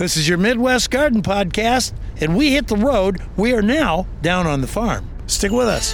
This 0.00 0.16
is 0.16 0.26
your 0.26 0.38
Midwest 0.38 0.90
Garden 0.90 1.20
Podcast, 1.20 1.92
and 2.22 2.34
we 2.34 2.52
hit 2.52 2.68
the 2.68 2.76
road. 2.76 3.20
We 3.36 3.52
are 3.52 3.60
now 3.60 4.06
down 4.22 4.46
on 4.46 4.62
the 4.62 4.66
farm. 4.66 5.06
Stick 5.26 5.52
with 5.52 5.68
us. 5.68 5.92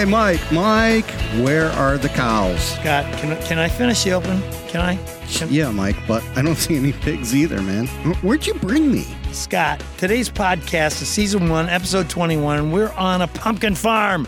Hey, 0.00 0.06
Mike, 0.06 0.40
Mike, 0.50 1.10
where 1.44 1.66
are 1.72 1.98
the 1.98 2.08
cows? 2.08 2.58
Scott, 2.76 3.04
can, 3.18 3.32
I- 3.32 3.42
can 3.42 3.58
I 3.58 3.68
finish 3.68 4.02
the 4.02 4.12
open? 4.12 4.40
Can 4.68 4.80
I? 4.80 4.96
Can- 5.28 5.52
Yeah, 5.52 5.70
Mike, 5.70 5.96
but 6.08 6.24
I 6.38 6.40
don't 6.40 6.56
see 6.56 6.76
any 6.76 6.92
pigs 6.92 7.34
either, 7.36 7.60
man. 7.60 7.86
Where'd 8.22 8.46
you 8.46 8.54
bring 8.54 8.90
me? 8.90 9.06
Scott, 9.32 9.84
today's 9.98 10.30
podcast 10.30 11.02
is 11.02 11.08
season 11.08 11.50
one, 11.50 11.68
episode 11.68 12.08
21, 12.08 12.58
and 12.60 12.72
we're 12.72 12.92
on 12.92 13.20
a 13.20 13.26
pumpkin 13.26 13.74
farm. 13.74 14.26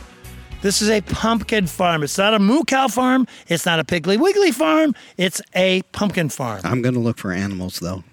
This 0.60 0.82
is 0.82 0.90
a 0.90 1.00
pumpkin 1.00 1.66
farm. 1.66 2.02
It's 2.02 2.18
not 2.18 2.34
a 2.34 2.38
moo 2.38 2.64
cow 2.64 2.88
farm. 2.88 3.26
It's 3.48 3.64
not 3.64 3.80
a 3.80 3.84
Piggly 3.84 4.18
Wiggly 4.20 4.50
farm. 4.50 4.95
It's 5.16 5.40
a 5.54 5.80
pumpkin 5.92 6.28
farm. 6.28 6.60
I'm 6.64 6.82
going 6.82 6.96
to 6.96 7.00
look 7.00 7.16
for 7.16 7.32
animals, 7.32 7.78
though. 7.80 8.04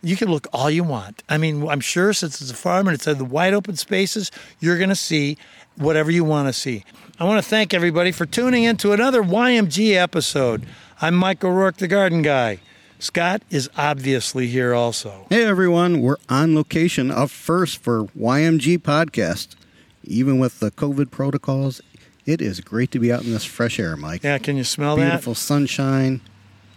You 0.00 0.14
can 0.14 0.30
look 0.30 0.46
all 0.52 0.70
you 0.70 0.84
want. 0.84 1.24
I 1.28 1.38
mean, 1.38 1.66
I'm 1.66 1.80
sure 1.80 2.12
since 2.12 2.40
it's 2.40 2.52
a 2.52 2.54
farm 2.54 2.86
and 2.86 2.94
it's 2.94 3.08
in 3.08 3.18
the 3.18 3.24
wide 3.24 3.52
open 3.52 3.74
spaces, 3.74 4.30
you're 4.60 4.76
going 4.76 4.90
to 4.90 4.94
see 4.94 5.38
whatever 5.78 6.10
you 6.10 6.24
want 6.24 6.48
to 6.48 6.52
see. 6.52 6.84
I 7.18 7.24
want 7.24 7.42
to 7.42 7.48
thank 7.48 7.72
everybody 7.72 8.12
for 8.12 8.26
tuning 8.26 8.64
in 8.64 8.76
to 8.78 8.92
another 8.92 9.22
YMG 9.22 9.94
episode. 9.94 10.66
I'm 11.00 11.14
Mike 11.14 11.44
O'Rourke, 11.44 11.76
the 11.76 11.88
garden 11.88 12.22
guy. 12.22 12.60
Scott 12.98 13.42
is 13.50 13.70
obviously 13.76 14.48
here 14.48 14.74
also. 14.74 15.26
Hey, 15.30 15.44
everyone, 15.44 16.00
we're 16.02 16.16
on 16.28 16.54
location 16.56 17.10
up 17.10 17.30
first 17.30 17.78
for 17.78 18.04
YMG 18.18 18.78
Podcast. 18.78 19.54
Even 20.02 20.38
with 20.38 20.58
the 20.58 20.70
COVID 20.72 21.10
protocols, 21.10 21.80
it 22.26 22.40
is 22.42 22.60
great 22.60 22.90
to 22.90 22.98
be 22.98 23.12
out 23.12 23.22
in 23.24 23.30
this 23.30 23.44
fresh 23.44 23.78
air, 23.78 23.96
Mike. 23.96 24.24
Yeah, 24.24 24.38
can 24.38 24.56
you 24.56 24.64
smell 24.64 24.96
that? 24.96 25.04
Beautiful 25.04 25.34
sunshine, 25.34 26.20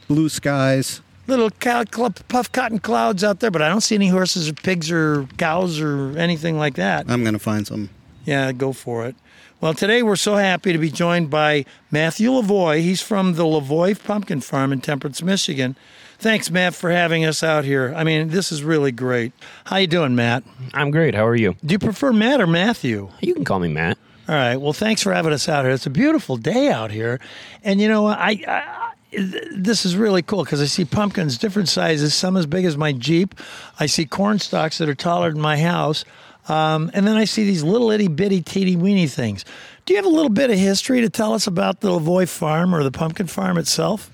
blue 0.07 0.29
skies. 0.29 1.01
Little 1.27 1.49
cow, 1.49 1.83
puff 2.27 2.51
cotton 2.51 2.79
clouds 2.79 3.23
out 3.23 3.39
there, 3.39 3.51
but 3.51 3.61
I 3.61 3.69
don't 3.69 3.81
see 3.81 3.95
any 3.95 4.09
horses 4.09 4.49
or 4.49 4.53
pigs 4.53 4.91
or 4.91 5.27
cows 5.37 5.79
or 5.79 6.17
anything 6.17 6.57
like 6.57 6.75
that. 6.75 7.09
I'm 7.09 7.23
going 7.23 7.33
to 7.33 7.39
find 7.39 7.65
some. 7.65 7.89
Yeah, 8.25 8.51
go 8.51 8.73
for 8.73 9.05
it. 9.05 9.15
Well, 9.59 9.73
today 9.73 10.01
we're 10.01 10.15
so 10.15 10.35
happy 10.35 10.73
to 10.73 10.79
be 10.79 10.89
joined 10.89 11.29
by 11.29 11.65
Matthew 11.91 12.31
Lavoy. 12.31 12.81
He's 12.81 13.01
from 13.01 13.33
the 13.33 13.43
Lavoy 13.43 14.01
Pumpkin 14.01 14.41
Farm 14.41 14.73
in 14.73 14.81
Temperance, 14.81 15.21
Michigan. 15.21 15.75
Thanks, 16.17 16.49
Matt, 16.51 16.75
for 16.75 16.91
having 16.91 17.25
us 17.25 17.43
out 17.43 17.63
here. 17.63 17.93
I 17.95 18.03
mean, 18.03 18.29
this 18.29 18.51
is 18.51 18.63
really 18.63 18.91
great. 18.91 19.33
How 19.65 19.77
you 19.77 19.87
doing, 19.87 20.15
Matt? 20.15 20.43
I'm 20.73 20.91
great. 20.91 21.15
How 21.15 21.25
are 21.25 21.35
you? 21.35 21.55
Do 21.65 21.73
you 21.73 21.79
prefer 21.79 22.13
Matt 22.13 22.41
or 22.41 22.47
Matthew? 22.47 23.09
You 23.21 23.33
can 23.33 23.43
call 23.43 23.59
me 23.59 23.69
Matt. 23.69 23.97
All 24.27 24.35
right. 24.35 24.55
Well, 24.57 24.73
thanks 24.73 25.01
for 25.01 25.13
having 25.13 25.33
us 25.33 25.49
out 25.49 25.65
here. 25.65 25.73
It's 25.73 25.87
a 25.87 25.91
beautiful 25.91 26.37
day 26.37 26.69
out 26.69 26.91
here, 26.91 27.19
and 27.63 27.81
you 27.81 27.87
know, 27.87 28.07
I, 28.07 28.43
I 28.47 28.91
this 29.11 29.85
is 29.85 29.95
really 29.95 30.21
cool 30.21 30.43
because 30.43 30.61
I 30.61 30.65
see 30.65 30.85
pumpkins 30.85 31.37
different 31.37 31.69
sizes, 31.69 32.13
some 32.13 32.37
as 32.37 32.45
big 32.45 32.65
as 32.65 32.77
my 32.77 32.93
Jeep. 32.93 33.35
I 33.79 33.85
see 33.85 34.05
corn 34.05 34.39
stalks 34.39 34.77
that 34.77 34.87
are 34.87 34.95
taller 34.95 35.31
than 35.31 35.41
my 35.41 35.57
house, 35.57 36.05
um, 36.47 36.91
and 36.93 37.07
then 37.07 37.15
I 37.15 37.25
see 37.25 37.43
these 37.45 37.63
little 37.63 37.91
itty 37.91 38.07
bitty 38.07 38.41
teeny 38.41 38.75
weeny 38.75 39.07
things. 39.07 39.45
Do 39.85 39.93
you 39.93 39.97
have 39.97 40.05
a 40.05 40.15
little 40.15 40.29
bit 40.29 40.49
of 40.49 40.57
history 40.57 41.01
to 41.01 41.09
tell 41.09 41.33
us 41.33 41.47
about 41.47 41.81
the 41.81 41.89
Lavoie 41.89 42.29
farm 42.29 42.73
or 42.75 42.83
the 42.83 42.91
pumpkin 42.91 43.27
farm 43.27 43.57
itself? 43.57 44.09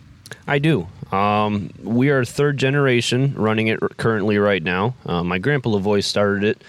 I 0.48 0.60
do. 0.60 0.88
Um, 1.12 1.70
we 1.84 2.10
are 2.10 2.26
third 2.26 2.58
generation 2.58 3.34
running 3.36 3.68
it 3.68 3.80
currently 3.98 4.38
right 4.38 4.62
now. 4.62 4.96
Uh, 5.06 5.24
my 5.24 5.38
grandpa 5.38 5.70
Lavoie 5.70 6.04
started 6.04 6.44
it 6.44 6.64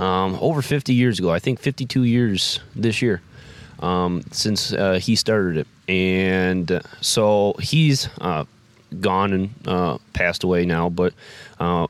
um, 0.00 0.36
over 0.40 0.62
50 0.62 0.94
years 0.94 1.18
ago. 1.18 1.30
I 1.30 1.38
think 1.38 1.60
52 1.60 2.04
years 2.04 2.60
this 2.74 3.02
year 3.02 3.22
um, 3.80 4.22
since 4.32 4.72
uh, 4.72 4.98
he 5.00 5.16
started 5.16 5.58
it, 5.58 5.66
and 5.88 6.82
so 7.00 7.54
he's 7.60 8.08
uh, 8.20 8.44
gone 9.00 9.32
and 9.32 9.54
uh, 9.66 9.98
passed 10.12 10.44
away 10.44 10.64
now. 10.64 10.88
But 10.88 11.14
uh, 11.60 11.86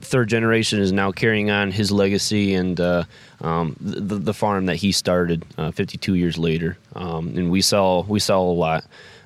third 0.00 0.28
generation 0.28 0.80
is 0.80 0.92
now 0.92 1.12
carrying 1.12 1.50
on 1.50 1.70
his 1.70 1.90
legacy 1.90 2.54
and 2.54 2.80
uh, 2.80 3.04
um, 3.40 3.76
the, 3.80 4.16
the 4.16 4.34
farm 4.34 4.66
that 4.66 4.76
he 4.76 4.92
started 4.92 5.44
uh, 5.56 5.70
52 5.70 6.14
years 6.14 6.38
later. 6.38 6.78
Um, 6.94 7.28
and 7.36 7.50
we 7.50 7.60
sell 7.60 8.04
we 8.04 8.20
sell 8.20 8.42
a 8.42 8.52
lot. 8.52 8.84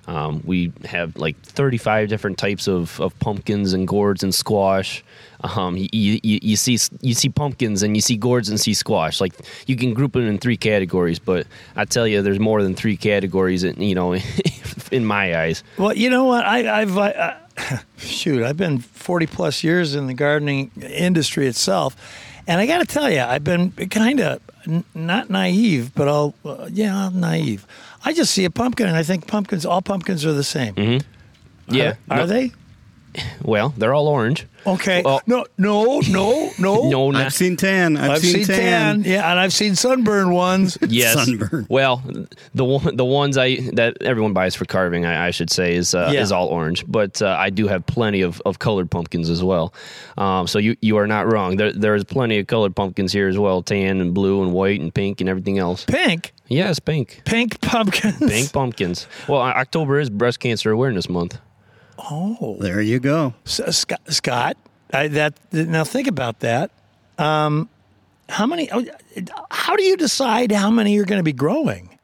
Um, 0.09 0.43
we 0.45 0.73
have 0.85 1.17
like 1.17 1.41
35 1.43 2.09
different 2.09 2.37
types 2.37 2.67
of, 2.67 3.01
of 3.01 3.17
pumpkins 3.21 3.73
and 3.73 3.87
gourds 3.87 4.25
and 4.25 4.35
squash. 4.35 5.05
Um, 5.43 5.77
you, 5.77 5.89
you, 5.93 6.41
you 6.43 6.57
see 6.57 6.79
you 7.01 7.15
see 7.15 7.29
pumpkins 7.29 7.83
and 7.85 7.97
you 7.97 8.01
see 8.01 8.17
gourds 8.17 8.49
and 8.49 8.59
see 8.59 8.75
squash. 8.75 9.21
Like 9.21 9.35
you 9.67 9.77
can 9.77 9.95
group 9.95 10.13
them 10.15 10.27
in 10.27 10.39
three 10.39 10.57
categories, 10.57 11.19
but 11.19 11.47
I 11.77 11.85
tell 11.85 12.07
you, 12.07 12.23
there's 12.23 12.41
more 12.41 12.63
than 12.63 12.75
three 12.75 12.97
categories. 12.97 13.63
In, 13.63 13.81
you 13.81 13.95
know, 13.95 14.15
in 14.91 15.05
my 15.05 15.41
eyes. 15.41 15.63
Well, 15.79 15.95
you 15.95 16.11
know 16.11 16.25
what? 16.25 16.45
I, 16.45 16.83
I've 16.83 16.99
I, 16.99 17.42
shoot. 17.99 18.43
I've 18.43 18.57
been 18.57 18.79
forty 18.79 19.27
plus 19.27 19.63
years 19.65 19.95
in 19.95 20.07
the 20.07 20.15
gardening 20.15 20.71
industry 20.81 21.47
itself, 21.47 21.97
and 22.47 22.61
I 22.61 22.67
got 22.67 22.79
to 22.79 22.85
tell 22.85 23.11
you, 23.11 23.21
I've 23.21 23.45
been 23.45 23.71
kind 23.73 24.21
of 24.21 24.41
n- 24.67 24.85
not 24.95 25.31
naive, 25.31 25.95
but 25.95 26.09
I'll 26.09 26.35
uh, 26.45 26.69
yeah, 26.73 27.11
naive. 27.13 27.67
I 28.05 28.13
just 28.13 28.33
see 28.33 28.45
a 28.45 28.51
pumpkin, 28.51 28.87
and 28.89 28.97
I 28.97 29.03
think 29.03 29.27
pumpkins. 29.27 29.65
All 29.67 29.83
pumpkins 29.83 30.25
are 30.27 30.33
the 30.33 30.45
same. 30.45 31.01
Yeah, 31.69 31.95
Are, 32.11 32.15
are 32.15 32.17
no- 32.19 32.27
they? 32.27 32.53
Well, 33.45 33.71
they're 33.77 33.93
all 33.95 34.09
orange. 34.09 34.47
Okay. 34.67 35.03
Well- 35.03 35.21
no, 35.27 35.45
no, 35.59 36.01
no, 36.09 36.51
no. 36.59 36.89
No, 36.93 37.11
not, 37.11 37.23
I've 37.27 37.35
seen 37.35 37.57
tan. 37.57 37.97
I've, 37.97 38.11
I've 38.13 38.19
seen 38.23 38.45
tan. 38.45 39.03
Yeah, 39.05 39.29
and 39.31 39.39
I've 39.41 39.53
seen 39.53 39.75
sunburned 39.75 40.33
ones. 40.33 40.79
yes. 40.89 41.15
sunburn. 41.15 41.67
Well, 41.69 42.03
the 42.55 42.65
one, 42.65 42.97
the 42.97 43.05
ones 43.05 43.37
I 43.39 43.57
that 43.73 44.01
everyone 44.03 44.33
buys 44.33 44.55
for 44.55 44.65
carving, 44.65 45.05
I, 45.05 45.29
I 45.29 45.31
should 45.31 45.51
say, 45.51 45.75
is 45.75 45.95
uh, 45.95 46.11
Yeah. 46.13 46.21
is 46.21 46.31
all 46.33 46.49
orange. 46.49 46.85
But 46.87 47.21
uh, 47.23 47.37
I 47.39 47.51
do 47.51 47.67
have 47.67 47.85
plenty 47.87 48.21
of, 48.23 48.41
of 48.47 48.59
colored 48.59 48.91
pumpkins 48.91 49.31
as 49.31 49.43
well. 49.43 49.75
Um, 50.19 50.47
so 50.47 50.59
you 50.59 50.77
you 50.81 50.97
are 50.99 51.07
not 51.07 51.31
wrong. 51.33 51.57
There 51.57 51.73
there's 51.73 52.05
plenty 52.05 52.39
of 52.39 52.47
colored 52.47 52.77
pumpkins 52.77 53.13
here 53.13 53.29
as 53.29 53.39
well, 53.39 53.63
tan 53.63 54.01
and 54.01 54.15
blue 54.15 54.43
and 54.43 54.53
white 54.53 54.81
and 54.81 54.95
pink 54.95 55.21
and 55.21 55.29
everything 55.29 55.59
else. 55.59 55.85
Pink, 55.87 56.33
Yes, 56.49 56.79
pink. 56.79 57.23
pink 57.25 57.61
pumpkins. 57.63 58.19
Pink 58.19 58.53
pumpkins. 58.53 59.07
Well, 59.29 59.41
October 59.41 59.99
is 59.99 60.11
Breast 60.11 60.39
Cancer 60.41 60.71
Awareness 60.71 61.09
Month. 61.09 61.39
Oh, 61.99 62.57
There 62.61 62.81
you 62.81 62.99
go. 63.01 63.35
So, 63.45 63.71
Scott, 63.71 64.01
Scott 64.09 64.57
I, 64.93 65.09
that 65.09 65.35
now 65.53 65.85
think 65.85 66.07
about 66.09 66.41
that. 66.41 66.71
Um, 67.19 67.69
how 68.29 68.47
many? 68.47 68.71
oh, 68.73 68.85
How 69.51 69.77
do 69.77 69.83
you 69.83 69.97
decide 69.97 70.53
how 70.53 70.71
many 70.71 70.95
you're 70.95 71.05
going 71.05 71.19
to 71.21 71.25
be 71.25 71.33
growing 71.33 71.99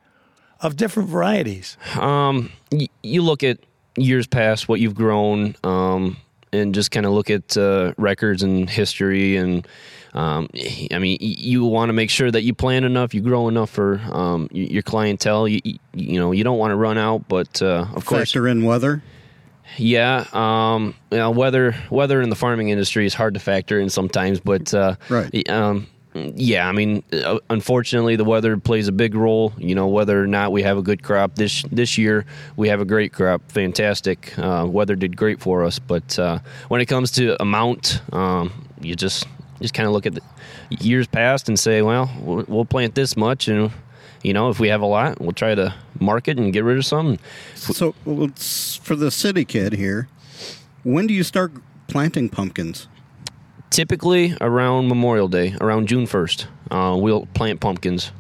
of 0.61 0.77
different 0.77 1.09
varieties? 1.09 1.77
Um, 1.99 2.51
y- 2.73 2.89
you 3.03 3.23
look 3.23 3.43
at 3.43 3.59
years 3.97 4.27
past, 4.27 4.69
what 4.69 4.81
you've 4.81 4.95
grown, 4.95 5.55
um, 5.65 6.17
and 6.53 6.75
just 6.75 6.91
kind 6.91 7.05
of 7.07 7.13
look 7.13 7.31
at 7.31 7.57
uh, 7.57 7.93
records 7.99 8.43
and 8.43 8.69
history. 8.71 9.37
And 9.37 9.67
um, 10.15 10.49
I 10.93 10.99
mean, 10.99 11.19
y- 11.21 11.35
you 11.39 11.65
want 11.65 11.89
to 11.91 11.93
make 11.93 12.11
sure 12.11 12.31
that 12.31 12.43
you 12.43 12.55
plant 12.55 12.85
enough, 12.85 13.13
you 13.15 13.21
grow 13.21 13.49
enough 13.49 13.71
for 13.71 13.99
um, 14.11 14.49
y- 14.53 14.61
your 14.71 14.83
clientele. 14.83 15.47
You, 15.49 15.61
y- 15.65 15.79
you 15.95 16.19
know, 16.19 16.33
you 16.33 16.45
don't 16.45 16.59
want 16.59 16.71
to 16.73 16.77
run 16.77 16.97
out, 16.99 17.29
but 17.29 17.61
uh, 17.63 17.87
of 17.95 18.05
course, 18.07 18.31
Factor 18.33 18.49
in 18.49 18.65
weather. 18.65 19.03
Yeah. 19.79 20.27
Um, 20.33 20.95
you 21.11 21.19
know, 21.19 21.31
weather 21.31 21.75
weather 21.91 22.21
in 22.21 22.31
the 22.31 22.37
farming 22.37 22.69
industry 22.69 23.07
is 23.07 23.15
hard 23.15 23.35
to 23.35 23.41
factor 23.41 23.81
in 23.81 23.91
sometimes, 23.91 24.41
but 24.41 24.75
uh, 24.75 24.97
Right. 25.09 25.49
Um, 25.49 25.87
yeah, 26.15 26.69
I 26.69 26.73
mean, 26.73 27.03
uh, 27.13 27.39
unfortunately, 27.51 28.17
the 28.17 28.25
weather 28.25 28.57
plays 28.57 28.89
a 28.89 28.93
big 28.93 29.15
role. 29.15 29.53
You 29.59 29.75
know, 29.75 29.87
whether 29.87 30.21
or 30.23 30.27
not 30.27 30.53
we 30.53 30.63
have 30.63 30.79
a 30.79 30.83
good 30.83 31.03
crop 31.03 31.35
this 31.37 31.63
this 31.71 31.99
year, 31.99 32.25
we 32.57 32.69
have 32.69 32.81
a 32.81 32.85
great 32.85 33.13
crop, 33.13 33.43
fantastic. 33.51 34.37
Uh, 34.39 34.67
weather 34.69 34.97
did 34.97 35.17
great 35.17 35.41
for 35.41 35.65
us, 35.65 35.79
but 35.79 36.19
uh, 36.19 36.39
when 36.69 36.81
it 36.81 36.87
comes 36.87 37.11
to 37.13 37.41
amount, 37.41 38.01
um, 38.13 38.67
you 38.81 38.97
just 38.97 39.27
just 39.61 39.75
kind 39.75 39.87
of 39.87 39.93
look 39.93 40.07
at 40.07 40.15
the 40.15 40.23
years 40.71 41.07
past 41.07 41.49
and 41.49 41.59
say, 41.59 41.83
well, 41.83 42.11
we'll 42.21 42.45
we'll 42.49 42.65
plant 42.65 42.95
this 42.95 43.17
much, 43.17 43.49
and 43.49 43.71
you 44.23 44.33
know, 44.33 44.49
if 44.49 44.59
we 44.59 44.69
have 44.69 44.81
a 44.81 44.87
lot, 44.87 45.21
we'll 45.21 45.33
try 45.33 45.55
to 45.55 45.75
market 46.01 46.39
and 46.39 46.53
get 46.53 46.65
rid 46.65 46.79
of 46.79 46.85
some. 46.85 47.19
So, 47.55 47.93
for 48.05 48.97
the 48.97 49.11
city 49.11 49.45
kid 49.45 49.75
here, 49.75 50.09
when 50.83 51.07
do 51.07 51.15
you 51.15 51.23
start 51.23 51.53
planting 51.87 52.29
pumpkins? 52.29 52.89
typically 53.71 54.37
around 54.41 54.89
Memorial 54.89 55.29
Day, 55.29 55.55
around 55.61 55.89
June 55.89 56.07
1st, 56.07 56.47
uh, 56.71 56.97
we'll 56.97 57.27
plant 57.27 57.61
pumpkins. 57.61 58.13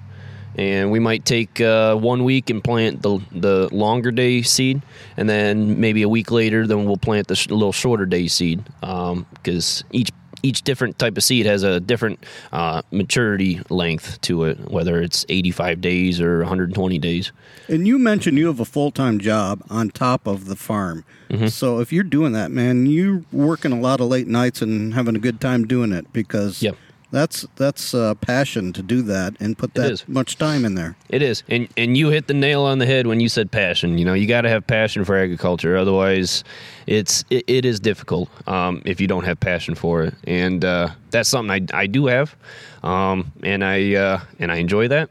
And 0.56 0.90
we 0.90 0.98
might 0.98 1.24
take 1.24 1.60
uh, 1.60 1.94
one 1.94 2.24
week 2.24 2.50
and 2.50 2.64
plant 2.64 3.02
the 3.02 3.20
the 3.30 3.68
longer 3.72 4.10
day 4.10 4.42
seed, 4.42 4.82
and 5.16 5.28
then 5.28 5.78
maybe 5.78 6.02
a 6.02 6.08
week 6.08 6.32
later, 6.32 6.66
then 6.66 6.84
we'll 6.84 6.96
plant 6.96 7.28
the 7.28 7.36
sh- 7.36 7.48
little 7.48 7.72
shorter 7.72 8.06
day 8.06 8.26
seed. 8.26 8.64
Because 8.80 9.84
each 9.92 10.10
each 10.42 10.62
different 10.62 10.98
type 10.98 11.16
of 11.16 11.24
seed 11.24 11.46
has 11.46 11.62
a 11.62 11.80
different 11.80 12.24
uh, 12.52 12.82
maturity 12.90 13.60
length 13.70 14.20
to 14.22 14.44
it, 14.44 14.58
whether 14.70 15.00
it's 15.02 15.24
85 15.28 15.80
days 15.80 16.20
or 16.20 16.38
120 16.38 16.98
days. 16.98 17.32
And 17.68 17.86
you 17.86 17.98
mentioned 17.98 18.38
you 18.38 18.46
have 18.46 18.60
a 18.60 18.64
full 18.64 18.90
time 18.90 19.18
job 19.18 19.62
on 19.70 19.90
top 19.90 20.26
of 20.26 20.46
the 20.46 20.56
farm. 20.56 21.04
Mm-hmm. 21.30 21.48
So 21.48 21.80
if 21.80 21.92
you're 21.92 22.04
doing 22.04 22.32
that, 22.32 22.50
man, 22.50 22.86
you're 22.86 23.22
working 23.32 23.72
a 23.72 23.80
lot 23.80 24.00
of 24.00 24.08
late 24.08 24.28
nights 24.28 24.62
and 24.62 24.94
having 24.94 25.16
a 25.16 25.18
good 25.18 25.40
time 25.40 25.66
doing 25.66 25.92
it 25.92 26.12
because 26.12 26.62
Yep. 26.62 26.76
That's 27.10 27.46
that's 27.56 27.94
uh, 27.94 28.14
passion 28.16 28.72
to 28.74 28.82
do 28.82 29.02
that 29.02 29.34
and 29.40 29.56
put 29.56 29.74
that 29.74 30.08
much 30.08 30.36
time 30.38 30.64
in 30.64 30.74
there. 30.74 30.96
It 31.08 31.22
is, 31.22 31.42
and 31.48 31.68
and 31.76 31.96
you 31.96 32.10
hit 32.10 32.26
the 32.26 32.34
nail 32.34 32.62
on 32.62 32.78
the 32.78 32.86
head 32.86 33.06
when 33.06 33.20
you 33.20 33.28
said 33.28 33.50
passion. 33.50 33.98
You 33.98 34.04
know, 34.04 34.14
you 34.14 34.26
got 34.26 34.42
to 34.42 34.48
have 34.48 34.66
passion 34.66 35.04
for 35.04 35.16
agriculture, 35.16 35.76
otherwise, 35.76 36.44
it's 36.86 37.24
it, 37.30 37.44
it 37.46 37.64
is 37.64 37.80
difficult 37.80 38.28
um, 38.48 38.82
if 38.84 39.00
you 39.00 39.06
don't 39.06 39.24
have 39.24 39.40
passion 39.40 39.74
for 39.74 40.02
it. 40.02 40.14
And 40.24 40.64
uh, 40.64 40.90
that's 41.10 41.28
something 41.28 41.68
I, 41.72 41.82
I 41.82 41.86
do 41.86 42.06
have, 42.06 42.36
um, 42.82 43.32
and 43.42 43.64
I 43.64 43.94
uh, 43.94 44.20
and 44.38 44.52
I 44.52 44.56
enjoy 44.56 44.88
that. 44.88 45.10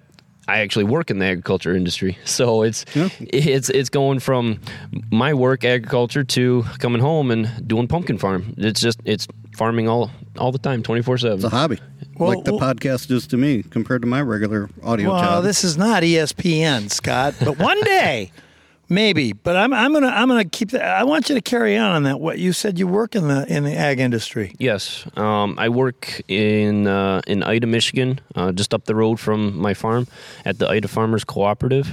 I 0.50 0.60
actually 0.60 0.86
work 0.86 1.12
in 1.12 1.20
the 1.20 1.26
agriculture 1.26 1.76
industry, 1.76 2.18
so 2.26 2.62
it's 2.64 2.86
Yeah. 2.96 3.10
it's 3.20 3.70
it's 3.70 3.90
going 3.90 4.20
from 4.20 4.60
my 5.12 5.34
work 5.34 5.66
agriculture 5.66 6.24
to 6.24 6.64
coming 6.80 7.02
home 7.02 7.32
and 7.32 7.68
doing 7.68 7.88
pumpkin 7.88 8.18
farm. 8.18 8.54
It's 8.58 8.80
just 8.80 9.00
it's 9.04 9.28
farming 9.58 9.90
all 9.90 10.12
all 10.38 10.52
the 10.52 10.60
time, 10.60 10.84
twenty 10.84 11.02
four 11.02 11.18
seven. 11.18 11.36
It's 11.38 11.44
a 11.46 11.50
hobby, 11.50 11.80
Well, 12.18 12.30
like 12.36 12.44
the 12.46 12.56
well- 12.56 12.74
podcast 12.74 13.10
is 13.12 13.28
to 13.28 13.38
me 13.38 13.64
compared 13.64 14.02
to 14.02 14.08
my 14.08 14.22
regular 14.22 14.70
audio 14.84 15.12
Well, 15.14 15.22
job. 15.22 15.44
this 15.44 15.64
is 15.64 15.78
not 15.78 16.04
ESPN, 16.04 16.90
Scott, 16.90 17.36
but 17.40 17.58
one 17.60 17.82
day, 17.84 18.32
maybe. 18.90 19.34
But 19.34 19.56
I'm 19.56 19.74
I'm 19.74 19.94
gonna 19.94 20.08
I'm 20.08 20.28
gonna 20.28 20.46
keep 20.46 20.72
that. 20.72 20.84
I 20.84 21.04
want 21.04 21.30
you 21.30 21.36
to 21.36 21.42
carry 21.42 21.78
on 21.78 21.92
on 21.92 22.04
that. 22.04 22.20
What 22.20 22.40
you 22.40 22.54
said, 22.54 22.78
you 22.80 22.88
work 22.88 23.16
in 23.16 23.28
the 23.28 23.46
in 23.54 23.64
the 23.64 23.76
ag 23.76 24.00
industry. 24.00 24.54
Yes, 24.60 25.06
um, 25.18 25.56
I 25.58 25.70
work 25.70 26.22
in 26.28 26.88
uh, 26.88 27.22
in 27.28 27.44
Ida, 27.44 27.68
Michigan, 27.68 28.20
uh, 28.36 28.52
just 28.52 28.74
up 28.74 28.86
the 28.86 28.96
road 28.96 29.20
from 29.20 29.58
my 29.58 29.74
farm 29.74 30.08
at 30.46 30.58
the 30.60 30.68
Ida 30.70 30.88
Farmers 30.88 31.24
Cooperative. 31.24 31.90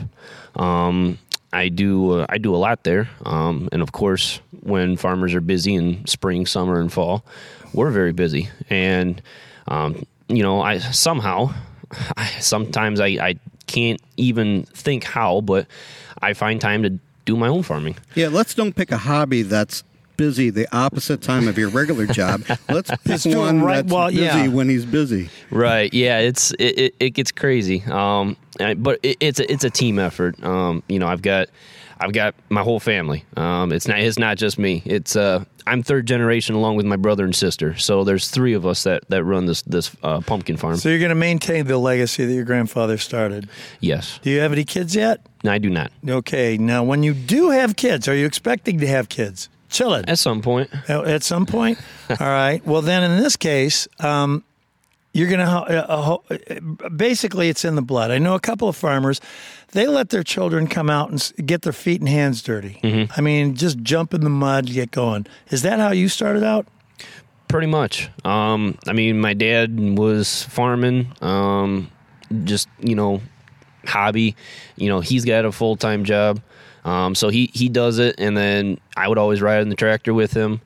Um, 0.57 1.19
I 1.53 1.69
do 1.69 2.21
uh, 2.21 2.27
I 2.29 2.39
do 2.39 2.55
a 2.55 2.59
lot 2.59 2.83
there, 2.85 3.09
um, 3.25 3.69
and 3.73 3.81
of 3.83 3.93
course, 3.93 4.41
when 4.63 4.97
farmers 4.97 5.35
are 5.35 5.41
busy 5.41 5.75
in 5.75 6.05
spring, 6.07 6.47
summer, 6.47 6.81
and 6.81 6.93
fall, 6.93 7.25
we're 7.75 7.91
very 7.91 8.13
busy. 8.13 8.49
And 8.71 9.21
um, 9.69 10.05
you 10.29 10.43
know, 10.43 10.61
I 10.61 10.79
somehow, 10.79 11.55
I, 12.17 12.27
sometimes 12.41 13.01
I, 13.01 13.07
I 13.09 13.35
can't 13.67 14.01
even 14.17 14.65
think 14.65 15.05
how, 15.05 15.41
but 15.41 15.67
I 16.23 16.33
find 16.35 16.61
time 16.61 16.83
to 16.85 16.99
do 17.25 17.37
my 17.37 17.49
own 17.49 17.63
farming. 17.63 17.97
yeah, 18.15 18.29
let's 18.29 18.55
don't 18.55 18.75
pick 18.75 18.93
a 18.93 18.99
hobby 18.99 19.43
that's 19.43 19.83
busy 20.17 20.49
the 20.51 20.69
opposite 20.77 21.21
time 21.23 21.49
of 21.49 21.59
your 21.59 21.69
regular 21.71 22.07
job. 22.07 22.41
Let's 22.69 22.89
pick 23.05 23.23
do 23.23 23.31
it 23.31 23.37
one 23.37 23.63
right- 23.63 23.77
that's 23.83 23.93
well, 23.93 24.09
busy 24.11 24.23
yeah. 24.23 24.47
when 24.47 24.69
he's 24.69 24.85
busy. 24.85 25.29
Right. 25.51 25.93
Yeah. 25.93 26.19
It's 26.21 26.53
it, 26.53 26.79
it, 26.79 26.95
it 27.01 27.11
gets 27.11 27.33
crazy. 27.33 27.83
Um, 27.91 28.37
I- 28.61 28.75
but 28.75 29.01
it, 29.03 29.17
it's 29.19 29.41
a, 29.41 29.51
it's 29.53 29.65
a 29.65 29.71
team 29.71 29.99
effort. 29.99 30.41
Um, 30.45 30.85
you 30.89 31.01
know, 31.01 31.09
I've 31.09 31.23
got 31.23 31.49
I've 31.99 32.13
got 32.13 32.37
my 32.49 32.63
whole 32.63 32.79
family. 32.79 33.25
Um, 33.37 33.73
it's 33.73 33.89
not 33.89 33.99
it's 33.99 34.17
not 34.19 34.37
just 34.37 34.57
me. 34.57 34.83
It's 34.85 35.17
uh, 35.17 35.45
I'm 35.67 35.83
third 35.83 36.07
generation 36.07 36.55
along 36.55 36.77
with 36.77 36.87
my 36.87 36.97
brother 36.97 37.25
and 37.25 37.35
sister. 37.35 37.77
So 37.77 38.05
there's 38.05 38.29
three 38.31 38.53
of 38.55 38.67
us 38.67 38.83
that 38.85 39.09
that 39.09 39.25
run 39.25 39.47
this 39.47 39.63
this 39.63 39.91
uh, 40.03 40.21
pumpkin 40.21 40.57
farm. 40.57 40.77
So 40.77 40.89
you're 40.89 40.99
gonna 41.01 41.15
maintain 41.15 41.67
the 41.67 41.79
legacy 41.79 42.25
that 42.25 42.33
your 42.35 42.45
grandfather 42.45 42.99
started. 42.99 43.49
yes. 43.81 44.19
Do 44.23 44.31
you 44.31 44.41
have 44.41 44.53
any 44.53 44.65
kids 44.65 44.95
yet? 44.95 45.25
No, 45.43 45.53
I 45.53 45.59
do 45.59 45.71
not. 45.71 45.91
Okay. 46.09 46.57
Now, 46.59 46.83
when 46.85 47.03
you 47.03 47.15
do 47.15 47.51
have 47.51 47.77
kids, 47.77 48.09
are 48.09 48.15
you 48.15 48.27
expecting 48.27 48.79
to 48.81 48.87
have 48.87 49.09
kids? 49.09 49.49
Chilling 49.71 50.05
At 50.09 50.19
some 50.21 50.41
point. 50.41 50.71
at 50.89 51.05
at 51.07 51.23
some 51.23 51.47
point. 51.47 51.79
All 52.11 52.17
right. 52.29 52.65
Well, 52.65 52.81
then 52.83 53.03
in 53.11 53.21
this 53.21 53.37
case, 53.37 53.89
um, 54.01 54.45
you're 55.15 55.29
going 55.29 55.41
to 55.41 55.47
uh, 55.47 55.87
uh, 55.89 56.03
ho- 56.03 56.89
basically 56.91 57.49
it's 57.49 57.65
in 57.65 57.77
the 57.77 57.83
blood. 57.83 58.11
I 58.11 58.19
know 58.19 58.35
a 58.35 58.41
couple 58.41 58.69
of 58.69 58.77
farmers, 58.77 59.21
they 59.73 59.87
let 59.87 60.11
their 60.11 60.23
children 60.25 60.67
come 60.67 60.91
out 60.91 61.11
and 61.11 61.33
get 61.47 61.63
their 61.63 61.73
feet 61.73 62.01
and 62.01 62.09
hands 62.09 62.43
dirty. 62.43 62.79
I 63.17 63.21
mean, 63.23 63.55
just 63.55 63.79
jump 63.79 64.13
in 64.13 64.21
the 64.21 64.29
mud, 64.31 64.67
get 64.67 64.91
going. 64.91 65.27
Is 65.51 65.63
that 65.63 65.79
how 65.79 65.93
you 65.93 66.09
started 66.09 66.45
out? 66.45 66.67
Pretty 67.49 67.69
much. 67.69 68.11
Um, 68.25 68.77
I 68.89 68.93
mean, 68.93 69.21
my 69.21 69.33
dad 69.35 69.97
was 69.97 70.43
farming. 70.45 71.13
Um, 71.23 71.91
just 72.43 72.69
you 72.81 72.97
know, 72.97 73.23
hobby. 73.87 74.35
You 74.77 74.89
know, 74.89 75.01
he's 75.01 75.25
got 75.25 75.45
a 75.45 75.53
full 75.53 75.77
time 75.77 76.05
job, 76.05 76.41
um, 76.85 77.15
so 77.15 77.29
he 77.29 77.51
he 77.55 77.69
does 77.69 77.99
it, 78.01 78.17
and 78.19 78.37
then 78.37 78.79
I 78.97 79.07
would 79.07 79.19
always 79.19 79.41
ride 79.41 79.63
in 79.63 79.69
the 79.69 79.77
tractor 79.77 80.13
with 80.13 80.33
him. 80.33 80.61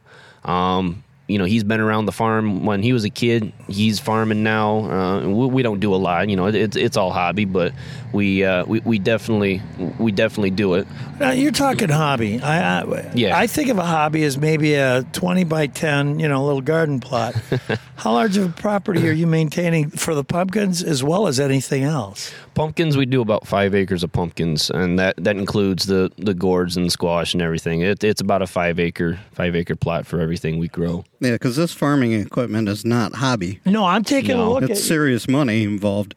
Um, 0.44 1.04
you 1.28 1.38
know, 1.38 1.44
he's 1.44 1.62
been 1.62 1.80
around 1.80 2.06
the 2.06 2.12
farm 2.12 2.64
when 2.64 2.82
he 2.82 2.92
was 2.94 3.04
a 3.04 3.10
kid. 3.10 3.52
He's 3.68 4.00
farming 4.00 4.42
now. 4.42 4.90
Uh, 4.90 5.28
we, 5.28 5.46
we 5.46 5.62
don't 5.62 5.78
do 5.78 5.94
a 5.94 5.96
lot. 5.96 6.28
You 6.28 6.36
know, 6.36 6.46
it's 6.46 6.74
it's 6.76 6.96
all 6.96 7.12
hobby, 7.12 7.44
but 7.44 7.74
we 8.12 8.44
uh, 8.44 8.64
we 8.64 8.80
we 8.80 8.98
definitely 8.98 9.60
we 9.98 10.10
definitely 10.10 10.50
do 10.50 10.74
it. 10.74 10.88
Now, 11.18 11.32
you're 11.32 11.52
talking 11.52 11.88
hobby. 11.88 12.40
I, 12.40 12.80
I 12.80 13.10
Yeah. 13.14 13.36
I 13.36 13.46
think 13.46 13.68
of 13.70 13.78
a 13.78 13.84
hobby 13.84 14.22
as 14.22 14.38
maybe 14.38 14.74
a 14.74 15.02
20 15.12 15.44
by 15.44 15.66
10, 15.66 16.20
you 16.20 16.28
know, 16.28 16.44
little 16.44 16.60
garden 16.60 17.00
plot. 17.00 17.34
How 17.96 18.12
large 18.12 18.36
of 18.36 18.44
a 18.50 18.52
property 18.52 19.08
are 19.08 19.12
you 19.12 19.26
maintaining 19.26 19.90
for 19.90 20.14
the 20.14 20.22
pumpkins 20.22 20.82
as 20.82 21.02
well 21.02 21.26
as 21.26 21.40
anything 21.40 21.82
else? 21.82 22.32
Pumpkins, 22.54 22.96
we 22.96 23.06
do 23.06 23.20
about 23.20 23.46
five 23.46 23.74
acres 23.74 24.04
of 24.04 24.12
pumpkins, 24.12 24.70
and 24.70 24.98
that, 24.98 25.16
that 25.16 25.36
includes 25.36 25.86
the, 25.86 26.10
the 26.16 26.34
gourds 26.34 26.76
and 26.76 26.90
squash 26.90 27.32
and 27.34 27.42
everything. 27.42 27.80
It, 27.80 28.04
it's 28.04 28.20
about 28.20 28.42
a 28.42 28.46
five 28.46 28.78
acre 28.78 29.18
five 29.32 29.54
acre 29.56 29.76
plot 29.76 30.06
for 30.06 30.20
everything 30.20 30.58
we 30.58 30.68
grow. 30.68 31.04
Yeah, 31.20 31.32
because 31.32 31.56
this 31.56 31.72
farming 31.72 32.12
equipment 32.12 32.68
is 32.68 32.84
not 32.84 33.14
hobby. 33.16 33.60
No, 33.66 33.84
I'm 33.84 34.04
taking 34.04 34.32
a 34.32 34.36
No. 34.36 34.52
look 34.52 34.62
It's 34.62 34.78
at 34.80 34.86
serious 34.86 35.26
money 35.28 35.64
involved. 35.64 36.14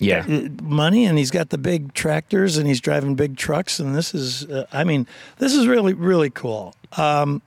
Yeah, 0.00 0.24
uh, 0.28 0.48
money 0.62 1.04
and 1.06 1.16
he's 1.16 1.30
got 1.30 1.50
the 1.50 1.56
big 1.58 1.94
tractors 1.94 2.56
and 2.56 2.66
he's 2.66 2.80
driving 2.80 3.14
big 3.14 3.36
trucks 3.36 3.78
and 3.78 3.94
this 3.94 4.12
is 4.12 4.44
uh, 4.50 4.66
i 4.72 4.82
mean 4.82 5.06
this 5.38 5.54
is 5.54 5.68
really 5.68 5.94
really 5.94 6.30
cool 6.30 6.74
um, 6.98 7.40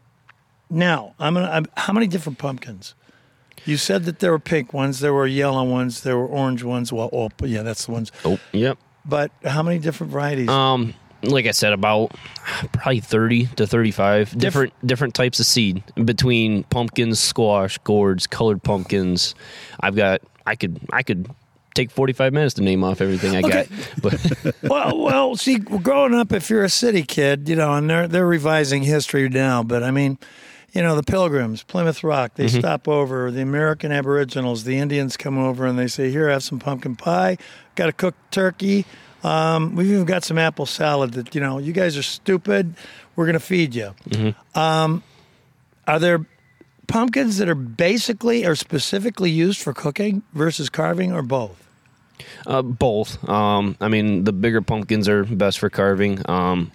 now 0.69 1.13
i'm 1.19 1.33
gonna 1.33 1.49
I'm, 1.51 1.65
how 1.75 1.91
many 1.91 2.07
different 2.07 2.37
pumpkins 2.39 2.95
you 3.65 3.75
said 3.75 4.05
that 4.05 4.19
there 4.19 4.31
were 4.31 4.39
pink 4.39 4.73
ones 4.73 5.01
there 5.01 5.13
were 5.13 5.27
yellow 5.27 5.63
ones 5.65 6.01
there 6.01 6.17
were 6.17 6.25
orange 6.25 6.63
ones 6.63 6.91
well 6.93 7.09
oh 7.11 7.29
yeah 7.43 7.63
that's 7.63 7.85
the 7.85 7.91
ones 7.91 8.13
Oh, 8.23 8.39
yep. 8.53 8.77
but 9.05 9.29
how 9.43 9.61
many 9.61 9.77
different 9.77 10.11
varieties 10.13 10.47
Um, 10.47 10.93
like 11.27 11.45
I 11.45 11.51
said, 11.51 11.73
about 11.73 12.11
probably 12.73 12.99
thirty 12.99 13.45
to 13.55 13.67
thirty-five 13.67 14.37
different 14.37 14.73
different 14.85 15.13
types 15.13 15.39
of 15.39 15.45
seed 15.45 15.83
between 16.03 16.63
pumpkins, 16.63 17.19
squash, 17.19 17.77
gourds, 17.79 18.27
colored 18.27 18.63
pumpkins. 18.63 19.35
I've 19.79 19.95
got. 19.95 20.21
I 20.45 20.55
could. 20.55 20.79
I 20.91 21.03
could 21.03 21.29
take 21.73 21.91
forty-five 21.91 22.33
minutes 22.33 22.55
to 22.55 22.63
name 22.63 22.83
off 22.83 23.01
everything 23.01 23.35
I 23.35 23.39
Okay. 23.39 23.49
got. 23.49 23.67
But 24.01 24.55
well, 24.63 24.97
well, 24.97 25.35
see, 25.35 25.57
growing 25.57 26.13
up, 26.13 26.31
if 26.31 26.49
you're 26.49 26.63
a 26.63 26.69
city 26.69 27.03
kid, 27.03 27.47
you 27.49 27.55
know, 27.55 27.73
and 27.73 27.89
they're 27.89 28.07
they're 28.07 28.27
revising 28.27 28.83
history 28.83 29.29
now, 29.29 29.63
but 29.63 29.83
I 29.83 29.91
mean, 29.91 30.17
you 30.71 30.81
know, 30.81 30.95
the 30.95 31.03
Pilgrims, 31.03 31.63
Plymouth 31.63 32.03
Rock, 32.03 32.35
they 32.35 32.45
mm-hmm. 32.45 32.59
stop 32.59 32.87
over. 32.87 33.31
The 33.31 33.41
American 33.41 33.91
Aboriginals, 33.91 34.63
the 34.63 34.77
Indians 34.77 35.17
come 35.17 35.37
over 35.37 35.65
and 35.65 35.77
they 35.77 35.87
say, 35.87 36.11
"Here, 36.11 36.29
have 36.29 36.43
some 36.43 36.59
pumpkin 36.59 36.95
pie. 36.95 37.37
Got 37.75 37.89
a 37.89 37.93
cooked 37.93 38.31
turkey. 38.31 38.85
Um, 39.27 39.75
we've 39.75 39.91
even 39.91 40.05
got 40.05 40.23
some 40.23 40.37
apple 40.37 40.65
salad. 40.65 41.13
That 41.13 41.35
you 41.35 41.41
know, 41.41 41.57
you 41.59 41.73
guys 41.73 41.97
are 41.97 42.03
stupid. 42.03 42.73
We're 43.15 43.25
gonna 43.25 43.39
feed 43.39 43.75
you." 43.75 43.93
Um, 44.55 45.03
are 45.87 45.99
there 45.99 46.25
pumpkins 46.87 47.37
that 47.37 47.49
are 47.49 47.55
basically 47.55 48.45
or 48.45 48.55
specifically 48.55 49.29
used 49.29 49.59
for 49.61 49.73
cooking 49.73 50.23
versus 50.33 50.69
carving, 50.69 51.11
or 51.11 51.21
both? 51.21 51.67
Uh, 52.45 52.61
both. 52.61 53.27
Um, 53.29 53.75
I 53.81 53.87
mean, 53.89 54.23
the 54.23 54.33
bigger 54.33 54.61
pumpkins 54.61 55.07
are 55.07 55.23
best 55.23 55.59
for 55.59 55.69
carving. 55.69 56.19
Um, 56.29 56.71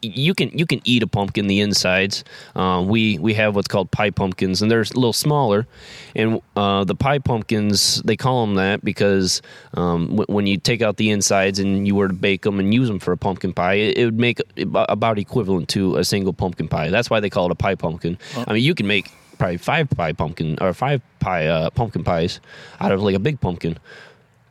you 0.00 0.34
can 0.34 0.56
you 0.56 0.66
can 0.66 0.80
eat 0.84 1.02
a 1.02 1.06
pumpkin 1.06 1.46
the 1.46 1.60
insides. 1.60 2.24
Uh, 2.54 2.84
we 2.86 3.18
we 3.18 3.34
have 3.34 3.54
what's 3.54 3.68
called 3.68 3.90
pie 3.90 4.10
pumpkins, 4.10 4.62
and 4.62 4.70
they're 4.70 4.80
a 4.80 4.94
little 4.94 5.12
smaller. 5.12 5.66
And 6.14 6.40
uh, 6.56 6.84
the 6.84 6.94
pie 6.94 7.18
pumpkins, 7.18 8.02
they 8.02 8.16
call 8.16 8.46
them 8.46 8.56
that 8.56 8.84
because 8.84 9.42
um, 9.74 10.08
w- 10.16 10.26
when 10.28 10.46
you 10.46 10.58
take 10.58 10.82
out 10.82 10.96
the 10.96 11.10
insides 11.10 11.58
and 11.58 11.86
you 11.86 11.94
were 11.94 12.08
to 12.08 12.14
bake 12.14 12.42
them 12.42 12.60
and 12.60 12.72
use 12.72 12.88
them 12.88 12.98
for 12.98 13.12
a 13.12 13.16
pumpkin 13.16 13.52
pie, 13.52 13.74
it, 13.74 13.98
it 13.98 14.04
would 14.04 14.18
make 14.18 14.40
about 14.74 15.18
equivalent 15.18 15.68
to 15.70 15.96
a 15.96 16.04
single 16.04 16.32
pumpkin 16.32 16.68
pie. 16.68 16.90
That's 16.90 17.10
why 17.10 17.20
they 17.20 17.30
call 17.30 17.46
it 17.46 17.52
a 17.52 17.56
pie 17.56 17.74
pumpkin. 17.74 18.18
I 18.36 18.52
mean, 18.52 18.62
you 18.62 18.74
can 18.74 18.86
make 18.86 19.10
probably 19.38 19.56
five 19.56 19.90
pie 19.90 20.12
pumpkin 20.12 20.58
or 20.60 20.72
five 20.72 21.02
pie 21.20 21.46
uh, 21.46 21.70
pumpkin 21.70 22.04
pies 22.04 22.40
out 22.80 22.92
of 22.92 23.02
like 23.02 23.14
a 23.14 23.18
big 23.18 23.40
pumpkin. 23.40 23.78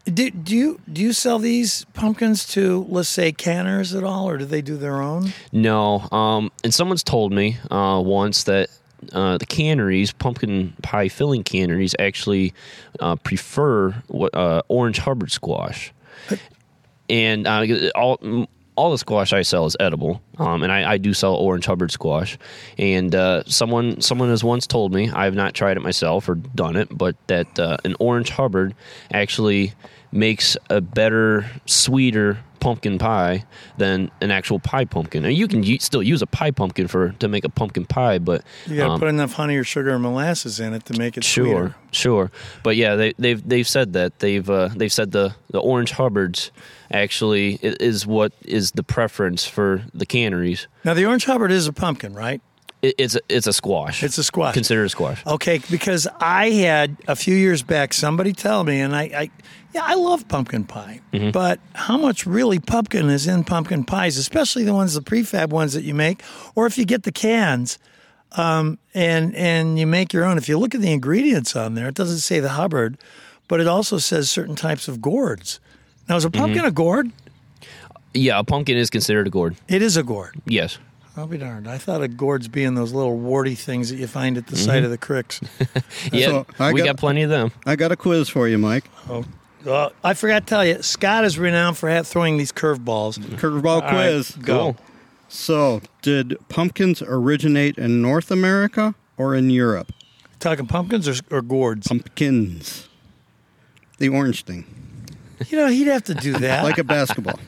Do, 0.06 0.32
do 0.32 0.56
you 0.56 0.82
do 0.92 1.02
you 1.02 1.14
sell 1.14 1.38
these 1.38 1.86
pumpkins 1.94 2.46
to 2.54 2.86
let's 2.90 3.10
say 3.10 3.32
canners 3.32 3.94
at 3.94 4.04
all, 4.04 4.28
or 4.28 4.38
do 4.38 4.46
they 4.46 4.62
do 4.62 4.76
their 4.76 5.02
own? 5.02 5.32
No, 5.52 6.08
um, 6.12 6.52
and 6.64 6.74
someone's 6.74 7.04
told 7.04 7.32
me 7.32 7.58
uh, 7.70 8.02
once 8.04 8.44
that 8.46 8.70
uh, 9.14 9.38
the 9.38 9.46
canneries, 9.46 10.12
pumpkin 10.12 10.74
pie 10.82 11.08
filling 11.08 11.44
canneries, 11.44 11.96
actually 12.00 12.54
uh, 13.00 13.16
prefer 13.16 13.92
what, 14.08 14.34
uh, 14.36 14.62
orange 14.68 14.98
Hubbard 15.00 15.32
squash, 15.32 15.94
and 17.10 17.46
uh, 17.46 17.66
all. 17.96 18.48
All 18.82 18.90
the 18.90 18.98
squash 18.98 19.32
I 19.32 19.44
sell 19.44 19.68
is 19.68 19.78
edible, 19.80 20.24
um, 20.40 20.64
and 20.64 20.72
I, 20.72 20.94
I 20.94 20.98
do 20.98 21.14
sell 21.14 21.36
orange 21.36 21.68
Hubbard 21.68 21.92
squash. 21.92 22.40
And 22.80 23.14
uh, 23.14 23.44
someone 23.46 24.02
someone 24.02 24.30
has 24.30 24.44
once 24.44 24.66
told 24.66 24.92
me 24.92 25.12
I 25.12 25.26
have 25.26 25.36
not 25.36 25.54
tried 25.54 25.78
it 25.78 25.82
myself 25.82 26.28
or 26.28 26.34
done 26.34 26.76
it, 26.76 26.88
but 26.90 27.16
that 27.28 27.60
uh, 27.60 27.78
an 27.86 27.96
orange 28.00 28.32
Hubbard 28.32 28.74
actually 29.14 29.74
makes 30.12 30.58
a 30.72 30.82
better, 30.82 31.46
sweeter 31.68 32.40
pumpkin 32.62 32.98
pie 32.98 33.44
than 33.78 34.10
an 34.22 34.32
actual 34.32 34.60
pie 34.60 34.86
pumpkin. 34.86 35.26
And 35.26 35.36
you 35.36 35.48
can 35.50 35.64
u- 35.64 35.80
still 35.80 36.02
use 36.04 36.22
a 36.22 36.28
pie 36.28 36.52
pumpkin 36.52 36.88
for 36.88 37.10
to 37.20 37.28
make 37.28 37.44
a 37.44 37.50
pumpkin 37.50 37.86
pie, 37.86 38.20
but 38.20 38.44
You 38.68 38.78
got 38.78 38.86
to 38.86 38.92
um, 38.94 39.00
put 39.00 39.10
enough 39.10 39.34
honey 39.34 39.58
or 39.58 39.66
sugar 39.66 39.90
or 39.92 40.00
molasses 40.00 40.60
in 40.62 40.74
it 40.74 40.86
to 40.86 40.98
make 40.98 41.18
it 41.18 41.24
Sure, 41.26 41.46
sweeter. 41.46 41.76
sure, 41.92 42.32
but 42.64 42.78
yeah, 42.78 42.96
they, 42.96 43.14
they've 43.20 43.46
they've 43.48 43.68
said 43.68 43.92
that 43.94 44.20
they've 44.20 44.50
uh, 44.50 44.70
they've 44.76 44.94
said 44.94 45.12
the 45.12 45.36
the 45.50 45.60
orange 45.60 45.92
hubbards 45.92 46.52
actually 46.92 47.60
is 47.62 48.06
what 48.06 48.32
is 48.46 48.72
the 48.72 48.84
preference 48.84 49.46
for 49.46 49.84
the 49.94 50.06
canneries. 50.06 50.68
Now 50.86 50.94
the 50.94 51.06
orange 51.06 51.26
Hubbard 51.26 51.52
is 51.52 51.68
a 51.68 51.74
pumpkin, 51.74 52.14
right? 52.14 52.42
It, 52.82 52.96
it's 52.98 53.16
a, 53.16 53.20
it's 53.30 53.48
a 53.48 53.54
squash. 53.54 54.04
It's 54.04 54.18
a 54.18 54.24
squash. 54.24 54.54
Considered 54.54 54.86
a 54.86 54.90
squash. 54.90 55.26
Okay, 55.26 55.60
because 55.70 56.08
I 56.20 56.50
had 56.52 56.98
a 57.08 57.16
few 57.16 57.36
years 57.36 57.62
back 57.64 57.94
somebody 57.94 58.34
tell 58.34 58.64
me, 58.64 58.80
and 58.82 58.96
I, 58.96 59.02
I 59.04 59.32
yeah, 59.74 59.82
I 59.86 59.94
love 59.96 60.28
pumpkin 60.28 60.64
pie, 60.66 61.00
Mm-hmm. 61.14 61.32
but 61.32 61.60
how 61.74 61.98
much 61.98 62.26
really 62.26 62.60
pumpkin 62.60 63.10
is 63.10 63.28
in 63.28 63.44
pumpkin 63.44 63.84
pies, 63.86 64.18
especially 64.18 64.64
the 64.64 64.74
ones, 64.74 64.94
the 64.96 65.02
prefab 65.02 65.52
ones 65.52 65.74
that 65.74 65.84
you 65.84 65.94
make, 65.94 66.22
or 66.56 66.66
if 66.66 66.78
you 66.78 66.86
get 66.86 67.04
the 67.04 67.12
cans, 67.12 67.78
um, 68.34 68.78
and 68.94 69.36
and 69.36 69.78
you 69.80 69.86
make 69.88 70.12
your 70.14 70.24
own. 70.26 70.38
If 70.38 70.50
you 70.50 70.58
look 70.58 70.74
at 70.76 70.82
the 70.82 70.92
ingredients 70.92 71.56
on 71.56 71.76
there, 71.76 71.88
it 71.88 71.96
doesn't 71.96 72.20
say 72.20 72.40
the 72.40 72.50
Hubbard, 72.50 72.98
but 73.48 73.60
it 73.60 73.68
also 73.68 73.98
says 73.98 74.30
certain 74.30 74.56
types 74.56 74.88
of 74.88 75.02
gourds. 75.02 75.60
Now, 76.10 76.16
is 76.18 76.26
a 76.26 76.30
pumpkin 76.32 76.60
Mm-hmm. 76.60 76.68
a 76.68 76.72
gourd? 76.72 77.12
Yeah, 78.14 78.40
a 78.40 78.44
pumpkin 78.44 78.76
is 78.78 78.90
considered 78.90 79.28
a 79.28 79.30
gourd. 79.30 79.56
It 79.70 79.82
is 79.82 79.96
a 79.96 80.04
gourd. 80.04 80.36
Yes. 80.46 80.78
I'll 81.22 81.28
be 81.28 81.38
darned. 81.38 81.68
I 81.68 81.78
thought 81.78 82.02
of 82.02 82.18
gourds 82.18 82.48
being 82.48 82.74
those 82.74 82.94
little 82.94 83.16
warty 83.16 83.54
things 83.54 83.92
that 83.92 83.98
you 83.98 84.08
find 84.08 84.38
at 84.38 84.48
the 84.48 84.56
mm-hmm. 84.56 84.66
side 84.66 84.84
of 84.84 84.90
the 84.90 84.98
cricks. 84.98 85.40
Yeah, 86.12 86.26
So, 86.26 86.46
I 86.58 86.74
we 86.74 86.80
got- 86.80 86.88
got, 86.88 86.98
plenty 86.98 87.22
of 87.22 87.30
them. 87.30 87.52
I 87.64 87.76
got 87.76 87.92
a 87.92 87.96
quiz 87.96 88.28
for 88.28 88.48
you, 88.48 88.58
Mike. 88.58 88.86
Oh, 89.08 89.24
well, 89.64 89.94
I 90.04 90.16
forgot 90.16 90.40
to 90.40 90.46
tell 90.48 90.66
you, 90.66 90.82
Scott 90.82 91.24
is 91.24 91.38
renowned 91.38 91.78
for 91.78 92.02
throwing 92.02 92.38
these 92.38 92.52
curveballs. 92.52 93.20
Curveball 93.20 93.66
All 93.66 93.82
right, 93.82 93.92
quiz. 94.10 94.32
go. 94.32 94.76
So, 95.30 95.82
did 96.02 96.38
pumpkins 96.50 97.04
originate 97.04 97.78
in 97.78 98.02
North 98.02 98.32
America 98.32 98.96
or 99.16 99.36
in 99.36 99.52
Europe? 99.52 99.92
Talking 100.40 100.66
pumpkins 100.66 101.08
or, 101.08 101.14
or 101.30 101.44
gourds? 101.44 101.88
Pumpkins. 101.88 102.90
The 104.00 104.10
orange 104.10 104.44
thing, 104.44 104.66
You 105.50 105.60
know, 105.60 105.68
he'd 105.68 105.86
have 105.86 106.04
to 106.06 106.16
do 106.16 106.34
that. 106.40 106.64
like 106.64 106.80
a 106.80 106.84
basketball. 106.84 107.40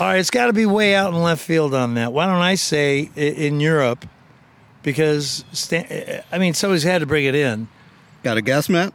All 0.00 0.08
right, 0.08 0.18
it's 0.18 0.30
got 0.30 0.46
to 0.46 0.52
be 0.52 0.66
way 0.66 0.94
out 0.94 1.12
in 1.14 1.22
left 1.22 1.44
field 1.44 1.72
on 1.72 1.94
that. 1.94 2.12
Why 2.12 2.26
don't 2.26 2.42
I 2.42 2.56
say 2.56 3.10
in 3.14 3.60
Europe? 3.60 4.04
Because, 4.82 5.44
I 5.72 6.38
mean, 6.38 6.52
somebody's 6.52 6.82
had 6.82 6.98
to 6.98 7.06
bring 7.06 7.24
it 7.24 7.34
in. 7.34 7.68
Got 8.22 8.36
a 8.36 8.42
guess, 8.42 8.68
Matt? 8.68 8.92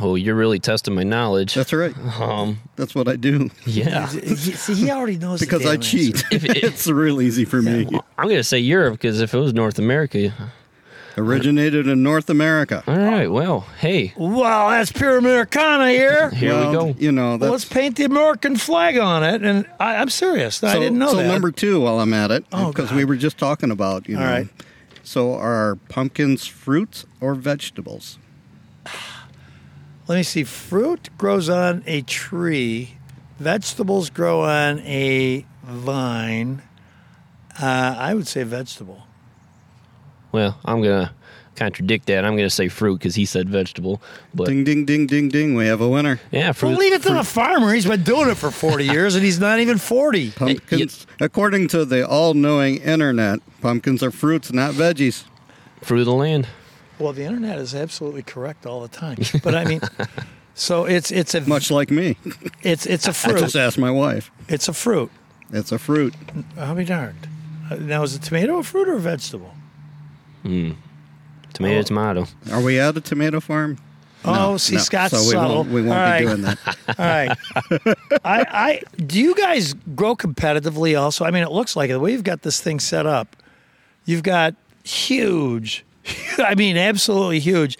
Oh, 0.00 0.14
you're 0.14 0.34
really 0.34 0.58
testing 0.58 0.94
my 0.94 1.02
knowledge. 1.04 1.54
That's 1.54 1.72
right. 1.72 1.96
Um, 2.20 2.58
That's 2.76 2.94
what 2.94 3.08
I 3.08 3.16
do 3.16 3.50
yeah. 3.64 4.06
See, 4.08 4.74
he 4.74 4.90
already 4.90 5.16
knows 5.16 5.40
the 5.40 5.46
because 5.46 5.62
damn 5.62 5.70
I 5.70 5.74
answer. 5.74 5.96
cheat. 5.96 6.24
it's 6.32 6.86
real 6.86 7.22
easy 7.22 7.44
for 7.44 7.62
me. 7.62 7.88
I'm 8.18 8.28
gonna 8.28 8.42
say 8.44 8.58
Europe 8.58 8.94
because 8.94 9.20
if 9.20 9.32
it 9.32 9.38
was 9.38 9.54
North 9.54 9.78
America, 9.78 10.32
Originated 11.18 11.86
in 11.88 12.02
North 12.02 12.28
America. 12.28 12.84
all 12.86 12.96
right. 12.96 13.26
Well, 13.30 13.60
hey, 13.80 14.12
Well, 14.16 14.68
that's 14.68 14.92
pure 14.92 15.16
Americana 15.16 15.88
here. 15.90 16.30
here 16.34 16.52
well, 16.52 16.70
we 16.70 16.92
go. 16.92 16.98
You 16.98 17.12
know, 17.12 17.36
Well, 17.36 17.52
let's 17.52 17.64
paint 17.64 17.96
the 17.96 18.04
American 18.04 18.56
flag 18.56 18.98
on 18.98 19.24
it, 19.24 19.42
and 19.42 19.66
I, 19.80 19.96
I'm 19.96 20.10
serious. 20.10 20.62
I 20.62 20.78
didn't 20.78 20.98
know 20.98 21.10
so 21.10 21.16
that. 21.16 21.26
number 21.28 21.50
two, 21.50 21.80
while 21.80 22.00
I'm 22.00 22.12
at 22.12 22.30
it, 22.30 22.44
Oh, 22.52 22.68
because 22.70 22.90
God. 22.90 22.96
we 22.96 23.04
were 23.04 23.16
just 23.16 23.38
talking 23.38 23.70
about, 23.70 24.08
you 24.08 24.16
All 24.16 24.22
know. 24.24 24.30
right. 24.30 24.48
So, 25.02 25.34
are 25.34 25.76
pumpkins 25.88 26.46
fruits 26.46 27.06
or 27.20 27.34
vegetables? 27.34 28.18
Let 30.08 30.16
me 30.16 30.22
see. 30.22 30.44
Fruit 30.44 31.10
grows 31.18 31.48
on 31.48 31.82
a 31.86 32.02
tree. 32.02 32.96
Vegetables 33.38 34.10
grow 34.10 34.42
on 34.42 34.80
a 34.80 35.44
vine. 35.64 36.62
Uh, 37.60 37.94
I 37.98 38.14
would 38.14 38.26
say 38.26 38.42
vegetable. 38.42 39.02
Well, 40.36 40.58
I'm 40.66 40.82
gonna 40.82 41.12
contradict 41.54 42.04
that. 42.08 42.26
I'm 42.26 42.36
gonna 42.36 42.50
say 42.50 42.68
fruit 42.68 42.98
because 42.98 43.14
he 43.14 43.24
said 43.24 43.48
vegetable. 43.48 44.02
But 44.34 44.48
Ding, 44.48 44.64
ding, 44.64 44.84
ding, 44.84 45.06
ding, 45.06 45.30
ding. 45.30 45.54
We 45.54 45.64
have 45.66 45.80
a 45.80 45.88
winner. 45.88 46.20
yeah, 46.30 46.52
fruit. 46.52 46.68
Well, 46.72 46.78
leave 46.78 46.92
it 46.92 47.02
to 47.04 47.14
the 47.14 47.24
farmer. 47.24 47.72
He's 47.72 47.86
been 47.86 48.02
doing 48.02 48.28
it 48.28 48.34
for 48.36 48.50
40 48.50 48.84
years, 48.96 49.14
and 49.14 49.24
he's 49.24 49.40
not 49.40 49.60
even 49.60 49.78
40. 49.78 50.32
Pumpkins, 50.32 51.06
according 51.20 51.68
to 51.68 51.86
the 51.86 52.06
all 52.06 52.34
knowing 52.34 52.76
internet, 52.82 53.40
pumpkins 53.62 54.02
are 54.02 54.10
fruits, 54.10 54.52
not 54.52 54.74
veggies. 54.74 55.24
fruit 55.80 56.00
of 56.00 56.04
the 56.06 56.12
land. 56.12 56.46
Well, 56.98 57.14
the 57.14 57.24
internet 57.24 57.58
is 57.58 57.74
absolutely 57.74 58.22
correct 58.24 58.66
all 58.66 58.82
the 58.82 58.88
time. 58.88 59.16
But 59.42 59.54
I 59.54 59.64
mean, 59.64 59.80
so 60.54 60.84
it's 60.84 61.10
it's 61.10 61.34
a 61.34 61.40
Much 61.42 61.70
like 61.70 61.90
me. 61.90 62.18
it's 62.62 62.84
it's 62.84 63.06
a 63.06 63.10
I 63.10 63.14
fruit. 63.14 63.38
just 63.40 63.56
asked 63.56 63.78
my 63.78 63.90
wife. 63.90 64.30
It's 64.48 64.68
a 64.68 64.74
fruit. 64.74 65.10
It's 65.50 65.72
a 65.72 65.78
fruit. 65.78 66.12
I'll 66.58 66.74
be 66.74 66.84
darned. 66.84 67.28
Uh, 67.70 67.76
Now, 67.76 68.02
is 68.02 68.14
a 68.14 68.18
tomato 68.18 68.58
a 68.58 68.62
fruit 68.62 68.88
or 68.88 68.94
a 68.96 69.00
vegetable? 69.00 69.54
Tomato, 71.52 71.78
Oh. 71.78 71.82
tomato. 71.82 72.26
Are 72.52 72.60
we 72.60 72.78
at 72.78 72.96
a 72.96 73.00
tomato 73.00 73.40
farm? 73.40 73.78
Oh, 74.24 74.56
see, 74.56 74.74
no. 74.74 74.80
Scott's 74.80 75.12
so 75.14 75.20
we 75.20 75.30
subtle. 75.34 75.54
won't, 75.56 75.70
we 75.70 75.82
won't 75.82 75.98
All 75.98 76.04
be 76.06 76.10
right. 76.10 76.20
doing 76.26 76.42
that. 76.42 76.58
All 76.98 77.06
right. 77.06 77.38
I, 78.24 78.46
I 78.50 78.82
do 79.00 79.20
you 79.20 79.34
guys 79.36 79.72
grow 79.94 80.16
competitively 80.16 81.00
also? 81.00 81.24
I 81.24 81.30
mean, 81.30 81.44
it 81.44 81.52
looks 81.52 81.76
like 81.76 81.90
it. 81.90 81.92
The 81.94 82.00
way 82.00 82.12
you've 82.12 82.24
got 82.24 82.42
this 82.42 82.60
thing 82.60 82.80
set 82.80 83.06
up, 83.06 83.36
you've 84.04 84.24
got 84.24 84.54
huge. 84.82 85.84
I 86.38 86.54
mean, 86.56 86.76
absolutely 86.76 87.38
huge. 87.40 87.78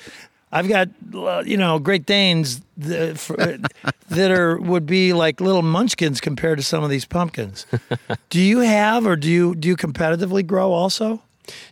I've 0.53 0.69
got 0.69 0.89
uh, 1.15 1.43
you 1.45 1.57
know 1.57 1.79
Great 1.81 2.07
Danes 2.07 2.61
that, 2.77 3.19
for, 3.19 3.37
that 4.11 4.31
are 4.31 4.59
would 4.61 4.87
be 4.87 5.13
like 5.13 5.41
little 5.41 5.63
munchkins 5.63 6.21
compared 6.21 6.59
to 6.59 6.65
some 6.65 6.85
of 6.85 6.91
these 6.91 7.05
pumpkins. 7.05 7.67
Do 8.31 8.41
you 8.41 8.61
have 8.61 9.05
or 9.07 9.17
do 9.17 9.29
you 9.29 9.55
do 9.57 9.67
you 9.69 9.77
competitively 9.77 10.47
grow 10.47 10.71
also? 10.73 11.21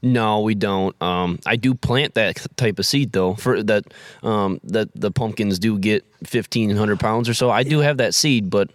No, 0.03 0.41
we 0.41 0.55
don't. 0.55 0.95
Um, 1.03 1.39
I 1.47 1.57
do 1.57 1.75
plant 1.75 2.15
that 2.15 2.45
type 2.57 2.79
of 2.79 2.87
seed 2.87 3.13
though. 3.13 3.35
For 3.35 3.63
that, 3.63 3.85
um, 4.23 4.61
that 4.65 4.89
the 4.95 5.11
pumpkins 5.11 5.59
do 5.59 5.79
get 5.79 6.05
fifteen 6.25 6.71
hundred 6.71 7.01
pounds 7.01 7.29
or 7.29 7.35
so. 7.35 7.51
I 7.51 7.63
do 7.63 7.81
have 7.81 7.97
that 7.99 8.15
seed, 8.15 8.51
but 8.51 8.71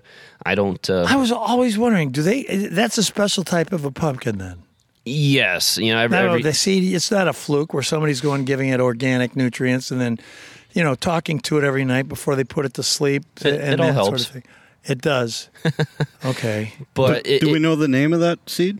I 0.46 0.56
don't. 0.56 0.89
Uh, 0.89 1.06
I 1.08 1.15
was 1.15 1.32
always 1.32 1.77
wondering, 1.77 2.10
do 2.12 2.22
they? 2.22 2.44
That's 2.44 2.98
a 2.98 3.03
special 3.03 3.44
type 3.44 3.72
of 3.72 3.86
a 3.86 3.91
pumpkin 3.91 4.38
then. 4.38 4.63
yes, 5.06 5.77
you 5.77 5.94
know 5.94 6.00
every, 6.00 6.18
No, 6.18 6.24
no, 6.24 6.29
every 6.32 6.44
the 6.44 6.53
seed. 6.53 6.94
It's 6.94 7.12
not 7.12 7.27
a 7.27 7.34
fluke 7.34 7.74
where 7.74 7.84
somebody's 7.84 8.22
going 8.22 8.46
giving 8.46 8.70
it 8.70 8.79
organic 8.79 9.36
nutrients 9.36 9.91
and 9.91 10.00
then, 10.00 10.20
you 10.74 10.84
know, 10.84 10.96
talking 10.96 11.39
to 11.41 11.58
it 11.58 11.63
every 11.63 11.86
night 11.86 12.08
before 12.08 12.36
they 12.36 12.44
put 12.44 12.65
it 12.65 12.74
to 12.75 12.84
sleep. 12.84 13.24
It- 13.41 13.60
and 13.60 13.74
it 13.74 13.79
all 13.79 13.88
that 13.88 13.96
Sort 13.96 14.08
helps. 14.10 14.25
of 14.27 14.32
thing. 14.34 14.44
It 14.86 15.01
does. 15.01 15.50
okay. 16.25 16.74
but 16.94 17.27
it, 17.27 17.41
Do 17.41 17.51
we 17.51 17.60
know 17.60 17.75
the 17.75 17.88
name 17.88 18.13
of 18.13 18.22
that 18.22 18.39
seed? 18.50 18.79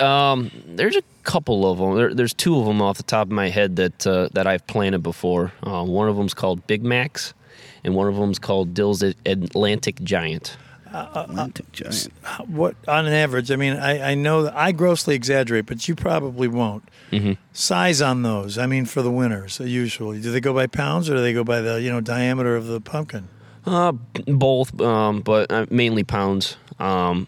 Um, 0.00 0.50
there's 0.66 0.96
a 0.96 1.02
couple 1.24 1.70
of 1.70 1.78
them. 1.78 1.96
There, 1.96 2.14
there's 2.14 2.34
two 2.34 2.58
of 2.58 2.66
them 2.66 2.80
off 2.80 2.96
the 2.96 3.02
top 3.02 3.28
of 3.28 3.32
my 3.32 3.48
head 3.48 3.76
that 3.76 4.06
uh, 4.06 4.28
that 4.32 4.46
I've 4.46 4.66
planted 4.66 5.02
before. 5.02 5.52
Uh, 5.62 5.84
one 5.84 6.08
of 6.08 6.16
them's 6.16 6.34
called 6.34 6.66
Big 6.66 6.84
Max, 6.84 7.34
and 7.82 7.94
one 7.94 8.08
of 8.08 8.16
them's 8.16 8.38
called 8.38 8.74
Dill's 8.74 9.02
Atlantic 9.02 10.02
Giant. 10.02 10.56
Atlantic 10.94 11.70
giant. 11.72 12.08
What 12.46 12.76
on 12.86 13.06
an 13.06 13.12
average? 13.12 13.50
I 13.50 13.56
mean, 13.56 13.74
I, 13.74 14.12
I 14.12 14.14
know 14.14 14.44
that 14.44 14.56
I 14.56 14.72
grossly 14.72 15.14
exaggerate, 15.14 15.66
but 15.66 15.88
you 15.88 15.94
probably 15.94 16.46
won't. 16.46 16.88
Mm-hmm. 17.10 17.32
Size 17.52 18.00
on 18.00 18.22
those. 18.22 18.58
I 18.58 18.66
mean, 18.66 18.84
for 18.84 19.02
the 19.02 19.10
winners, 19.10 19.60
uh, 19.60 19.64
usually, 19.64 20.20
do 20.20 20.30
they 20.30 20.40
go 20.40 20.54
by 20.54 20.66
pounds 20.66 21.10
or 21.10 21.16
do 21.16 21.22
they 21.22 21.32
go 21.32 21.44
by 21.44 21.60
the 21.60 21.80
you 21.80 21.90
know 21.90 22.00
diameter 22.00 22.56
of 22.56 22.66
the 22.66 22.80
pumpkin? 22.80 23.28
Uh, 23.66 23.92
both, 24.26 24.78
um, 24.80 25.20
but 25.20 25.50
uh, 25.50 25.66
mainly 25.70 26.04
pounds. 26.04 26.56
Um, 26.78 27.26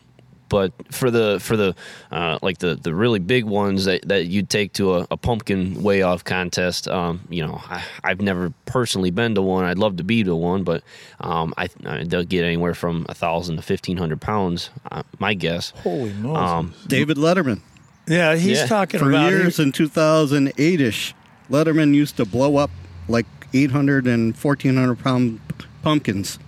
but 0.49 0.73
for 0.93 1.11
the 1.11 1.39
for 1.41 1.57
the 1.57 1.75
uh, 2.11 2.39
like 2.43 2.59
the, 2.59 2.77
the 2.77 2.95
really 2.95 3.19
big 3.19 3.45
ones 3.45 3.85
that, 3.87 4.07
that 4.09 4.27
you'd 4.27 4.49
take 4.49 4.73
to 4.75 4.95
a, 4.97 5.07
a 5.11 5.17
pumpkin 5.17 5.83
weigh 5.83 6.03
off 6.03 6.25
contest, 6.25 6.87
um, 6.89 7.21
you 7.29 7.45
know, 7.47 7.61
I, 7.69 7.83
I've 8.05 8.21
never 8.21 8.53
personally 8.65 9.11
been 9.11 9.35
to 9.35 9.43
one. 9.43 9.65
I'd 9.65 9.79
love 9.79 9.97
to 9.97 10.05
be 10.05 10.23
to 10.25 10.35
one, 10.37 10.63
but 10.63 10.83
um, 11.21 11.53
I, 11.57 11.69
I 11.85 12.05
they'll 12.05 12.25
get 12.25 12.45
anywhere 12.45 12.75
from 12.75 13.07
a 13.09 13.15
thousand 13.15 13.57
to 13.57 13.63
fifteen 13.63 13.97
hundred 13.97 14.21
pounds. 14.21 14.71
Uh, 14.91 15.03
my 15.19 15.35
guess. 15.35 15.71
Holy 15.83 16.13
moly 16.13 16.37
Um, 16.37 16.75
David 16.87 17.17
Letterman. 17.17 17.61
yeah, 18.07 18.37
he's 18.37 18.59
yeah. 18.59 18.67
talking 18.67 19.01
For 19.01 19.11
about 19.11 19.31
years 19.31 19.59
in 19.59 19.73
2008 19.73 20.81
ish, 20.81 21.15
Letterman 21.51 21.95
used 21.95 22.17
to 22.19 22.25
blow 22.25 22.57
up 22.57 22.71
like 23.09 23.27
800 23.53 24.07
and 24.07 24.35
1400 24.37 24.99
pound 24.99 25.41
pumpkins. 25.83 26.39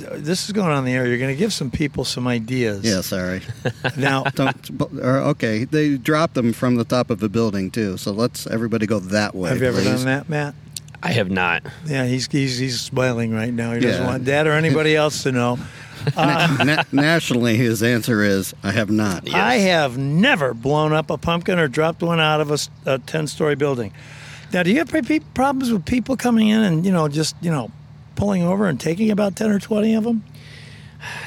This 0.00 0.44
is 0.46 0.52
going 0.52 0.70
on 0.70 0.84
the 0.84 0.92
air. 0.92 1.06
You're 1.06 1.18
going 1.18 1.34
to 1.34 1.38
give 1.38 1.52
some 1.52 1.70
people 1.70 2.04
some 2.04 2.26
ideas. 2.26 2.84
Yeah, 2.84 3.00
sorry. 3.02 3.42
Now, 3.96 4.22
Don't, 4.34 4.78
but- 4.78 4.92
or, 4.94 5.18
okay, 5.32 5.64
they 5.64 5.96
dropped 5.96 6.34
them 6.34 6.52
from 6.52 6.76
the 6.76 6.84
top 6.84 7.10
of 7.10 7.22
a 7.22 7.28
building 7.28 7.70
too. 7.70 7.96
So 7.96 8.12
let's 8.12 8.46
everybody 8.46 8.86
go 8.86 8.98
that 9.00 9.34
way. 9.34 9.48
have 9.50 9.60
you 9.60 9.66
ever 9.68 9.78
please. 9.80 9.84
done 9.88 10.04
that, 10.06 10.28
Matt? 10.28 10.54
I 11.02 11.12
have 11.12 11.30
not. 11.30 11.62
Yeah, 11.86 12.04
he's 12.04 12.26
he's 12.30 12.58
he's 12.58 12.78
smiling 12.80 13.32
right 13.32 13.52
now. 13.52 13.72
He 13.72 13.80
doesn't 13.80 14.02
Yeah. 14.02 14.06
want 14.06 14.24
Dad 14.24 14.46
or 14.46 14.52
anybody 14.52 14.94
else 14.96 15.22
to 15.22 15.32
know. 15.32 15.58
Na- 16.16 16.62
na- 16.64 16.82
nationally, 16.92 17.56
his 17.56 17.82
answer 17.82 18.22
is, 18.22 18.54
I 18.62 18.70
have 18.72 18.90
not. 18.90 19.26
Yes. 19.26 19.34
I 19.34 19.54
have 19.56 19.98
never 19.98 20.54
blown 20.54 20.92
up 20.94 21.10
a 21.10 21.18
pumpkin 21.18 21.58
or 21.58 21.68
dropped 21.68 22.02
one 22.02 22.20
out 22.20 22.40
of 22.40 22.50
a, 22.50 22.54
s- 22.54 22.70
a 22.86 22.98
10 22.98 23.26
story 23.26 23.54
building. 23.54 23.92
Now, 24.52 24.62
do 24.62 24.70
you 24.70 24.78
have 24.78 24.88
pe- 24.90 25.02
pe- 25.02 25.18
problems 25.34 25.70
with 25.70 25.84
people 25.84 26.16
coming 26.16 26.48
in 26.48 26.60
and, 26.62 26.86
you 26.86 26.92
know, 26.92 27.06
just, 27.08 27.36
you 27.42 27.50
know, 27.50 27.70
pulling 28.20 28.42
over 28.42 28.66
and 28.66 28.78
taking 28.78 29.10
about 29.10 29.34
10 29.34 29.50
or 29.50 29.58
20 29.58 29.94
of 29.94 30.04
them? 30.04 30.22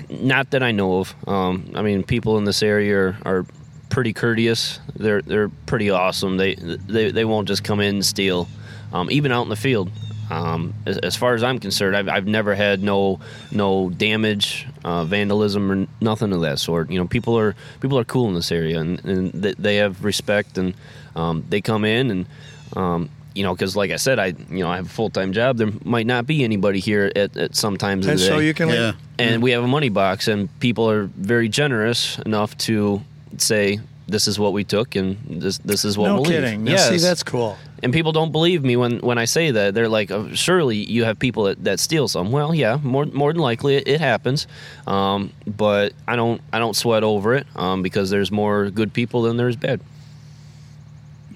Not 0.08 0.52
that 0.52 0.62
I 0.62 0.72
know 0.72 1.00
of. 1.00 1.16
Um, 1.28 1.72
I 1.74 1.82
mean, 1.82 2.04
people 2.04 2.38
in 2.38 2.44
this 2.44 2.62
area 2.62 2.96
are, 2.96 3.18
are 3.26 3.46
pretty 3.90 4.14
courteous. 4.14 4.80
They're 4.96 5.24
they're 5.24 5.50
pretty 5.50 5.90
awesome. 5.90 6.38
They 6.38 6.54
they, 6.54 7.10
they 7.10 7.26
won't 7.26 7.48
just 7.48 7.64
come 7.64 7.80
in 7.80 7.96
and 7.96 8.06
steal, 8.06 8.48
um, 8.92 9.10
even 9.10 9.32
out 9.32 9.42
in 9.42 9.50
the 9.50 9.56
field. 9.56 9.90
Um, 10.30 10.76
as, 10.86 11.00
as 11.00 11.16
far 11.16 11.34
as 11.34 11.44
I'm 11.44 11.60
concerned, 11.60 11.98
I've, 11.98 12.08
I've 12.08 12.28
never 12.28 12.54
had 12.54 12.84
no 12.84 13.20
no 13.52 13.90
damage, 13.90 14.68
uh, 14.84 15.04
vandalism, 15.06 15.72
or 15.72 15.88
nothing 16.00 16.32
of 16.32 16.42
that 16.42 16.60
sort. 16.60 16.92
You 16.92 17.00
know, 17.00 17.08
people 17.08 17.38
are 17.40 17.56
people 17.82 17.98
are 17.98 18.06
cool 18.06 18.28
in 18.28 18.36
this 18.36 18.52
area, 18.52 18.80
and, 18.80 19.04
and 19.04 19.32
they, 19.32 19.78
have 19.78 20.04
respect, 20.04 20.60
and 20.60 20.76
um, 21.16 21.44
they 21.50 21.60
come 21.60 21.86
in 21.86 22.12
and. 22.12 22.26
You 23.36 23.42
know, 23.44 23.54
because 23.56 23.76
like 23.76 23.90
I 23.92 23.96
said, 23.96 24.20
I 24.20 24.28
you 24.50 24.64
know 24.64 24.70
I 24.70 24.76
have 24.76 24.86
a 24.86 24.90
full 24.90 25.10
time 25.10 25.34
job. 25.34 25.58
There 25.58 25.70
might 25.84 26.06
not 26.06 26.28
be 26.28 26.44
anybody 26.44 26.80
here 26.80 27.12
at, 27.16 27.36
at 27.36 27.56
some 27.56 27.78
times 27.78 28.06
of 28.06 28.12
And 28.12 28.20
the 28.20 28.24
so 28.26 28.38
day 28.40 28.46
you 28.48 28.54
can 28.54 28.70
Yeah. 28.70 28.76
leave. 28.86 28.96
and 29.18 29.42
we 29.44 29.52
have 29.52 29.64
a 29.64 29.68
money 29.68 29.90
box 29.90 30.28
and 30.28 30.48
people 30.60 30.88
are 30.90 31.06
very 31.18 31.50
generous 31.50 32.20
enough 32.20 32.56
to 32.70 33.02
say 33.38 33.80
this 34.08 34.28
is 34.28 34.38
what 34.38 34.54
we 34.54 34.64
took 34.64 34.96
and 34.96 35.18
this 35.28 35.58
this 35.60 35.84
is 35.86 35.98
what 35.98 36.08
No 36.10 36.16
we'll 36.22 36.26
kidding. 36.26 36.66
leave. 36.66 36.74
Yes. 36.74 36.90
See, 36.90 36.98
that's 36.98 37.24
cool. 37.24 37.58
and 37.82 37.92
people 37.92 38.12
don't 38.12 38.32
believe 38.32 38.64
me 38.64 38.76
when, 38.76 39.00
when 39.00 39.18
I 39.18 39.26
say 39.26 39.50
that. 39.52 39.74
They're 39.74 39.90
like, 39.90 40.12
oh, 40.12 40.30
surely 40.36 40.78
you 40.78 41.04
have 41.06 41.18
people 41.18 41.46
that, 41.46 41.64
that 41.64 41.80
steal 41.80 42.08
some. 42.08 42.32
Well, 42.32 42.54
yeah, 42.54 42.78
more 42.84 43.06
more 43.08 43.34
than 43.34 43.42
likely 43.42 43.78
it, 43.78 43.88
it 43.88 44.00
happens, 44.00 44.46
um, 44.86 45.32
but 45.48 45.94
I 46.08 46.16
don't 46.16 46.40
I 46.54 46.60
don't 46.60 46.76
sweat 46.76 47.04
over 47.04 47.34
it 47.34 47.48
um, 47.56 47.82
because 47.82 48.12
there's 48.12 48.32
more 48.32 48.70
good 48.70 48.94
people 48.94 49.24
than 49.24 49.38
there's 49.38 49.56
bad. 49.56 49.80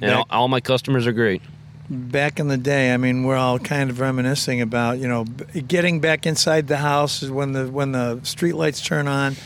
And 0.02 0.12
all, 0.12 0.28
all 0.30 0.48
my 0.48 0.60
customers 0.62 1.08
are 1.08 1.12
great. 1.14 1.42
Back 1.90 2.40
in 2.40 2.50
the 2.50 2.58
day, 2.58 2.94
I 2.94 2.98
mean, 2.98 3.24
we're 3.24 3.38
all 3.38 3.60
kind 3.60 3.90
of 3.90 4.02
reminiscing 4.02 4.60
about, 4.60 4.98
you 4.98 5.08
know, 5.08 5.24
getting 5.24 6.02
back 6.02 6.26
inside 6.26 6.68
the 6.68 6.78
house 6.78 7.24
when 7.24 7.54
the 7.54 7.72
when 7.72 7.94
the 7.94 8.20
street 8.24 8.56
lights 8.56 8.82
turn 8.82 9.08
on, 9.08 9.38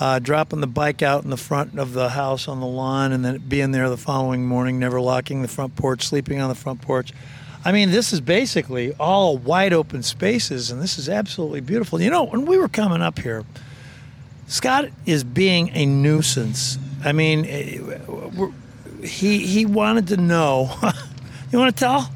uh, 0.00 0.18
dropping 0.18 0.60
the 0.60 0.66
bike 0.66 1.02
out 1.02 1.22
in 1.22 1.30
the 1.30 1.36
front 1.36 1.78
of 1.78 1.92
the 1.92 2.08
house 2.08 2.48
on 2.48 2.58
the 2.58 2.66
lawn, 2.66 3.12
and 3.12 3.24
then 3.24 3.38
being 3.38 3.70
there 3.70 3.88
the 3.88 3.96
following 3.96 4.44
morning, 4.44 4.80
never 4.80 5.00
locking 5.00 5.42
the 5.42 5.48
front 5.48 5.76
porch, 5.76 6.04
sleeping 6.04 6.40
on 6.40 6.48
the 6.48 6.56
front 6.56 6.82
porch. 6.82 7.12
I 7.64 7.70
mean, 7.70 7.92
this 7.92 8.12
is 8.12 8.20
basically 8.20 8.92
all 8.94 9.38
wide 9.38 9.72
open 9.72 10.02
spaces, 10.02 10.72
and 10.72 10.82
this 10.82 10.98
is 10.98 11.08
absolutely 11.08 11.60
beautiful. 11.60 12.00
You 12.00 12.10
know, 12.10 12.24
when 12.24 12.46
we 12.46 12.58
were 12.58 12.68
coming 12.68 13.00
up 13.00 13.20
here, 13.20 13.44
Scott 14.48 14.86
is 15.04 15.22
being 15.22 15.70
a 15.72 15.86
nuisance. 15.86 16.78
I 17.04 17.12
mean, 17.12 17.44
eh, 17.44 17.78
he 19.06 19.46
he 19.46 19.66
wanted 19.66 20.08
to 20.08 20.16
know. 20.16 20.76
you 21.52 21.58
want 21.58 21.74
to 21.76 21.80
tell? 21.80 22.10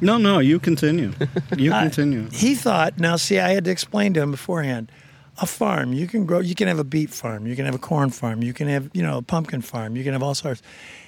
No, 0.00 0.16
no, 0.16 0.38
you 0.38 0.58
continue. 0.60 1.12
You 1.56 1.72
Uh, 1.78 1.82
continue. 1.82 2.28
He 2.30 2.54
thought. 2.54 2.98
Now, 2.98 3.16
see, 3.16 3.38
I 3.38 3.50
had 3.50 3.64
to 3.64 3.70
explain 3.70 4.14
to 4.14 4.22
him 4.22 4.30
beforehand. 4.30 4.92
A 5.40 5.46
farm, 5.46 5.92
you 5.92 6.08
can 6.08 6.26
grow. 6.26 6.40
You 6.40 6.54
can 6.56 6.66
have 6.66 6.80
a 6.80 6.84
beet 6.84 7.10
farm. 7.10 7.46
You 7.46 7.54
can 7.54 7.64
have 7.64 7.74
a 7.74 7.78
corn 7.78 8.10
farm. 8.10 8.42
You 8.42 8.52
can 8.52 8.66
have, 8.66 8.90
you 8.92 9.02
know, 9.02 9.18
a 9.18 9.22
pumpkin 9.22 9.60
farm. 9.62 9.94
You 9.96 10.02
can 10.02 10.12
have 10.12 10.22
all 10.22 10.34
sorts. 10.34 10.62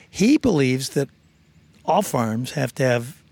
He 0.09 0.39
believes 0.39 0.91
that 0.91 1.09
all 1.85 2.03
farms 2.03 2.53
have 2.53 2.73
to 2.77 2.85
have 2.85 3.23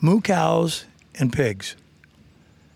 moo 0.00 0.20
cows 0.20 0.86
and 1.18 1.32
pigs. 1.32 1.76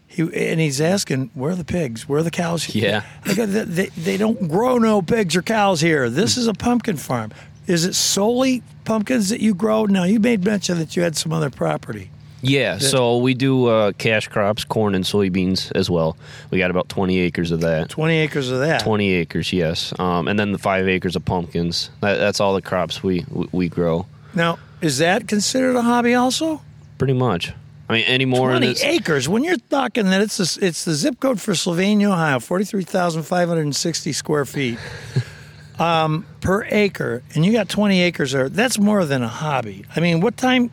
He 0.07 0.23
and 0.23 0.61
he's 0.61 0.81
asking, 0.81 1.31
where 1.35 1.51
are 1.51 1.57
the 1.57 1.65
pigs? 1.65 2.09
Where 2.09 2.21
are 2.21 2.23
the 2.23 2.31
cows? 2.31 2.75
Yeah. 2.75 3.03
I 3.27 3.35
they, 3.35 3.45
they, 3.65 3.87
they 3.89 4.17
don't 4.17 4.49
grow 4.49 4.79
no 4.79 5.03
pigs 5.03 5.37
or 5.37 5.43
cows 5.43 5.81
here. 5.81 6.09
This 6.09 6.37
is 6.37 6.47
a 6.47 6.55
pumpkin 6.55 6.97
farm. 6.97 7.33
Is 7.69 7.85
it 7.85 7.95
solely 7.95 8.63
pumpkins 8.87 9.29
that 9.29 9.41
you 9.41 9.55
grow? 9.55 9.85
Now, 9.85 10.05
you 10.05 10.19
made 10.19 10.43
mention 10.43 10.79
that 10.79 10.97
you 10.97 11.03
had 11.03 11.17
some 11.17 11.33
other 11.33 11.51
property. 11.51 12.11
Yeah, 12.41 12.79
so 12.79 13.19
we 13.19 13.35
do 13.35 13.67
uh, 13.67 13.93
cash 13.99 14.29
crops, 14.29 14.65
corn 14.65 14.95
and 14.95 15.05
soybeans 15.05 15.73
as 15.75 15.91
well. 15.91 16.17
We 16.51 16.59
got 16.59 16.71
about 16.71 16.89
20 16.89 17.19
acres 17.19 17.51
of 17.51 17.61
that. 17.63 17.91
20 17.91 18.15
acres 18.15 18.51
of 18.51 18.61
that. 18.61 18.81
20 18.81 19.11
acres, 19.11 19.53
yes. 19.53 19.93
Um, 19.99 20.29
and 20.29 20.39
then 20.39 20.53
the 20.53 20.59
five 20.59 20.89
acres 20.89 21.17
of 21.17 21.25
pumpkins. 21.25 21.91
That, 22.01 22.17
that's 22.19 22.41
all 22.41 22.55
the 22.55 22.63
crops 22.63 23.03
we, 23.03 23.25
we, 23.29 23.49
we 23.53 23.69
grow, 23.69 24.07
Now, 24.35 24.59
is 24.81 24.99
that 24.99 25.27
considered 25.27 25.77
a 25.77 25.83
hobby 25.83 26.15
also? 26.15 26.63
pretty 26.97 27.13
much. 27.13 27.53
I 27.89 27.95
mean, 27.95 28.05
any 28.05 28.25
more 28.25 28.51
20 28.51 28.67
this, 28.67 28.85
acres. 28.85 29.29
When 29.29 29.45
you're 29.45 29.57
talking 29.57 30.07
that 30.07 30.21
it's 30.21 30.37
the, 30.37 30.67
it's 30.67 30.85
the 30.85 30.95
zip 30.95 31.21
code 31.21 31.41
for 31.41 31.55
Sylvania, 31.55 32.11
Ohio, 32.11 32.39
43,560 32.39 34.13
square 34.13 34.45
feet 34.45 34.79
um, 35.79 36.27
per 36.41 36.65
acre, 36.65 37.23
and 37.35 37.45
you 37.45 37.53
got 37.53 37.69
20 37.69 38.01
acres 38.01 38.33
there, 38.33 38.49
that's 38.49 38.79
more 38.79 39.05
than 39.05 39.23
a 39.23 39.29
hobby. 39.29 39.85
I 39.95 40.01
mean, 40.01 40.21
what 40.21 40.37
time 40.37 40.71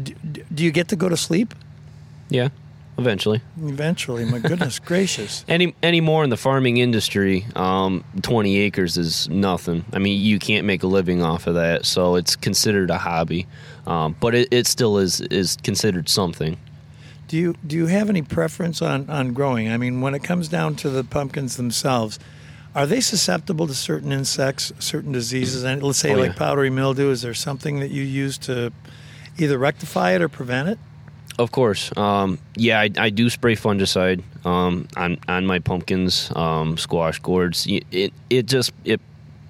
do, 0.00 0.14
do 0.54 0.64
you 0.64 0.70
get 0.70 0.88
to 0.88 0.96
go 0.96 1.08
to 1.08 1.16
sleep? 1.16 1.54
yeah, 2.30 2.48
eventually. 2.96 3.40
Eventually, 3.60 4.24
my 4.24 4.38
goodness 4.38 4.78
gracious. 4.90 5.44
Any 5.48 5.74
any 5.82 6.00
more 6.00 6.22
in 6.22 6.30
the 6.30 6.36
farming 6.36 6.76
industry, 6.76 7.44
um, 7.56 8.04
20 8.22 8.56
acres 8.58 8.96
is 8.96 9.28
nothing. 9.28 9.84
I 9.92 9.98
mean, 9.98 10.20
you 10.20 10.38
can't 10.38 10.64
make 10.64 10.82
a 10.82 10.86
living 10.86 11.22
off 11.22 11.46
of 11.46 11.56
that, 11.56 11.84
so 11.84 12.14
it's 12.14 12.36
considered 12.36 12.90
a 12.90 12.98
hobby. 12.98 13.46
Um, 13.86 14.14
but 14.20 14.34
it, 14.34 14.48
it 14.52 14.66
still 14.66 14.98
is 14.98 15.20
is 15.20 15.56
considered 15.62 16.08
something. 16.08 16.56
Do 17.28 17.36
you 17.36 17.54
do 17.66 17.76
you 17.76 17.86
have 17.86 18.08
any 18.08 18.22
preference 18.22 18.82
on, 18.82 19.08
on 19.10 19.32
growing? 19.32 19.70
I 19.70 19.76
mean, 19.76 20.00
when 20.00 20.14
it 20.14 20.22
comes 20.22 20.48
down 20.48 20.76
to 20.76 20.90
the 20.90 21.04
pumpkins 21.04 21.56
themselves, 21.56 22.18
are 22.74 22.86
they 22.86 23.00
susceptible 23.00 23.66
to 23.66 23.74
certain 23.74 24.12
insects, 24.12 24.72
certain 24.78 25.12
diseases? 25.12 25.64
And 25.64 25.82
let's 25.82 25.98
say 25.98 26.12
Oh, 26.14 26.18
like 26.18 26.32
yeah. 26.32 26.38
powdery 26.38 26.70
mildew. 26.70 27.10
Is 27.10 27.22
there 27.22 27.34
something 27.34 27.80
that 27.80 27.90
you 27.90 28.02
use 28.02 28.38
to 28.38 28.72
either 29.38 29.58
rectify 29.58 30.12
it 30.12 30.22
or 30.22 30.28
prevent 30.28 30.68
it? 30.68 30.78
Of 31.38 31.52
course. 31.52 31.90
Um, 31.96 32.38
yeah, 32.56 32.80
I, 32.80 32.90
I 32.98 33.10
do 33.10 33.30
spray 33.30 33.56
fungicide 33.56 34.22
um, 34.44 34.86
on 34.96 35.18
on 35.28 35.46
my 35.46 35.58
pumpkins, 35.58 36.30
um, 36.36 36.76
squash 36.76 37.18
gourds. 37.20 37.66
Y- 37.68 37.80
It 37.90 38.12
it 38.28 38.46
just 38.46 38.72
it 38.84 39.00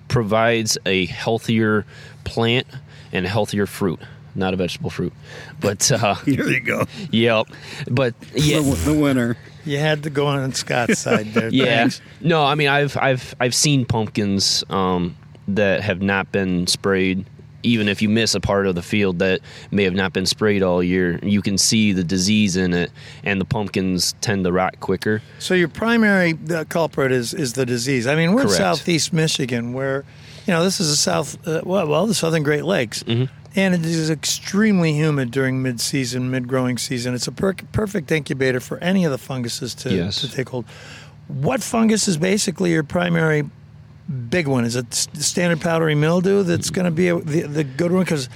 provides 0.09 0.79
a 0.87 1.07
healthier 1.07 1.85
plant 2.25 2.67
and 3.13 3.27
healthier 3.27 3.67
fruit. 3.67 4.01
Not 4.37 4.55
a 4.55 4.57
vegetable 4.57 4.91
fruit, 4.91 5.13
but 5.61 5.91
uh, 5.91 6.15
Here 6.25 6.47
you 6.49 6.61
go. 6.61 6.87
yep. 7.11 7.47
But 7.91 8.15
yeah, 8.35 8.61
The, 8.61 8.93
the 8.93 8.95
winner. 8.95 9.37
You 9.65 9.79
had 9.79 10.03
to 10.05 10.11
go 10.11 10.27
on 10.27 10.53
Scott's 10.53 10.99
side 11.07 11.27
there. 11.35 11.49
yeah. 11.51 11.65
Thanks. 11.65 12.01
No, 12.21 12.45
I 12.45 12.55
mean 12.55 12.69
I've 12.69 12.97
I've 12.97 13.35
I've 13.41 13.55
seen 13.55 13.85
pumpkins 13.85 14.65
um, 14.71 15.17
that 15.49 15.81
have 15.83 16.03
not 16.03 16.33
been 16.33 16.67
sprayed. 16.67 17.25
Even 17.63 17.89
if 17.89 18.01
you 18.01 18.09
miss 18.09 18.35
a 18.35 18.41
part 18.41 18.67
of 18.67 18.75
the 18.75 18.81
field 18.81 19.19
that 19.19 19.41
may 19.71 19.85
have 19.85 19.93
not 19.93 20.15
been 20.15 20.25
sprayed 20.25 20.63
all 20.63 20.83
year, 20.83 21.19
you 21.23 21.43
can 21.43 21.59
see 21.59 21.93
the 21.93 22.03
disease 22.03 22.57
in 22.57 22.73
it, 22.73 22.91
and 23.23 23.39
the 23.39 23.45
pumpkins 23.45 24.15
tend 24.23 24.45
to 24.45 24.53
rot 24.53 24.81
quicker. 24.81 25.21
So 25.39 25.53
your 25.53 25.69
primary 25.69 26.39
uh, 26.51 26.65
culprit 26.71 27.13
is 27.13 27.35
is 27.35 27.53
the 27.53 27.67
disease. 27.67 28.07
I 28.07 28.17
mean, 28.17 28.33
we're 28.33 28.45
Correct. 28.45 28.53
in 28.53 28.57
southeast 28.77 29.13
Michigan, 29.13 29.75
where 29.75 30.07
you 30.47 30.55
know 30.55 30.65
this 30.65 30.81
is 30.81 30.89
the 30.89 30.97
south, 30.97 31.37
uh, 31.47 31.61
well, 31.63 31.87
well, 31.87 32.07
the 32.07 32.15
Southern 32.15 32.43
Great 32.43 32.65
Lakes, 32.65 33.03
Mm-hmm. 33.03 33.25
And 33.57 33.75
it 33.75 33.85
is 33.85 34.11
extremely 34.11 34.93
humid 34.93 35.31
during 35.31 35.63
mid-season, 35.63 36.31
mid-growing 36.31 36.79
season. 36.79 37.15
It's 37.15 37.27
a 37.27 37.33
per- 37.33 37.55
perfect 37.73 38.11
incubator 38.13 38.61
for 38.61 38.79
any 38.79 39.05
of 39.05 39.11
the 39.11 39.19
funguses 39.19 39.75
to 39.77 39.95
Yes. 39.95 40.21
to 40.21 40.31
take 40.31 40.49
hold. 40.51 40.65
What 41.29 41.63
fungus 41.63 42.07
is 42.09 42.17
basically 42.17 42.73
your 42.73 42.83
primary 42.85 43.49
big 44.29 44.47
one? 44.49 44.65
Is 44.65 44.77
it 44.77 44.93
standard 44.95 45.61
powdery 45.61 45.95
mildew 45.95 46.43
that's 46.43 46.71
going 46.71 46.85
to 46.87 46.91
be 46.91 47.09
a, 47.09 47.19
the 47.19 47.43
the 47.43 47.65
good 47.65 47.93
one? 47.93 48.03
Because 48.05 48.29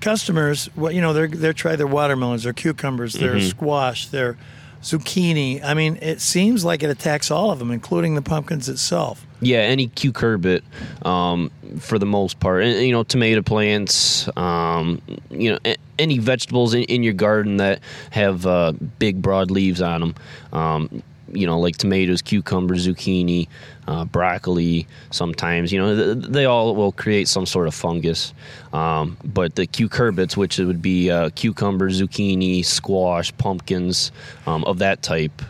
customers, 0.00 0.68
well, 0.76 0.92
you 0.92 1.00
know, 1.00 1.12
they're 1.12 1.28
they're 1.28 1.52
trying 1.52 1.78
their 1.78 1.86
watermelons, 1.86 2.44
their 2.44 2.52
cucumbers, 2.52 3.14
their 3.14 3.34
Mm-hmm. 3.34 3.48
squash, 3.48 4.08
their 4.08 4.36
zucchini. 4.84 5.64
I 5.64 5.74
mean, 5.74 5.98
it 6.00 6.20
seems 6.20 6.64
like 6.64 6.82
it 6.82 6.90
attacks 6.90 7.30
all 7.30 7.50
of 7.50 7.58
them, 7.58 7.70
including 7.70 8.14
the 8.14 8.22
pumpkins 8.22 8.68
itself. 8.68 9.26
Yeah, 9.40 9.58
any 9.58 9.88
cucurbit, 9.88 10.62
um, 11.04 11.50
for 11.80 11.98
the 11.98 12.06
most 12.06 12.38
part, 12.38 12.62
and, 12.62 12.86
you 12.86 12.92
know, 12.92 13.02
tomato 13.02 13.42
plants, 13.42 14.28
um, 14.36 15.02
you 15.30 15.52
know, 15.52 15.74
any 15.98 16.18
vegetables 16.18 16.74
in, 16.74 16.84
in 16.84 17.02
your 17.02 17.12
garden 17.14 17.56
that 17.56 17.80
have 18.10 18.46
uh, 18.46 18.72
big, 18.98 19.20
broad 19.20 19.50
leaves 19.50 19.80
on 19.82 20.00
them. 20.00 20.14
Um, 20.52 21.02
you 21.34 21.46
know, 21.46 21.58
like 21.58 21.76
tomatoes, 21.76 22.22
cucumbers, 22.22 22.86
zucchini, 22.86 23.48
uh, 23.88 24.04
broccoli. 24.04 24.86
Sometimes, 25.10 25.72
you 25.72 25.78
know, 25.78 26.14
th- 26.14 26.26
they 26.30 26.44
all 26.44 26.74
will 26.74 26.92
create 26.92 27.28
some 27.28 27.46
sort 27.46 27.66
of 27.68 27.74
fungus. 27.74 28.32
Um, 28.72 29.16
but 29.24 29.54
the 29.56 29.66
cucurbits, 29.66 30.36
which 30.36 30.58
would 30.58 30.80
be 30.82 31.10
uh, 31.10 31.30
cucumber, 31.34 31.90
zucchini, 31.90 32.64
squash, 32.64 33.36
pumpkins, 33.36 34.12
um, 34.46 34.64
of 34.64 34.78
that 34.78 35.02
type. 35.02 35.42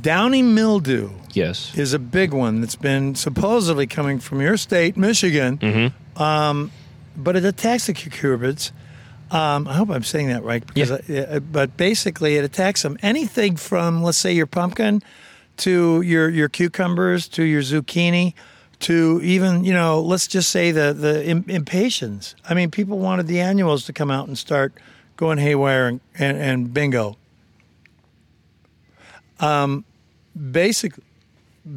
Downy 0.00 0.42
mildew 0.42 1.10
Yes. 1.32 1.76
is 1.76 1.92
a 1.92 1.98
big 1.98 2.32
one 2.32 2.60
that's 2.60 2.76
been 2.76 3.14
supposedly 3.14 3.86
coming 3.86 4.18
from 4.20 4.40
your 4.40 4.56
state, 4.56 4.96
Michigan, 4.96 5.58
Mm-hmm. 5.58 6.22
um, 6.22 6.70
but 7.16 7.36
it 7.36 7.44
attacks 7.44 7.86
the 7.86 7.92
cucurbits. 7.94 8.70
Um, 9.30 9.66
I 9.66 9.74
hope 9.74 9.90
I'm 9.90 10.04
saying 10.04 10.28
that 10.28 10.44
right. 10.44 10.64
Because 10.66 11.00
Yeah. 11.08 11.20
I- 11.22 11.36
uh, 11.36 11.40
but 11.40 11.76
basically, 11.76 12.36
it 12.36 12.44
attacks 12.44 12.82
them. 12.82 12.96
Anything 13.02 13.56
from, 13.56 14.02
let's 14.02 14.18
say, 14.18 14.32
your 14.32 14.46
pumpkin 14.46 15.02
to 15.58 16.00
your 16.02 16.28
your 16.28 16.48
cucumbers, 16.48 17.26
to 17.28 17.42
your 17.42 17.62
zucchini, 17.62 18.34
to 18.80 19.20
even 19.24 19.64
you 19.64 19.72
know, 19.72 20.00
let's 20.00 20.26
just 20.28 20.50
say 20.50 20.70
the 20.70 20.92
the 20.92 21.26
im- 21.26 21.44
impatiens. 21.48 22.36
I 22.48 22.54
mean, 22.54 22.70
people 22.70 22.98
wanted 22.98 23.26
the 23.26 23.40
annuals 23.40 23.84
to 23.86 23.92
come 23.92 24.10
out 24.10 24.28
and 24.28 24.38
start 24.38 24.74
going 25.16 25.38
haywire 25.38 25.88
and, 25.88 26.00
and, 26.18 26.36
and 26.36 26.74
bingo. 26.74 27.16
Um, 29.40 29.84
basically, 30.52 31.02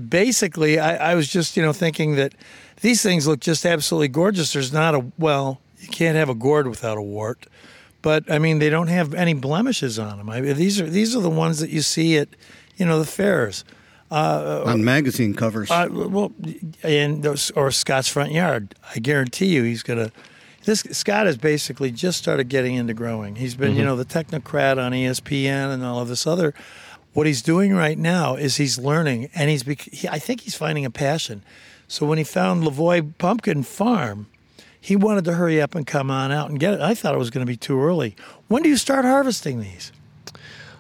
basically, 0.08 0.80
I, 0.80 1.12
I 1.12 1.16
was 1.16 1.28
just 1.28 1.58
you 1.58 1.64
know 1.64 1.74
thinking 1.74 2.16
that 2.16 2.34
these 2.82 3.02
things 3.02 3.28
look 3.28 3.40
just 3.40 3.66
absolutely 3.66 4.08
gorgeous. 4.10 4.54
There's 4.54 4.72
not 4.72 4.94
a 4.96 5.06
well, 5.18 5.60
you 5.80 5.88
can't 5.88 6.16
have 6.16 6.30
a 6.30 6.36
gourd 6.36 6.68
without 6.68 6.98
a 6.98 7.02
wart, 7.02 7.46
but 8.02 8.30
I 8.32 8.40
mean 8.40 8.60
they 8.60 8.70
don't 8.70 8.88
have 8.88 9.14
any 9.14 9.34
blemishes 9.34 9.98
on 10.00 10.18
them. 10.18 10.30
I 10.30 10.42
mean, 10.42 10.56
these 10.56 10.80
are 10.80 10.90
these 10.90 11.16
are 11.16 11.22
the 11.22 11.30
ones 11.30 11.60
that 11.60 11.70
you 11.70 11.82
see 11.82 12.18
at 12.18 12.30
you 12.78 12.86
know 12.86 13.00
the 13.00 13.06
fairs. 13.06 13.64
on 14.12 14.84
magazine 14.84 15.34
covers. 15.36 15.70
Uh, 15.70 15.88
well, 15.92 16.32
and 16.84 17.22
those, 17.24 17.52
or 17.52 17.70
Scott's 17.72 18.08
front 18.08 18.32
yard. 18.32 18.74
I 18.96 19.00
guarantee 19.00 19.48
you, 19.48 19.64
he's 19.64 19.84
gonna. 19.84 20.12
This 20.66 20.82
Scott 20.92 21.26
has 21.26 21.38
basically 21.38 21.92
just 21.92 22.18
started 22.18 22.50
getting 22.50 22.76
into 22.76 22.94
growing. 22.94 23.36
He's 23.38 23.56
been, 23.56 23.76
you 23.76 23.84
know, 23.86 23.96
the 23.96 24.06
technocrat 24.06 24.78
on 24.84 24.92
ESPN 24.92 25.74
and 25.74 25.84
all 25.86 26.00
of 26.00 26.08
this 26.10 26.28
other. 26.28 26.54
What 27.14 27.26
he's 27.28 27.42
doing 27.42 27.74
right 27.74 27.98
now 27.98 28.36
is 28.36 28.58
he's 28.58 28.78
learning, 28.78 29.30
and 29.34 29.50
he's. 29.50 29.64
bec- 29.64 29.82
He, 29.92 30.08
I 30.08 30.20
think 30.20 30.42
he's 30.42 30.56
finding 30.56 30.86
a 30.86 30.92
passion. 30.92 31.44
So 31.88 32.06
when 32.06 32.18
he 32.18 32.24
found 32.24 32.64
Lavoy 32.64 33.14
Pumpkin 33.18 33.64
Farm, 33.64 34.28
he 34.82 34.96
wanted 34.96 35.26
to 35.26 35.34
hurry 35.34 35.62
up 35.62 35.76
and 35.76 35.86
come 35.86 36.10
on 36.10 36.32
out 36.32 36.50
and 36.50 36.60
get 36.60 36.74
it. 36.74 36.82
I 36.82 36.94
thought 36.94 37.14
it 37.14 37.18
was 37.18 37.30
going 37.30 37.46
to 37.46 37.50
be 37.50 37.58
too 37.58 37.82
early. 37.82 38.16
When 38.48 38.64
do 38.64 38.70
you 38.70 38.78
start 38.78 39.06
harvesting 39.06 39.60
these? 39.60 39.92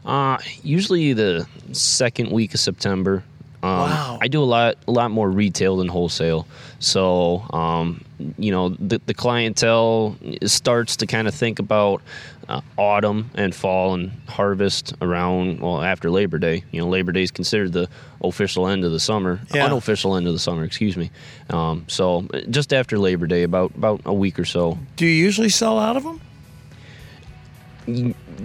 Uh, 0.05 0.37
usually 0.63 1.13
the 1.13 1.47
second 1.73 2.31
week 2.31 2.53
of 2.53 2.59
September. 2.59 3.23
Um, 3.61 3.69
Wow. 3.71 4.19
I 4.21 4.29
do 4.29 4.41
a 4.41 4.45
lot, 4.45 4.77
a 4.87 4.91
lot 4.91 5.11
more 5.11 5.29
retail 5.29 5.77
than 5.77 5.89
wholesale. 5.89 6.47
So, 6.79 7.43
um, 7.51 8.03
you 8.37 8.51
know, 8.51 8.69
the, 8.69 9.01
the 9.05 9.13
clientele 9.13 10.15
starts 10.45 10.95
to 10.97 11.05
kind 11.05 11.27
of 11.27 11.35
think 11.35 11.59
about 11.59 12.01
uh, 12.49 12.61
autumn 12.77 13.29
and 13.35 13.53
fall 13.55 13.93
and 13.93 14.11
harvest 14.27 14.93
around 15.01 15.61
well 15.61 15.81
after 15.81 16.09
Labor 16.09 16.39
Day. 16.39 16.63
You 16.71 16.81
know, 16.81 16.87
Labor 16.89 17.11
Day 17.13 17.21
is 17.23 17.31
considered 17.31 17.71
the 17.73 17.87
official 18.23 18.67
end 18.67 18.83
of 18.83 18.91
the 18.91 18.99
summer, 18.99 19.39
Yeah. 19.53 19.65
unofficial 19.65 20.15
end 20.17 20.27
of 20.27 20.33
the 20.33 20.39
summer. 20.39 20.63
Excuse 20.63 20.97
me. 20.97 21.11
Um, 21.51 21.85
so, 21.87 22.27
just 22.49 22.73
after 22.73 22.97
Labor 22.97 23.27
Day, 23.27 23.43
about 23.43 23.71
about 23.75 24.01
a 24.05 24.13
week 24.13 24.37
or 24.39 24.45
so. 24.45 24.77
Do 24.97 25.05
you 25.05 25.13
usually 25.13 25.49
sell 25.49 25.79
out 25.79 25.95
of 25.95 26.03
them? 26.03 26.19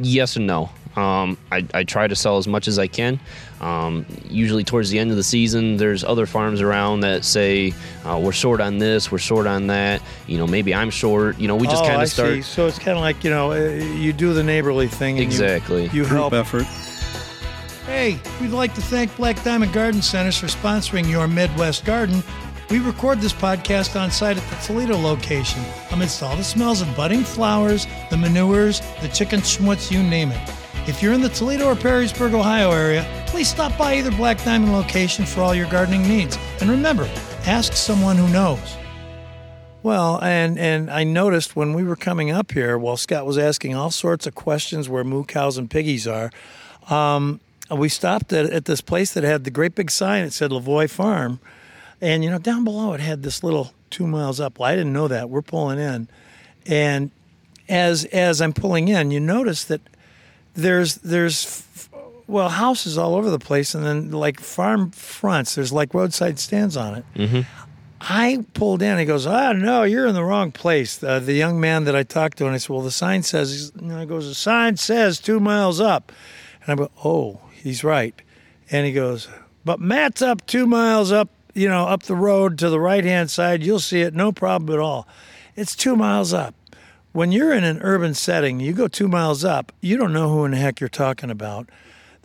yes 0.01 0.37
and 0.37 0.47
no. 0.47 0.71
Um, 0.97 1.37
I, 1.51 1.67
I 1.75 1.85
try 1.85 2.07
to 2.07 2.15
sell 2.15 2.39
as 2.39 2.47
much 2.47 2.69
as 2.69 2.79
I 2.79 2.87
can. 2.87 3.19
Um, 3.61 4.07
usually, 4.29 4.63
towards 4.63 4.91
the 4.91 4.99
end 4.99 5.11
of 5.11 5.17
the 5.17 5.23
season, 5.23 5.77
there's 5.77 6.05
other 6.05 6.27
farms 6.27 6.61
around 6.61 7.01
that 7.01 7.25
say 7.25 7.73
uh, 8.05 8.21
we're 8.23 8.33
short 8.33 8.61
on 8.61 8.79
this, 8.79 9.11
we're 9.11 9.19
short 9.19 9.47
on 9.47 9.67
that. 9.69 10.03
You 10.27 10.39
know, 10.39 10.47
maybe 10.47 10.75
I'm 10.75 10.91
short. 10.91 11.39
You 11.39 11.49
know, 11.49 11.57
we 11.57 11.67
just 11.67 11.83
oh, 11.83 11.89
kind 11.89 12.03
of 12.03 12.09
start 12.09 12.35
see. 12.35 12.43
So 12.43 12.67
it's 12.67 12.79
kind 12.79 12.97
of 12.97 13.03
like 13.03 13.25
you 13.25 13.31
know, 13.31 13.53
uh, 13.53 13.57
you 13.57 14.13
do 14.13 14.33
the 14.35 14.43
neighborly 14.43 14.89
thing. 14.89 15.19
And 15.19 15.21
you- 15.21 15.27
exactly. 15.27 15.89
You, 15.89 16.05
help. 16.05 16.31
Group 16.31 16.41
effort. 16.41 16.67
Hey, 17.87 18.19
we'd 18.41 18.51
like 18.51 18.75
to 18.75 18.81
thank 18.81 19.15
Black 19.17 19.43
Diamond 19.45 19.73
Garden 19.73 20.01
Centers 20.01 20.39
for 20.39 20.47
sponsoring 20.47 21.09
your 21.09 21.29
Midwest 21.29 21.85
Garden. 21.85 22.23
We 22.71 22.79
record 22.79 23.21
this 23.21 23.33
podcast 23.33 24.01
on 24.01 24.11
site 24.11 24.39
at 24.39 24.51
the 24.51 24.57
Toledo 24.57 24.97
location, 24.97 25.63
amidst 25.93 26.23
all 26.23 26.35
the 26.35 26.43
smells 26.45 26.81
of 26.81 26.97
budding 26.97 27.25
flowers, 27.25 27.87
the 28.11 28.17
manures, 28.17 28.81
the 29.03 29.09
chicken 29.09 29.41
schmutz, 29.41 29.91
you 29.91 30.03
name 30.03 30.33
it. 30.33 30.51
If 30.87 31.03
you're 31.03 31.15
in 31.15 31.23
the 31.23 31.31
Toledo 31.31 31.65
or 31.65 31.75
Perrysburg, 31.75 32.35
Ohio 32.35 32.71
area, 32.71 33.07
please 33.27 33.49
stop 33.49 33.77
by 33.79 33.95
either 33.95 34.11
Black 34.11 34.37
Diamond 34.45 34.75
location 34.75 35.25
for 35.25 35.41
all 35.41 35.55
your 35.55 35.67
gardening 35.71 36.07
needs. 36.07 36.37
And 36.61 36.69
remember, 36.69 37.09
ask 37.47 37.73
someone 37.73 38.17
who 38.17 38.29
knows. 38.29 38.77
Well, 39.83 40.23
and 40.23 40.59
and 40.59 40.91
I 40.91 41.05
noticed 41.05 41.57
when 41.57 41.73
we 41.73 41.85
were 41.85 41.97
coming 41.97 42.31
up 42.31 42.53
here, 42.53 42.77
while 42.77 42.99
Scott 42.99 43.25
was 43.25 43.39
asking 43.39 43.75
all 43.75 43.91
sorts 43.91 44.27
of 44.27 44.35
questions 44.35 44.87
where 44.87 45.05
moo 45.05 45.25
cows 45.25 45.57
and 45.57 45.71
piggies 45.71 46.07
are, 46.07 46.31
um, 46.91 47.41
we 47.71 47.89
stopped 47.89 48.31
at, 48.35 48.51
at 48.51 48.67
this 48.67 48.83
place 48.83 49.15
that 49.15 49.25
had 49.25 49.45
the 49.45 49.51
great 49.51 49.75
big 49.75 49.91
sign 49.91 50.27
that 50.27 50.33
said 50.33 50.51
Lavoy 50.51 50.91
Farm, 50.91 51.41
and 52.03 52.23
you 52.23 52.31
know 52.31 52.39
down 52.39 52.63
below 52.63 52.93
it 52.93 53.01
had 53.01 53.23
this 53.23 53.43
little 53.43 53.73
two 53.89 54.07
miles 54.07 54.39
up. 54.39 54.59
Well, 54.59 54.71
I 54.71 54.77
didn't 54.77 54.93
know 54.93 55.09
that. 55.09 55.31
We're 55.31 55.41
pulling 55.41 55.79
in, 55.79 56.09
and 56.67 57.11
as 57.71 58.05
as 58.07 58.43
I'm 58.43 58.53
pulling 58.53 58.89
in, 58.89 59.11
you 59.11 59.21
notice 59.21 59.65
that 59.65 59.81
there's 60.55 60.97
there's 60.97 61.63
well 62.27 62.49
houses 62.49 62.97
all 62.97 63.15
over 63.15 63.31
the 63.31 63.39
place, 63.39 63.75
and 63.75 63.85
then 63.85 64.11
like 64.11 64.41
farm 64.41 64.91
fronts. 64.91 65.55
There's 65.55 65.73
like 65.73 65.93
roadside 65.95 66.39
stands 66.39 66.77
on 66.77 66.95
it. 66.97 67.47
I 68.01 68.45
pulled 68.55 68.83
in. 68.83 68.99
He 68.99 69.05
goes, 69.05 69.27
"Ah, 69.27 69.53
no, 69.53 69.83
you're 69.83 70.07
in 70.07 70.15
the 70.15 70.25
wrong 70.25 70.53
place." 70.53 71.03
Uh, 71.03 71.21
the 71.21 71.33
young 71.33 71.59
man 71.61 71.85
that 71.85 71.97
I 71.97 72.03
talked 72.03 72.39
to, 72.39 72.47
and 72.47 72.55
I 72.55 72.59
said, 72.59 72.71
"Well, 72.71 72.83
the 72.83 72.91
sign 72.91 73.23
says." 73.23 73.73
Know, 73.81 74.01
he 74.01 74.07
goes, 74.07 74.27
"The 74.29 74.35
sign 74.35 74.77
says 74.77 75.19
two 75.19 75.41
miles 75.41 75.81
up," 75.81 76.13
and 76.63 76.73
I 76.73 76.77
go, 76.85 76.91
"Oh, 77.05 77.41
he's 77.53 77.83
right." 77.83 78.15
And 78.71 78.87
he 78.87 78.93
goes, 78.93 79.29
"But 79.65 79.81
Matt's 79.81 80.21
up 80.23 80.47
two 80.47 80.67
miles 80.67 81.13
up, 81.13 81.29
you 81.55 81.69
know, 81.69 81.87
up 81.87 82.03
the 82.05 82.17
road 82.17 82.59
to 82.59 82.69
the 82.69 82.81
right 82.81 83.05
hand 83.05 83.31
side. 83.31 83.63
You'll 83.63 83.81
see 83.81 84.03
it, 84.03 84.15
no 84.15 84.33
problem 84.33 84.75
at 84.75 84.81
all. 84.81 85.09
It's 85.57 85.75
two 85.75 85.97
miles 85.97 86.33
up." 86.35 86.55
When 87.15 87.31
you're 87.31 87.53
in 87.53 87.63
an 87.63 87.79
urban 87.81 88.13
setting, 88.13 88.59
you 88.59 88.73
go 88.73 88.89
two 88.89 89.07
miles 89.07 89.45
up, 89.45 89.71
you 89.81 89.97
don't 89.97 90.13
know 90.13 90.29
who 90.31 90.45
in 90.47 90.51
the 90.51 90.57
heck 90.57 90.81
you're 90.81 90.89
talking 90.89 91.31
about. 91.31 91.71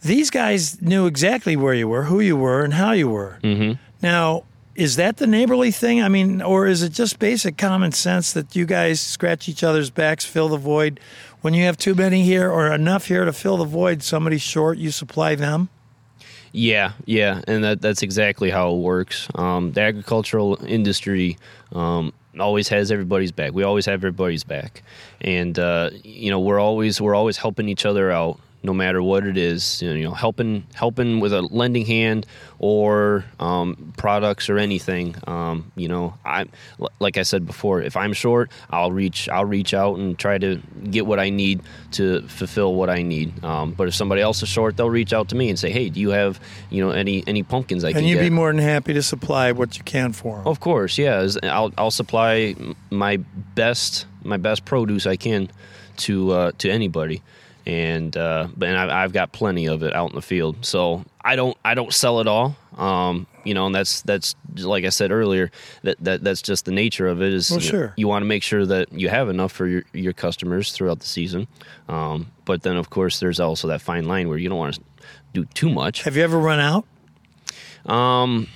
These 0.01 0.31
guys 0.31 0.81
knew 0.81 1.05
exactly 1.05 1.55
where 1.55 1.75
you 1.75 1.87
were, 1.87 2.05
who 2.05 2.19
you 2.19 2.35
were, 2.35 2.63
and 2.63 2.73
how 2.73 2.93
you 2.93 3.07
were. 3.07 3.37
Mm-hmm. 3.43 3.73
Now, 4.01 4.45
is 4.73 4.95
that 4.95 5.17
the 5.17 5.27
neighborly 5.27 5.69
thing? 5.69 6.01
I 6.01 6.09
mean, 6.09 6.41
or 6.41 6.65
is 6.65 6.81
it 6.81 6.91
just 6.91 7.19
basic 7.19 7.55
common 7.55 7.91
sense 7.91 8.33
that 8.33 8.55
you 8.55 8.65
guys 8.65 8.99
scratch 8.99 9.47
each 9.47 9.63
other's 9.63 9.91
backs, 9.91 10.25
fill 10.25 10.49
the 10.49 10.57
void? 10.57 10.99
When 11.41 11.53
you 11.53 11.65
have 11.65 11.77
too 11.77 11.93
many 11.93 12.23
here 12.23 12.49
or 12.49 12.73
enough 12.73 13.05
here 13.05 13.25
to 13.25 13.31
fill 13.31 13.57
the 13.57 13.65
void, 13.65 14.01
somebody's 14.01 14.41
short, 14.41 14.79
you 14.79 14.89
supply 14.89 15.35
them? 15.35 15.69
Yeah, 16.51 16.93
yeah, 17.05 17.43
and 17.47 17.63
that 17.63 17.79
that's 17.79 18.01
exactly 18.01 18.49
how 18.49 18.73
it 18.73 18.77
works. 18.77 19.27
Um, 19.35 19.71
the 19.73 19.81
agricultural 19.81 20.57
industry 20.65 21.37
um, 21.73 22.11
always 22.37 22.67
has 22.69 22.91
everybody's 22.91 23.31
back. 23.31 23.53
We 23.53 23.63
always 23.63 23.85
have 23.85 23.95
everybody's 23.95 24.43
back, 24.43 24.83
and 25.21 25.57
uh, 25.57 25.91
you 26.03 26.29
know 26.29 26.39
we're 26.39 26.59
always 26.59 26.99
we're 27.01 27.15
always 27.15 27.37
helping 27.37 27.69
each 27.69 27.85
other 27.85 28.11
out, 28.11 28.39
no 28.63 28.73
matter 28.73 29.01
what 29.01 29.25
it 29.25 29.37
is. 29.37 29.81
You 29.81 30.03
know, 30.03 30.11
helping 30.11 30.65
helping 30.73 31.19
with 31.19 31.33
a 31.33 31.41
lending 31.41 31.85
hand 31.85 32.25
or 32.59 33.25
um, 33.39 33.93
products 33.97 34.49
or 34.49 34.57
anything. 34.57 35.15
Um, 35.27 35.71
you 35.75 35.87
know, 35.87 36.15
I 36.25 36.45
like 36.99 37.17
I 37.17 37.23
said 37.23 37.45
before, 37.45 37.81
if 37.81 37.95
I'm 37.95 38.13
short, 38.13 38.51
I'll 38.69 38.91
reach 38.91 39.29
I'll 39.29 39.45
reach 39.45 39.73
out 39.73 39.97
and 39.97 40.17
try 40.17 40.37
to 40.37 40.61
get 40.89 41.05
what 41.05 41.19
I 41.19 41.29
need 41.29 41.61
to 41.91 42.21
fulfill 42.27 42.75
what 42.75 42.89
I 42.89 43.01
need. 43.01 43.43
Um, 43.43 43.71
but 43.71 43.87
if 43.87 43.95
somebody 43.95 44.21
else 44.21 44.43
is 44.43 44.49
short, 44.49 44.77
they'll 44.77 44.89
reach 44.89 45.13
out 45.13 45.29
to 45.29 45.35
me 45.35 45.49
and 45.49 45.57
say, 45.57 45.71
"Hey, 45.71 45.89
do 45.89 45.99
you 45.99 46.09
have 46.09 46.39
you 46.69 46.83
know 46.83 46.91
any 46.91 47.23
any 47.27 47.43
pumpkins 47.43 47.83
I 47.83 47.91
can 47.91 47.99
And 47.99 48.07
you'd 48.07 48.15
get?" 48.15 48.23
be 48.23 48.29
more 48.29 48.51
than 48.51 48.61
happy 48.61 48.93
to 48.93 49.01
supply 49.01 49.51
what 49.51 49.77
you 49.77 49.83
can 49.83 50.13
for 50.13 50.37
them. 50.37 50.47
Of 50.47 50.59
course, 50.59 50.97
yeah. 50.97 51.27
I'll 51.43 51.71
I'll 51.77 51.91
supply 51.91 52.55
my 52.89 53.17
best 53.55 54.05
my 54.23 54.37
best 54.37 54.65
produce 54.65 55.05
I 55.05 55.15
can 55.15 55.49
to 55.97 56.31
uh, 56.31 56.51
to 56.59 56.69
anybody, 56.69 57.21
and 57.69 58.17
uh, 58.17 58.47
and 58.61 58.75
I've 58.77 59.13
got 59.13 59.31
plenty 59.31 59.67
of 59.67 59.83
it 59.83 59.93
out 59.95 60.09
in 60.09 60.15
the 60.15 60.23
field. 60.23 60.65
So 60.65 61.05
I 61.23 61.35
don't 61.35 61.55
I 61.63 61.75
don't 61.75 61.93
sell 61.93 62.19
it 62.19 62.25
all. 62.27 62.57
Um, 62.75 63.27
you 63.43 63.53
know, 63.53 63.67
and 63.67 63.75
that's 63.75 64.01
that's 64.01 64.35
like 64.55 64.85
I 64.85 64.89
said 64.89 65.11
earlier. 65.11 65.51
That, 65.83 66.03
that 66.03 66.23
that's 66.23 66.41
just 66.41 66.65
the 66.65 66.71
nature 66.71 67.07
of 67.07 67.21
it. 67.21 67.31
Is 67.31 67.51
Well, 67.51 67.59
you, 67.59 67.67
sure. 67.67 67.93
you 67.95 68.07
want 68.07 68.23
to 68.23 68.25
make 68.25 68.41
sure 68.41 68.65
that 68.65 68.91
you 68.91 69.09
have 69.09 69.29
enough 69.29 69.51
for 69.51 69.67
your 69.67 69.83
your 69.93 70.13
customers 70.13 70.71
throughout 70.71 70.99
the 70.99 71.05
season. 71.05 71.47
Um, 71.87 72.31
but 72.45 72.63
then 72.63 72.75
of 72.75 72.89
course 72.89 73.19
there's 73.19 73.39
also 73.39 73.67
that 73.67 73.81
fine 73.81 74.05
line 74.05 74.29
where 74.29 74.39
you 74.39 74.49
don't 74.49 74.57
want 74.57 74.75
to 74.75 74.81
do 75.33 75.45
too 75.45 75.69
much. 75.69 76.03
Have 76.03 76.17
you 76.17 76.23
ever 76.23 76.39
run 76.39 76.59
out? 76.59 76.85
Um, 77.85 78.47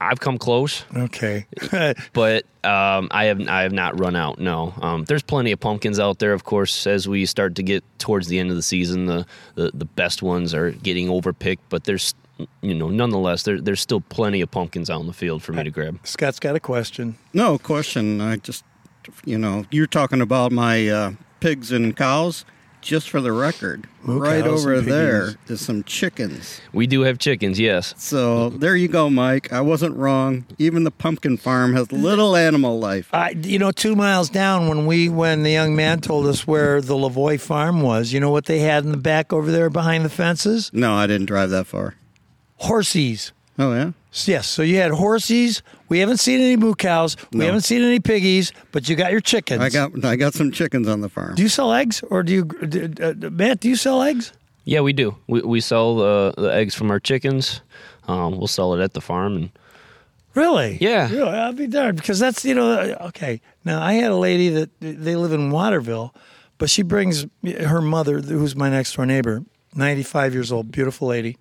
I've 0.00 0.20
come 0.20 0.36
close 0.38 0.84
Okay. 0.94 1.46
but 2.12 2.44
um, 2.64 3.08
I 3.10 3.24
have 3.26 3.40
I 3.48 3.62
have 3.62 3.72
not 3.72 3.98
run 3.98 4.14
out. 4.16 4.38
No, 4.38 4.74
um, 4.82 5.04
there's 5.04 5.22
plenty 5.22 5.52
of 5.52 5.60
pumpkins 5.60 5.98
out 5.98 6.18
there. 6.18 6.32
Of 6.32 6.44
course, 6.44 6.86
as 6.86 7.08
we 7.08 7.24
start 7.26 7.54
to 7.56 7.62
get 7.62 7.84
towards 7.98 8.28
the 8.28 8.38
end 8.38 8.50
of 8.50 8.56
the 8.56 8.62
season, 8.62 9.06
the 9.06 9.26
the, 9.54 9.70
the 9.72 9.84
best 9.84 10.22
ones 10.22 10.52
are 10.52 10.72
getting 10.72 11.08
overpicked. 11.08 11.60
But 11.68 11.84
there's 11.84 12.14
you 12.60 12.74
know 12.74 12.90
nonetheless 12.90 13.44
there 13.44 13.60
there's 13.60 13.80
still 13.80 14.00
plenty 14.00 14.40
of 14.40 14.50
pumpkins 14.50 14.90
out 14.90 15.00
in 15.00 15.06
the 15.06 15.12
field 15.12 15.42
for 15.42 15.52
me 15.52 15.64
to 15.64 15.70
grab. 15.70 15.98
Scott's 16.04 16.40
got 16.40 16.56
a 16.56 16.60
question. 16.60 17.16
No 17.32 17.58
question. 17.58 18.20
I 18.20 18.36
just, 18.36 18.64
you 19.24 19.38
know, 19.38 19.64
you're 19.70 19.86
talking 19.86 20.20
about 20.20 20.52
my 20.52 20.88
uh, 20.88 21.12
pigs 21.40 21.72
and 21.72 21.96
cows. 21.96 22.44
Just 22.86 23.10
for 23.10 23.20
the 23.20 23.32
record, 23.32 23.88
Moo 24.04 24.20
right 24.20 24.46
over 24.46 24.74
and 24.74 24.86
there 24.86 25.32
piggies. 25.32 25.50
is 25.50 25.60
some 25.60 25.82
chickens. 25.82 26.60
We 26.72 26.86
do 26.86 27.00
have 27.00 27.18
chickens, 27.18 27.58
yes. 27.58 27.92
So 27.98 28.50
there 28.50 28.76
you 28.76 28.86
go, 28.86 29.10
Mike. 29.10 29.52
I 29.52 29.60
wasn't 29.60 29.96
wrong. 29.96 30.46
Even 30.58 30.84
the 30.84 30.92
pumpkin 30.92 31.36
farm 31.36 31.74
has 31.74 31.90
little 31.90 32.36
animal 32.36 32.78
life. 32.78 33.08
I, 33.12 33.30
you 33.30 33.58
know, 33.58 33.72
two 33.72 33.96
miles 33.96 34.30
down 34.30 34.68
when 34.68 34.86
we 34.86 35.08
when 35.08 35.42
the 35.42 35.50
young 35.50 35.74
man 35.74 36.00
told 36.00 36.26
us 36.26 36.46
where 36.46 36.80
the 36.80 36.94
Lavoy 36.94 37.40
farm 37.40 37.80
was, 37.82 38.12
you 38.12 38.20
know 38.20 38.30
what 38.30 38.44
they 38.44 38.60
had 38.60 38.84
in 38.84 38.92
the 38.92 38.96
back 38.96 39.32
over 39.32 39.50
there 39.50 39.68
behind 39.68 40.04
the 40.04 40.08
fences? 40.08 40.70
No, 40.72 40.94
I 40.94 41.08
didn't 41.08 41.26
drive 41.26 41.50
that 41.50 41.66
far. 41.66 41.96
horsies. 42.60 43.32
Oh 43.58 43.72
yeah. 43.74 43.90
Yes, 44.24 44.46
so 44.48 44.62
you 44.62 44.76
had 44.76 44.92
horses. 44.92 45.62
We 45.88 45.98
haven't 45.98 46.18
seen 46.18 46.40
any 46.40 46.56
moo 46.56 46.74
cows. 46.74 47.16
We 47.32 47.40
No. 47.40 47.46
haven't 47.46 47.60
seen 47.62 47.82
any 47.82 48.00
piggies, 48.00 48.52
but 48.72 48.88
you 48.88 48.96
got 48.96 49.10
your 49.12 49.20
chickens. 49.20 49.60
I 49.60 49.68
got 49.68 50.04
I 50.04 50.16
got 50.16 50.32
some 50.34 50.50
chickens 50.50 50.88
on 50.88 51.00
the 51.02 51.08
farm. 51.08 51.34
Do 51.34 51.42
you 51.42 51.48
sell 51.48 51.72
eggs, 51.72 52.02
or 52.10 52.22
do 52.22 52.32
you, 52.32 52.44
do, 52.44 52.92
uh, 53.02 53.30
Matt? 53.30 53.60
Do 53.60 53.68
you 53.68 53.76
sell 53.76 54.02
eggs? 54.02 54.32
Yeah, 54.64 54.80
we 54.80 54.92
do. 54.92 55.16
We, 55.28 55.42
we 55.42 55.60
sell 55.60 55.96
the, 55.96 56.34
the 56.38 56.48
eggs 56.52 56.74
from 56.74 56.90
our 56.90 56.98
chickens. 56.98 57.60
Um, 58.08 58.38
we'll 58.38 58.46
sell 58.48 58.74
it 58.74 58.82
at 58.82 58.94
the 58.94 59.00
farm, 59.00 59.36
and 59.36 59.50
Really? 60.34 60.76
Yeah. 60.80 61.10
Really? 61.10 61.30
I'll 61.30 61.52
be 61.54 61.66
darned 61.66 61.96
because 61.96 62.18
that's 62.18 62.44
you 62.44 62.54
know 62.54 62.78
okay. 63.08 63.40
Now 63.64 63.82
I 63.82 63.94
had 63.94 64.10
a 64.10 64.16
lady 64.16 64.48
that 64.50 64.70
they 64.80 65.16
live 65.16 65.32
in 65.32 65.50
Waterville, 65.50 66.14
but 66.58 66.68
she 66.70 66.82
brings 66.82 67.26
her 67.44 67.80
mother, 67.80 68.20
who's 68.20 68.54
my 68.54 68.68
next 68.70 68.94
door 68.96 69.06
neighbor, 69.06 69.42
ninety 69.74 70.02
five 70.02 70.34
years 70.34 70.52
old, 70.52 70.70
beautiful 70.70 71.08
lady. 71.08 71.36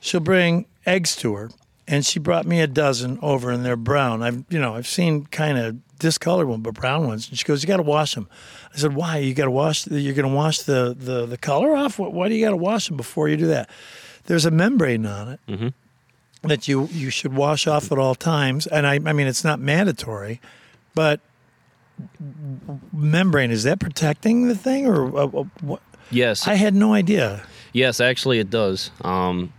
She'll 0.00 0.20
bring 0.20 0.66
eggs 0.86 1.16
to 1.16 1.34
her, 1.34 1.50
and 1.88 2.04
she 2.04 2.18
brought 2.18 2.46
me 2.46 2.60
a 2.60 2.66
dozen 2.66 3.18
over, 3.22 3.50
and 3.50 3.64
they're 3.64 3.76
brown. 3.76 4.22
I've 4.22 4.44
you 4.48 4.60
know 4.60 4.76
I've 4.76 4.86
seen 4.86 5.26
kind 5.26 5.58
of 5.58 5.98
discolored 5.98 6.46
ones, 6.46 6.62
but 6.62 6.74
brown 6.74 7.06
ones. 7.06 7.28
And 7.28 7.38
she 7.38 7.44
goes, 7.44 7.62
"You 7.62 7.66
got 7.66 7.78
to 7.78 7.82
wash 7.82 8.14
them." 8.14 8.28
I 8.72 8.76
said, 8.76 8.94
"Why? 8.94 9.18
You 9.18 9.34
got 9.34 9.46
to 9.46 9.50
wash? 9.50 9.84
The, 9.84 10.00
you're 10.00 10.14
going 10.14 10.28
to 10.28 10.34
wash 10.34 10.60
the, 10.60 10.94
the 10.96 11.26
the 11.26 11.38
color 11.38 11.74
off? 11.74 11.98
Why 11.98 12.08
why 12.08 12.28
do 12.28 12.34
you 12.34 12.44
got 12.44 12.50
to 12.50 12.56
wash 12.56 12.88
them 12.88 12.96
before 12.96 13.28
you 13.28 13.36
do 13.36 13.46
that?" 13.48 13.68
There's 14.24 14.44
a 14.44 14.50
membrane 14.50 15.06
on 15.06 15.38
it 15.48 15.72
that 16.42 16.68
you 16.68 16.88
you 16.92 17.10
should 17.10 17.32
wash 17.34 17.66
off 17.66 17.90
at 17.90 17.98
all 17.98 18.14
times. 18.14 18.66
And 18.66 18.86
I 18.86 18.94
I 18.94 19.12
mean 19.12 19.26
it's 19.26 19.44
not 19.44 19.58
mandatory, 19.58 20.40
but 20.94 21.20
membrane 22.92 23.50
is 23.50 23.64
that 23.64 23.80
protecting 23.80 24.48
the 24.48 24.54
thing 24.54 24.86
or 24.86 25.16
uh, 25.16 25.26
uh, 25.26 25.44
what? 25.62 25.82
yes, 26.10 26.46
I 26.46 26.54
had 26.54 26.74
no 26.74 26.92
idea. 26.92 27.42
Yes, 27.72 28.00
actually, 28.00 28.38
it 28.38 28.50
does. 28.50 28.90
Um, 29.02 29.52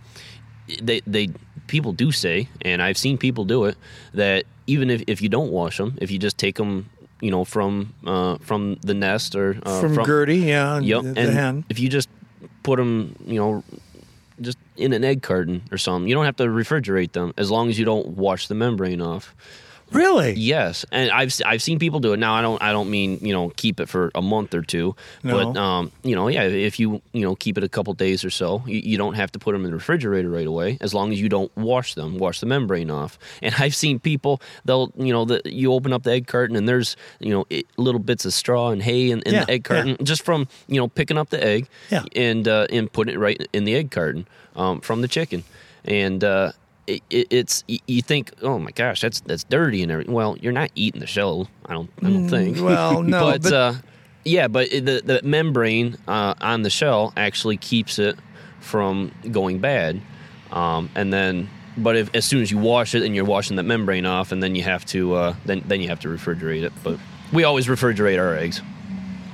they 0.81 1.01
they 1.07 1.29
people 1.69 1.93
do 1.93 2.11
say, 2.11 2.49
and 2.61 2.81
I've 2.81 2.97
seen 2.97 3.17
people 3.17 3.45
do 3.45 3.65
it 3.65 3.77
that 4.13 4.45
even 4.67 4.89
if, 4.89 5.03
if 5.07 5.21
you 5.21 5.29
don't 5.29 5.51
wash 5.51 5.77
them, 5.77 5.97
if 6.01 6.11
you 6.11 6.19
just 6.19 6.37
take 6.37 6.55
them, 6.55 6.89
you 7.21 7.31
know, 7.31 7.45
from 7.45 7.93
uh, 8.05 8.37
from 8.39 8.75
the 8.81 8.93
nest 8.93 9.35
or 9.35 9.57
uh, 9.63 9.79
From, 9.81 10.05
Gertie, 10.05 10.37
yeah, 10.37 10.79
yep, 10.79 11.03
the, 11.03 11.13
the 11.13 11.19
and 11.19 11.33
hen. 11.33 11.65
if 11.69 11.79
you 11.79 11.89
just 11.89 12.09
put 12.63 12.77
them, 12.77 13.15
you 13.25 13.39
know, 13.39 13.63
just 14.41 14.57
in 14.77 14.93
an 14.93 15.03
egg 15.03 15.21
carton 15.21 15.61
or 15.71 15.77
something, 15.77 16.07
you 16.07 16.15
don't 16.15 16.25
have 16.25 16.37
to 16.37 16.45
refrigerate 16.45 17.11
them 17.13 17.33
as 17.37 17.51
long 17.51 17.69
as 17.69 17.77
you 17.77 17.85
don't 17.85 18.09
wash 18.09 18.47
the 18.47 18.55
membrane 18.55 19.01
off. 19.01 19.35
Really? 19.91 20.33
Yes, 20.33 20.85
and 20.91 21.09
I've 21.09 21.33
I've 21.45 21.61
seen 21.61 21.79
people 21.79 21.99
do 21.99 22.13
it. 22.13 22.17
Now 22.17 22.33
I 22.35 22.41
don't 22.41 22.61
I 22.61 22.71
don't 22.71 22.89
mean 22.91 23.17
you 23.21 23.33
know 23.33 23.49
keep 23.55 23.79
it 23.79 23.89
for 23.89 24.11
a 24.13 24.21
month 24.21 24.53
or 24.53 24.61
two, 24.61 24.95
No. 25.23 25.33
but 25.53 25.59
um 25.59 25.91
you 26.03 26.15
know 26.15 26.27
yeah 26.27 26.43
if 26.43 26.79
you 26.79 27.01
you 27.11 27.21
know 27.21 27.35
keep 27.35 27.57
it 27.57 27.63
a 27.63 27.69
couple 27.69 27.93
days 27.93 28.23
or 28.23 28.29
so, 28.29 28.61
you, 28.67 28.79
you 28.79 28.97
don't 28.97 29.15
have 29.15 29.31
to 29.31 29.39
put 29.39 29.53
them 29.53 29.65
in 29.65 29.71
the 29.71 29.75
refrigerator 29.75 30.29
right 30.29 30.45
away 30.45 30.77
as 30.81 30.93
long 30.93 31.11
as 31.11 31.19
you 31.19 31.27
don't 31.27 31.51
wash 31.57 31.95
them, 31.95 32.17
wash 32.19 32.39
the 32.39 32.45
membrane 32.45 32.91
off. 32.91 33.17
And 33.41 33.55
I've 33.57 33.73
seen 33.75 33.99
people 33.99 34.41
they'll 34.65 34.91
you 34.97 35.11
know 35.11 35.25
the, 35.25 35.41
you 35.45 35.73
open 35.73 35.91
up 35.91 36.03
the 36.03 36.11
egg 36.11 36.27
carton 36.27 36.55
and 36.55 36.67
there's 36.69 36.95
you 37.19 37.31
know 37.31 37.45
it, 37.49 37.65
little 37.77 37.99
bits 37.99 38.25
of 38.25 38.33
straw 38.33 38.69
and 38.69 38.83
hay 38.83 39.09
in, 39.09 39.21
in 39.23 39.33
Yeah, 39.33 39.45
the 39.45 39.51
egg 39.53 39.65
yeah. 39.69 39.75
carton 39.75 40.05
just 40.05 40.21
from 40.23 40.47
you 40.67 40.77
know 40.79 40.87
picking 40.87 41.17
up 41.17 41.29
the 41.31 41.43
egg 41.43 41.67
Yeah. 41.89 42.03
and 42.15 42.47
uh, 42.47 42.67
and 42.71 42.91
putting 42.93 43.15
it 43.15 43.17
right 43.17 43.41
in 43.53 43.63
the 43.63 43.75
egg 43.75 43.89
carton 43.91 44.27
um, 44.55 44.81
from 44.81 45.01
the 45.01 45.07
chicken 45.07 45.43
and. 45.83 46.23
Uh, 46.23 46.51
it, 46.89 47.03
it, 47.09 47.27
it's 47.29 47.63
you- 47.67 48.01
think 48.01 48.31
oh 48.41 48.59
my 48.59 48.71
gosh 48.71 49.01
that's 49.01 49.21
that's 49.21 49.43
dirty 49.43 49.83
and 49.83 49.91
everything. 49.91 50.13
Well, 50.13 50.37
you're 50.41 50.53
not 50.53 50.71
eating 50.75 50.99
the 51.01 51.07
shell. 51.07 51.47
I 51.65 51.73
don't 51.73 51.89
I 52.03 52.09
don't 52.09 52.27
think. 52.29 52.57
Mm, 52.57 52.61
well, 52.61 53.03
no, 53.03 53.19
but, 53.31 53.43
but- 53.43 53.53
uh, 53.53 53.73
yeah, 54.25 54.47
but 54.47 54.69
the 54.69 55.01
the 55.03 55.21
membrane 55.23 55.97
uh, 56.07 56.33
on 56.41 56.61
the 56.63 56.69
shell 56.69 57.13
actually 57.15 57.57
keeps 57.57 57.99
it 57.99 58.17
from 58.59 59.11
going 59.31 59.59
bad. 59.59 60.01
Um, 60.51 60.89
and 60.95 61.13
then, 61.13 61.49
but 61.77 61.95
if 61.95 62.13
as 62.15 62.25
soon 62.25 62.41
as 62.41 62.51
you 62.51 62.57
wash 62.57 62.95
it 62.95 63.03
and 63.03 63.15
you're 63.15 63.25
washing 63.25 63.55
that 63.57 63.63
membrane 63.63 64.05
off, 64.05 64.31
and 64.31 64.41
then 64.43 64.55
you 64.55 64.63
have 64.63 64.85
to 64.87 65.13
uh, 65.13 65.35
then 65.45 65.63
then 65.67 65.81
you 65.81 65.87
have 65.89 65.99
to 66.01 66.07
refrigerate 66.09 66.63
it. 66.63 66.73
But 66.83 66.99
we 67.31 67.43
always 67.43 67.67
refrigerate 67.67 68.19
our 68.19 68.35
eggs. 68.35 68.61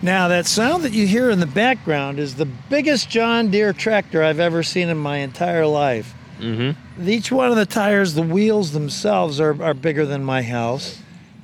Now 0.01 0.27
that 0.27 0.45
sound 0.45 0.83
that 0.83 0.91
you 0.91 1.07
hear 1.07 1.29
in 1.31 1.39
the 1.39 1.47
background 1.47 2.19
is 2.19 2.35
the 2.35 2.45
biggest 2.45 3.09
John 3.09 3.49
Deere 3.49 3.73
tractor 3.73 4.21
I've 4.21 4.39
ever 4.41 4.61
seen 4.61 4.89
in 4.89 4.97
my 4.97 5.17
entire 5.17 5.65
life. 5.65 6.13
Mm-hmm. 6.39 6.79
Each 7.03 7.31
one 7.31 7.49
of 7.49 7.57
the 7.57 7.65
tires, 7.65 8.13
the 8.13 8.21
wheels 8.21 8.71
themselves 8.71 9.39
are, 9.39 9.61
are 9.61 9.73
bigger 9.73 10.05
than 10.05 10.23
my 10.23 10.41
house. 10.41 11.01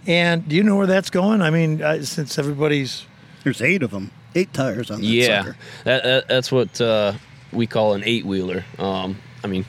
And 0.07 0.47
do 0.47 0.55
you 0.55 0.63
know 0.63 0.77
where 0.77 0.87
that's 0.87 1.09
going? 1.09 1.41
I 1.41 1.49
mean, 1.49 1.81
uh, 1.81 2.03
since 2.03 2.39
everybody's 2.39 3.05
There's 3.43 3.61
eight 3.61 3.83
of 3.83 3.91
them. 3.91 4.11
Eight 4.33 4.53
tires 4.53 4.89
on 4.89 5.01
that 5.01 5.07
Yeah, 5.07 5.53
that, 5.83 6.03
that 6.03 6.27
that's 6.29 6.51
what 6.51 6.79
uh, 6.79 7.13
we 7.51 7.67
call 7.67 7.93
an 7.93 8.03
eight 8.05 8.25
wheeler. 8.25 8.63
Um, 8.79 9.17
I 9.43 9.47
mean, 9.47 9.65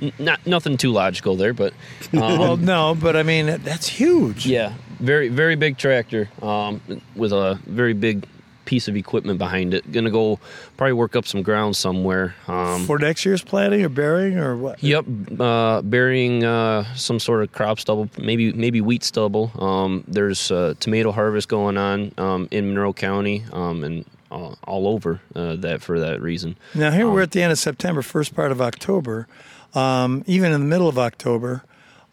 n- 0.00 0.12
not 0.18 0.46
nothing 0.46 0.76
too 0.76 0.92
logical 0.92 1.36
there, 1.36 1.52
but 1.52 1.72
um, 2.12 2.38
well, 2.38 2.56
no, 2.56 2.94
but 2.94 3.16
I 3.16 3.24
mean 3.24 3.46
that's 3.64 3.88
huge. 3.88 4.46
Yeah, 4.46 4.74
very 5.00 5.28
very 5.28 5.56
big 5.56 5.76
tractor 5.76 6.30
um, 6.40 6.80
with 7.16 7.32
a 7.32 7.58
very 7.66 7.94
big 7.94 8.26
piece 8.66 8.88
of 8.88 8.96
equipment 8.96 9.38
behind 9.38 9.72
it. 9.72 9.90
Gonna 9.90 10.10
go 10.10 10.38
probably 10.76 10.92
work 10.92 11.16
up 11.16 11.26
some 11.26 11.42
ground 11.42 11.74
somewhere. 11.76 12.34
Um, 12.46 12.84
For 12.84 12.98
next 12.98 13.24
year's 13.24 13.42
planting 13.42 13.82
or 13.82 13.88
burying 13.88 14.36
or 14.38 14.56
what? 14.56 14.82
Yep, 14.82 15.06
uh, 15.40 15.80
burying 15.82 16.44
uh, 16.44 16.84
some 16.94 17.18
sort 17.18 17.42
of 17.42 17.52
crop 17.52 17.80
stubble, 17.80 18.10
maybe 18.18 18.52
maybe 18.52 18.82
wheat 18.82 19.02
stubble. 19.04 19.50
Um, 19.58 20.04
there's 20.06 20.50
uh, 20.50 20.74
tomato 20.80 21.12
harvest 21.12 21.48
going 21.48 21.78
on 21.78 22.12
um, 22.18 22.48
in 22.50 22.66
Monroe 22.68 22.92
County 22.92 23.44
um, 23.52 23.82
and 23.84 24.04
uh, 24.30 24.54
all 24.64 24.88
over 24.88 25.20
uh, 25.34 25.56
that 25.56 25.80
for 25.80 25.98
that 26.00 26.20
reason. 26.20 26.56
Now 26.74 26.90
here 26.90 27.08
we're 27.08 27.22
at 27.22 27.30
the 27.30 27.42
end 27.42 27.52
of 27.52 27.58
September, 27.58 28.02
first 28.02 28.34
part 28.34 28.52
of 28.52 28.60
October, 28.60 29.28
um, 29.74 30.22
even 30.26 30.52
in 30.52 30.60
the 30.60 30.66
middle 30.66 30.88
of 30.88 30.98
October. 30.98 31.62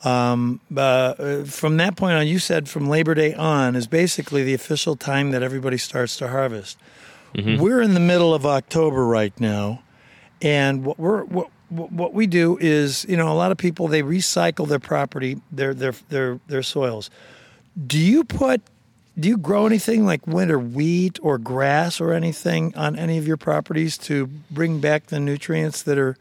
Um, 0.04 0.60
uh, 0.76 1.44
from 1.46 1.78
that 1.78 1.96
point 1.96 2.16
on, 2.18 2.28
you 2.28 2.40
said 2.40 2.68
from 2.68 2.90
Labor 2.90 3.14
Day 3.14 3.34
on 3.34 3.76
is 3.76 3.88
basically 3.88 4.44
the 4.44 4.54
official 4.54 4.96
time 4.96 5.32
that 5.32 5.42
everybody 5.42 5.78
starts 5.78 6.18
to 6.18 6.28
harvest. 6.28 6.78
We're 7.60 7.82
in 7.82 7.94
the 7.94 8.00
middle 8.00 8.34
of 8.34 8.46
October 8.46 9.06
right 9.06 9.38
now, 9.40 9.82
and 10.42 10.86
what 10.86 11.00
we're 11.00 11.24
what, 11.24 11.50
what 11.70 12.14
we 12.14 12.28
do 12.28 12.58
is, 12.62 13.06
you 13.10 13.18
know, 13.18 13.32
a 13.32 13.34
lot 13.34 13.52
of 13.52 13.58
people 13.58 13.88
they 13.88 14.04
recycle 14.04 14.68
their 14.68 14.80
property, 14.80 15.42
their 15.52 15.74
their 15.74 15.94
their 16.10 16.40
their 16.48 16.64
soils. 16.64 17.10
Do 17.88 17.98
you 17.98 18.24
put 18.24 18.62
do 19.20 19.30
you 19.30 19.38
grow 19.38 19.66
anything 19.66 20.06
like 20.06 20.26
winter 20.26 20.60
wheat 20.60 21.20
or 21.22 21.38
grass 21.38 22.02
or 22.02 22.14
anything 22.14 22.76
on 22.76 22.96
any 22.96 23.18
of 23.18 23.28
your 23.28 23.38
properties 23.38 23.98
to 24.00 24.28
bring 24.50 24.80
back 24.80 25.08
the 25.08 25.20
nutrients 25.20 25.84
that 25.84 25.98
are 25.98 26.18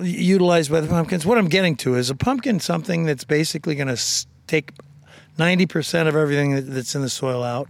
utilized 0.00 0.70
by 0.70 0.80
the 0.80 0.88
pumpkins? 0.88 1.24
What 1.26 1.38
I'm 1.38 1.48
getting 1.48 1.76
to 1.76 1.94
is 1.94 2.10
a 2.10 2.14
pumpkin 2.14 2.60
something 2.60 3.04
that's 3.04 3.24
basically 3.24 3.74
going 3.74 3.94
to 3.94 4.26
take 4.46 4.72
90% 5.38 6.08
of 6.08 6.16
everything 6.16 6.70
that's 6.70 6.94
in 6.94 7.02
the 7.02 7.08
soil 7.08 7.42
out. 7.42 7.68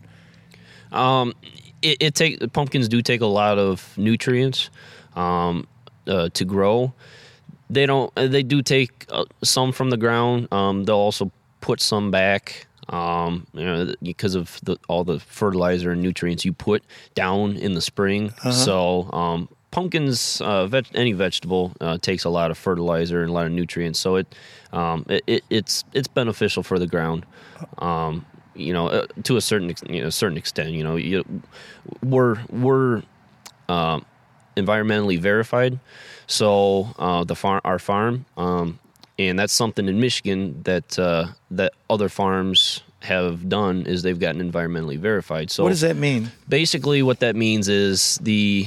it, 1.83 1.99
it 2.01 2.15
take 2.15 2.39
the 2.41 2.49
pumpkins 2.49 2.89
do 2.89 3.03
take 3.03 3.21
a 3.21 3.27
lot 3.27 3.59
of 3.59 3.97
nutrients 3.99 4.71
um, 5.17 5.67
uh, 6.07 6.29
to 6.31 6.45
grow. 6.45 6.93
They 7.71 7.87
don't. 7.87 8.13
uh, 8.17 8.27
They 8.27 8.43
do 8.43 8.63
take 8.63 9.07
uh, 9.11 9.25
some 9.43 9.73
from 9.73 9.91
the 9.91 9.97
ground. 9.97 10.49
Um, 10.53 10.85
they'll 10.85 10.97
also 10.97 11.31
put 11.61 11.81
some 11.81 12.11
back. 12.11 12.67
Um, 12.91 13.47
you 13.55 13.65
know, 13.65 13.95
because 14.03 14.35
of 14.35 14.61
the, 14.63 14.77
all 14.89 15.05
the 15.05 15.19
fertilizer 15.19 15.91
and 15.93 16.03
nutrients 16.03 16.45
you 16.45 16.53
put 16.53 16.83
down 17.15 17.57
in 17.57 17.73
the 17.73 17.81
spring. 17.81 18.33
So 18.53 19.11
um, 19.13 19.49
pumpkins, 19.75 20.41
uh, 20.41 20.67
veg- 20.69 20.87
any 20.95 21.13
vegetable 21.13 21.73
uh, 21.81 21.99
takes 21.99 22.25
a 22.25 22.31
lot 22.31 22.51
of 22.53 22.57
fertilizer 22.57 23.21
and 23.23 23.31
a 23.31 23.33
lot 23.33 23.45
of 23.47 23.53
nutrients. 23.53 23.99
So 23.99 24.17
it, 24.17 24.27
um, 24.73 25.05
it, 25.09 25.23
it 25.27 25.45
it's 25.51 25.85
it's 25.93 26.09
beneficial 26.09 26.63
for 26.63 26.79
the 26.79 26.87
ground. 26.87 27.27
Um, 27.79 28.25
you 28.55 28.73
know, 28.73 28.87
uh, 28.89 29.07
to 29.25 29.37
a 29.37 29.41
certain 29.41 29.71
ex- 29.71 29.83
you 29.89 30.01
know, 30.03 30.11
certain 30.11 30.39
extent. 30.39 30.71
You 30.71 30.85
know, 30.85 30.95
you, 30.97 31.25
we're 32.03 32.37
we're 32.51 33.03
um, 33.69 34.05
environmentally 34.57 35.19
verified. 35.19 35.81
So 36.29 36.89
uh, 36.99 37.25
the 37.25 37.35
farm, 37.35 37.61
our 37.65 37.81
farm, 37.81 38.27
um, 38.37 38.79
and 39.19 39.37
that's 39.39 39.53
something 39.53 39.89
in 39.89 39.99
Michigan 40.01 40.63
that 40.63 40.97
uh, 40.99 41.27
that 41.51 41.73
other 41.91 42.09
farms 42.09 42.83
have 43.03 43.49
done 43.49 43.85
is 43.87 44.03
they've 44.03 44.19
gotten 44.21 44.41
environmentally 44.53 44.99
verified. 44.99 45.51
So 45.51 45.65
What 45.65 45.71
does 45.71 45.83
that 45.83 45.97
mean? 45.97 46.31
basically 46.49 47.03
what 47.03 47.19
that 47.21 47.37
means 47.37 47.69
is 47.69 48.19
the 48.23 48.67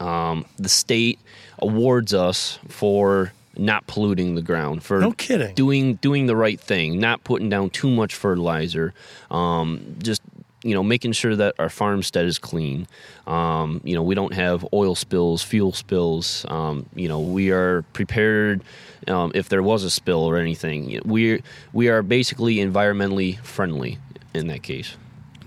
um, 0.00 0.44
the 0.58 0.68
state 0.68 1.18
awards 1.58 2.12
us 2.14 2.58
for 2.68 3.32
not 3.56 3.86
polluting 3.86 4.34
the 4.34 4.42
ground 4.42 4.82
for 4.82 4.98
No 5.00 5.12
kidding. 5.12 5.54
doing 5.54 5.94
doing 5.96 6.26
the 6.26 6.34
right 6.34 6.58
thing 6.60 6.98
not 6.98 7.22
putting 7.22 7.48
down 7.48 7.70
too 7.70 7.88
much 7.88 8.14
fertilizer 8.14 8.92
um, 9.30 9.96
just 10.02 10.20
you 10.64 10.74
know 10.74 10.82
making 10.82 11.12
sure 11.12 11.36
that 11.36 11.54
our 11.58 11.68
farmstead 11.68 12.24
is 12.24 12.38
clean. 12.38 12.88
Um, 13.26 13.80
you 13.84 13.94
know 13.94 14.02
we 14.02 14.14
don't 14.14 14.32
have 14.32 14.66
oil 14.72 14.94
spills 14.94 15.42
fuel 15.42 15.72
spills. 15.72 16.46
Um, 16.48 16.86
you 16.94 17.06
know 17.06 17.20
we 17.20 17.50
are 17.50 17.82
prepared 17.92 18.62
um, 19.06 19.30
if 19.34 19.50
there 19.50 19.62
was 19.62 19.84
a 19.84 19.90
spill 19.90 20.24
or 20.24 20.36
anything. 20.36 21.00
We 21.04 21.42
we 21.74 21.88
are 21.90 22.02
basically 22.02 22.56
environmentally 22.56 23.38
friendly 23.40 23.98
in 24.32 24.46
that 24.48 24.62
case 24.62 24.96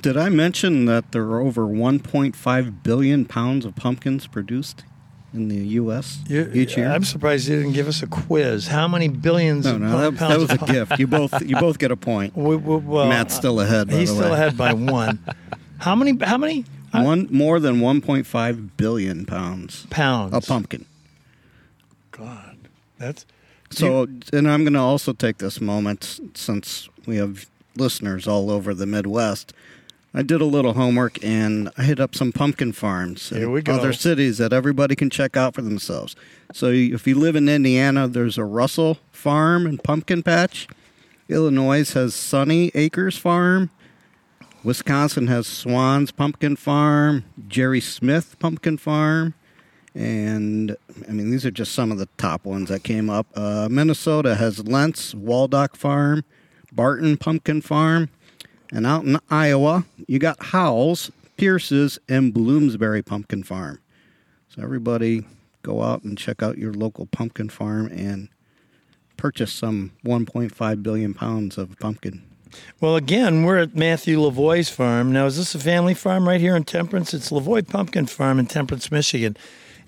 Did 0.01 0.15
I 0.17 0.29
mention 0.29 0.86
that 0.86 1.12
there 1.12 1.23
are 1.23 1.39
over 1.41 1.63
1.5 1.63 2.83
billion 2.83 3.25
pounds 3.25 3.65
of 3.65 3.75
pumpkins 3.75 4.27
produced 4.27 4.83
in 5.33 5.47
the 5.49 5.55
U.S. 5.55 6.19
You- 6.27 6.49
each 6.53 6.77
year. 6.77 6.89
I'm 6.89 7.03
surprised 7.03 7.47
you 7.47 7.57
didn't 7.57 7.73
give 7.73 7.88
us 7.88 8.01
a 8.03 8.07
quiz. 8.07 8.67
How 8.67 8.88
many 8.88 9.07
billions? 9.07 9.65
no, 9.65 9.77
no, 9.77 10.12
that, 10.12 10.19
that 10.19 10.39
was 10.39 10.51
a 10.51 10.57
gift. 10.57 10.99
You 10.99 11.07
both 11.07 11.41
you 11.41 11.55
both 11.57 11.79
get 11.79 11.91
a 11.91 11.97
point. 11.97 12.36
We- 12.38 12.55
we- 12.55 12.77
well, 12.77 13.07
Matt's 13.07 13.36
still 13.36 13.60
ahead. 13.60 13.88
By 13.89 13.95
He's 13.95 14.10
still 14.12 14.33
ahead 14.33 14.55
by 14.57 14.73
one. 14.73 15.19
How 15.79 15.95
many? 15.95 16.17
How 16.23 16.38
many 16.38 16.65
One 16.91 17.27
more 17.29 17.60
than 17.60 17.79
1.5 17.81 18.69
billion 18.77 19.25
pounds 19.25 19.86
pounds? 19.89 20.33
of 20.33 20.45
pumpkin. 20.47 20.86
God, 22.12 22.57
that's 22.97 23.25
So, 23.69 24.07
and 24.33 24.49
I'm 24.49 24.63
going 24.63 24.73
to 24.73 24.79
also 24.79 25.13
take 25.13 25.38
this 25.38 25.62
moment 25.62 26.19
since 26.33 26.89
we 27.05 27.17
have 27.17 27.47
listeners 27.75 28.27
all 28.27 28.49
over 28.49 28.73
the 28.73 28.88
Midwest. 28.88 29.53
I 30.17 30.23
did 30.23 30.41
a 30.41 30.45
little 30.45 30.73
homework 30.73 31.23
and 31.23 31.69
I 31.77 31.84
hit 31.84 31.99
up 31.99 32.15
some 32.15 32.32
pumpkin 32.32 32.71
farms 32.71 33.30
Here 33.30 33.43
in 33.43 33.51
we 33.51 33.62
go. 33.62 33.73
other 33.73 33.93
cities 33.93 34.39
that 34.39 34.51
everybody 34.51 34.95
can 34.95 35.12
check 35.12 35.38
out 35.38 35.53
for 35.53 35.62
themselves. 35.62 36.15
So, 36.51 36.71
if 36.71 37.06
you 37.06 37.13
live 37.13 37.36
in 37.36 37.47
Indiana, 37.47 38.08
there's 38.08 38.36
a 38.39 38.43
Russell 38.43 38.97
Farm 39.12 39.67
and 39.67 39.84
Pumpkin 39.84 40.23
Patch. 40.23 40.67
Illinois 41.30 41.93
has 41.93 42.15
Sunny 42.15 42.71
Acres 42.73 43.15
Farm. 43.15 43.69
Wisconsin 44.63 45.27
has 45.27 45.45
Swans 45.45 46.12
Pumpkin 46.12 46.56
Farm, 46.56 47.23
Jerry 47.47 47.80
Smith 47.80 48.39
Pumpkin 48.39 48.80
Farm, 48.80 49.36
and 49.93 50.75
I 51.08 51.12
mean 51.12 51.30
these 51.30 51.45
are 51.45 51.51
just 51.51 51.73
some 51.73 51.91
of 51.91 51.99
the 51.99 52.10
top 52.17 52.43
ones 52.43 52.69
that 52.69 52.84
came 52.84 53.08
up. 53.12 53.27
Uh, 53.36 53.67
Minnesota 53.69 54.34
has 54.34 54.67
Lentz 54.67 55.13
Waldock 55.13 55.75
Farm, 55.75 56.23
Barton 56.71 57.17
Pumpkin 57.17 57.62
Farm, 57.62 58.10
and 58.71 58.86
out 58.86 59.03
in 59.03 59.17
Iowa 59.30 59.86
you 60.08 60.19
got 60.19 60.41
Howells, 60.45 61.12
Pierce's, 61.38 61.99
and 62.08 62.34
Bloomsbury 62.34 63.01
Pumpkin 63.01 63.43
Farm. 63.43 63.80
So 64.49 64.62
everybody 64.62 65.25
go 65.63 65.84
out 65.84 66.03
and 66.03 66.17
check 66.17 66.41
out 66.41 66.58
your 66.58 66.73
local 66.73 67.06
pumpkin 67.08 67.49
farm 67.49 67.88
and 67.88 68.30
purchase 69.17 69.51
some 69.51 69.91
1.5 70.06 70.84
billion 70.84 71.13
pounds 71.13 71.58
of 71.58 71.77
pumpkin. 71.80 72.23
Well, 72.80 72.95
again, 72.95 73.43
we're 73.43 73.58
at 73.58 73.75
Matthew 73.75 74.19
Lavoy's 74.19 74.69
farm. 74.69 75.12
Now, 75.12 75.25
is 75.25 75.38
this 75.38 75.53
a 75.53 75.60
family 75.60 75.93
farm 75.93 76.27
right 76.27 76.39
here 76.39 76.56
in 76.56 76.63
Temperance? 76.63 77.13
It's 77.13 77.32
Lavoie 77.32 77.67
Pumpkin 77.67 78.06
Farm 78.06 78.39
in 78.39 78.45
Temperance, 78.45 78.89
Michigan. 78.89 79.36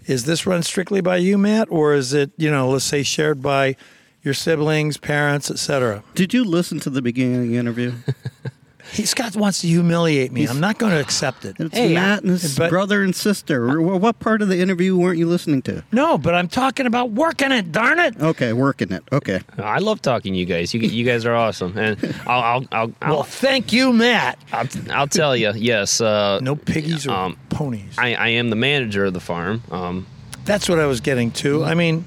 Is 0.06 0.26
this 0.26 0.46
run 0.46 0.64
strictly 0.64 1.02
by 1.02 1.18
you, 1.18 1.38
Matt, 1.38 1.68
or 1.72 1.94
is 1.94 2.14
it, 2.14 2.32
you 2.38 2.52
know, 2.52 2.70
let's 2.70 2.84
say 2.84 3.04
shared 3.04 3.42
by 3.42 3.76
your 4.22 4.34
siblings, 4.34 4.98
parents, 4.98 5.50
etc.? 5.50 6.04
Did 6.16 6.34
you 6.34 6.44
listen 6.44 6.80
to 6.82 6.90
the 6.90 7.02
beginning 7.02 7.44
of 7.44 7.48
the 7.48 7.58
interview? 7.58 7.94
He, 8.92 9.06
Scott 9.06 9.36
wants 9.36 9.62
to 9.62 9.68
humiliate 9.68 10.32
me. 10.32 10.48
I'm 10.48 10.60
not 10.60 10.78
going 10.78 10.92
to 10.92 11.00
accept 11.00 11.46
it. 11.46 11.56
It's 11.60 11.76
Hey, 11.76 11.94
Matt 11.94 12.24
and 12.24 12.32
his 12.32 12.58
but- 12.58 12.70
brother 12.70 13.04
and 13.04 13.16
sister. 13.16 13.68
Wh- 13.80 14.02
What 14.02 14.20
part 14.20 14.42
of 14.42 14.48
the 14.48 14.60
interview 14.60 14.98
weren't 14.98 15.18
you 15.18 15.28
listening 15.28 15.62
to? 15.64 15.84
No, 15.92 16.18
but 16.18 16.34
I'm 16.36 16.48
talking 16.48 16.86
about 16.86 17.12
working 17.12 17.52
it. 17.52 17.72
Darn 17.72 18.00
it! 18.00 18.20
Okay, 18.20 18.54
working 18.54 18.92
it. 18.92 19.04
Okay. 19.12 19.42
I 19.58 19.80
love 19.80 20.02
talking 20.02 20.34
to 20.34 20.40
you 20.40 20.46
guys. 20.46 20.74
You 20.74 20.80
you 20.82 21.06
guys 21.06 21.26
are 21.26 21.36
awesome, 21.36 21.78
and 21.78 21.98
I'll 22.26 22.42
I'll 22.42 22.66
I'll, 22.72 22.92
I'll, 23.02 23.14
Well, 23.14 23.24
thank 23.24 23.72
you, 23.74 23.94
Matt. 23.94 24.40
I'll, 24.52 24.68
I'll 24.92 25.08
tell 25.08 25.36
you. 25.36 25.52
Yes, 25.56 26.02
uh, 26.02 26.40
No 26.42 26.56
piggies 26.56 27.06
or 27.08 27.12
Um, 27.12 27.38
ponies. 27.50 27.94
I, 27.98 28.16
I 28.16 28.28
am 28.30 28.50
the 28.50 28.56
manager 28.56 29.06
of 29.06 29.14
the 29.14 29.20
farm. 29.20 29.62
Um, 29.72 30.08
That's 30.46 30.68
what 30.68 30.80
I 30.80 30.86
was 30.88 31.00
getting 31.02 31.32
to. 31.32 31.64
I 31.64 31.74
mean, 31.76 32.06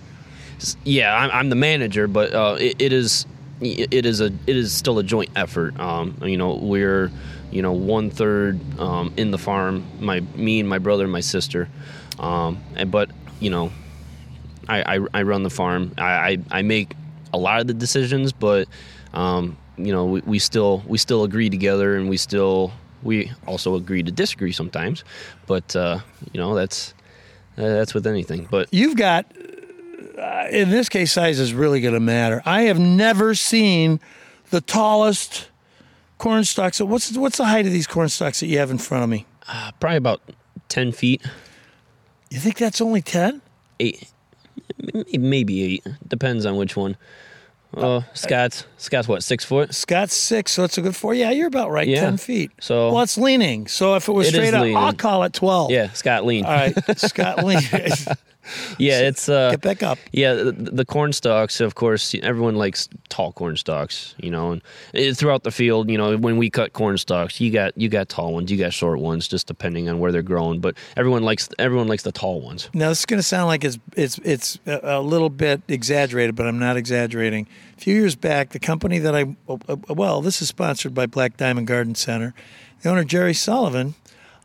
yeah, 0.84 1.14
I'm, 1.16 1.30
I'm 1.30 1.48
the 1.50 1.56
manager, 1.56 2.06
but 2.08 2.32
uh, 2.34 2.56
it, 2.58 2.76
it 2.80 2.92
is 2.92 3.26
it 3.62 4.07
is 4.07 4.20
a 4.20 4.27
it 4.46 4.57
is 4.57 4.72
still 4.72 4.98
a 4.98 5.03
joint 5.03 5.31
effort. 5.37 5.79
Um, 5.79 6.16
you 6.22 6.37
know, 6.37 6.55
we're 6.55 7.11
you 7.51 7.62
know 7.62 7.72
one 7.72 8.11
third 8.11 8.61
um, 8.79 9.12
in 9.16 9.31
the 9.31 9.38
farm. 9.38 9.85
My 10.01 10.20
me 10.35 10.61
and 10.61 10.68
my 10.68 10.79
brother 10.79 11.05
and 11.05 11.12
my 11.12 11.20
sister, 11.20 11.68
um, 12.18 12.62
and 12.75 12.90
but 12.90 13.11
you 13.40 13.51
know, 13.51 13.72
I, 14.68 14.96
I, 14.96 15.07
I 15.14 15.22
run 15.22 15.42
the 15.42 15.51
farm. 15.51 15.92
I, 15.98 16.05
I, 16.05 16.38
I 16.51 16.62
make 16.62 16.94
a 17.33 17.38
lot 17.38 17.61
of 17.61 17.66
the 17.66 17.75
decisions, 17.75 18.33
but 18.33 18.68
um, 19.12 19.57
you 19.77 19.92
know 19.92 20.05
we, 20.07 20.20
we 20.22 20.38
still 20.38 20.83
we 20.87 20.98
still 20.98 21.25
agree 21.25 21.51
together, 21.51 21.96
and 21.96 22.09
we 22.09 22.16
still 22.16 22.72
we 23.03 23.33
also 23.46 23.75
agree 23.75 24.03
to 24.03 24.12
disagree 24.12 24.53
sometimes. 24.53 25.05
But 25.46 25.75
uh, 25.77 26.01
you 26.33 26.40
know 26.40 26.55
that's 26.55 26.94
uh, 27.59 27.62
that's 27.62 27.94
with 27.94 28.07
anything. 28.07 28.48
But 28.51 28.72
you've 28.72 28.96
got 28.96 29.27
in 30.50 30.70
this 30.70 30.88
case 30.88 31.12
size 31.12 31.38
is 31.38 31.54
really 31.54 31.80
going 31.80 31.94
to 31.94 32.00
matter 32.00 32.42
i 32.44 32.62
have 32.62 32.78
never 32.78 33.34
seen 33.34 34.00
the 34.50 34.60
tallest 34.60 35.48
corn 36.18 36.44
stalks 36.44 36.80
what's 36.80 37.16
what's 37.16 37.38
the 37.38 37.44
height 37.44 37.66
of 37.66 37.72
these 37.72 37.86
corn 37.86 38.08
stalks 38.08 38.40
that 38.40 38.46
you 38.46 38.58
have 38.58 38.70
in 38.70 38.78
front 38.78 39.02
of 39.04 39.10
me 39.10 39.26
uh, 39.48 39.70
probably 39.80 39.96
about 39.96 40.20
ten 40.68 40.92
feet. 40.92 41.20
you 42.30 42.38
think 42.38 42.56
that's 42.58 42.80
only 42.80 43.02
10 43.02 43.42
eight, 43.80 44.08
maybe 45.12 45.62
eight. 45.64 45.86
Depends 46.06 46.46
on 46.46 46.56
which 46.56 46.76
one. 46.76 46.96
Uh, 47.76 48.02
Scott's 48.14 48.64
Scott's 48.76 49.08
what 49.08 49.22
six 49.24 49.44
foot? 49.44 49.74
scott's 49.74 50.14
six 50.14 50.52
so 50.52 50.62
it's 50.62 50.76
a 50.76 50.82
good 50.82 50.94
four 50.94 51.14
yeah 51.14 51.30
you're 51.30 51.46
about 51.46 51.70
right 51.70 51.88
Yeah. 51.88 52.02
10 52.02 52.18
feet 52.18 52.50
So- 52.60 52.92
well 52.92 53.02
it's 53.02 53.16
leaning 53.16 53.66
so 53.66 53.94
if 53.96 54.08
it 54.08 54.12
was 54.12 54.28
It 54.28 54.34
straight 54.34 54.52
up 54.52 54.64
i'll 54.76 54.92
call 54.92 55.22
it 55.24 55.32
12 55.32 55.70
Yeah, 55.70 55.90
Scott 55.92 56.26
lean. 56.26 56.44
all 56.44 56.52
right 56.52 56.76
scott 56.98 57.42
lean 57.44 57.60
yeah, 58.78 59.00
it's 59.00 59.28
uh, 59.28 59.50
get 59.52 59.61
back 59.61 59.83
up 59.83 59.98
yeah 60.12 60.35
the, 60.35 60.52
the 60.52 60.85
corn 60.85 61.12
stalks. 61.12 61.61
Of 61.61 61.74
course, 61.74 62.14
everyone 62.22 62.57
likes 62.57 62.88
tall 63.09 63.33
corn 63.33 63.57
stalks. 63.57 64.14
You 64.18 64.31
know, 64.31 64.52
and 64.52 64.62
eh, 64.94 65.12
throughout 65.12 65.44
the 65.44 65.50
field, 65.50 65.90
you 65.90 65.98
know, 65.98 66.16
when 66.16 66.37
we 66.37 66.50
cut 66.50 66.72
corn 66.72 66.98
stalks, 66.98 67.40
you 67.40 67.50
got 67.50 67.76
you 67.76 67.88
got 67.88 68.09
tall 68.09 68.33
ones, 68.35 68.50
you 68.50 68.59
got 68.59 68.72
short 68.72 69.00
ones, 69.00 69.28
just 69.28 69.46
depending 69.46 69.88
on 69.88 69.98
where 69.98 70.12
they're 70.12 70.22
grown. 70.22 70.61
But 70.61 70.76
everyone 70.96 71.22
likes 71.22 71.48
everyone 71.59 71.88
likes 71.88 72.02
the 72.02 72.12
tall 72.12 72.40
ones. 72.40 72.68
Now 72.74 72.88
this 72.88 73.00
is 73.00 73.07
going 73.07 73.18
to 73.18 73.24
sound 73.24 73.46
like 73.46 73.64
it's 73.64 73.78
it's 73.96 74.18
it's 74.18 74.59
a 74.66 74.81
a 74.83 75.00
little 75.00 75.31
bit 75.31 75.62
exaggerated, 75.68 76.35
but 76.35 76.46
I'm 76.46 76.59
not 76.59 76.76
exaggerating. 76.76 77.46
A 77.76 77.81
few 77.81 77.94
years 77.94 78.14
back, 78.14 78.50
the 78.50 78.59
company 78.59 78.98
that 78.98 79.14
I 79.14 79.35
well, 79.88 80.20
this 80.22 80.42
is 80.42 80.48
sponsored 80.48 80.94
by 80.94 81.07
Black 81.07 81.37
Diamond 81.37 81.66
Garden 81.66 81.94
Center. 81.94 82.35
The 82.83 82.90
owner 82.90 83.05
Jerry 83.05 83.33
Sullivan, 83.33 83.94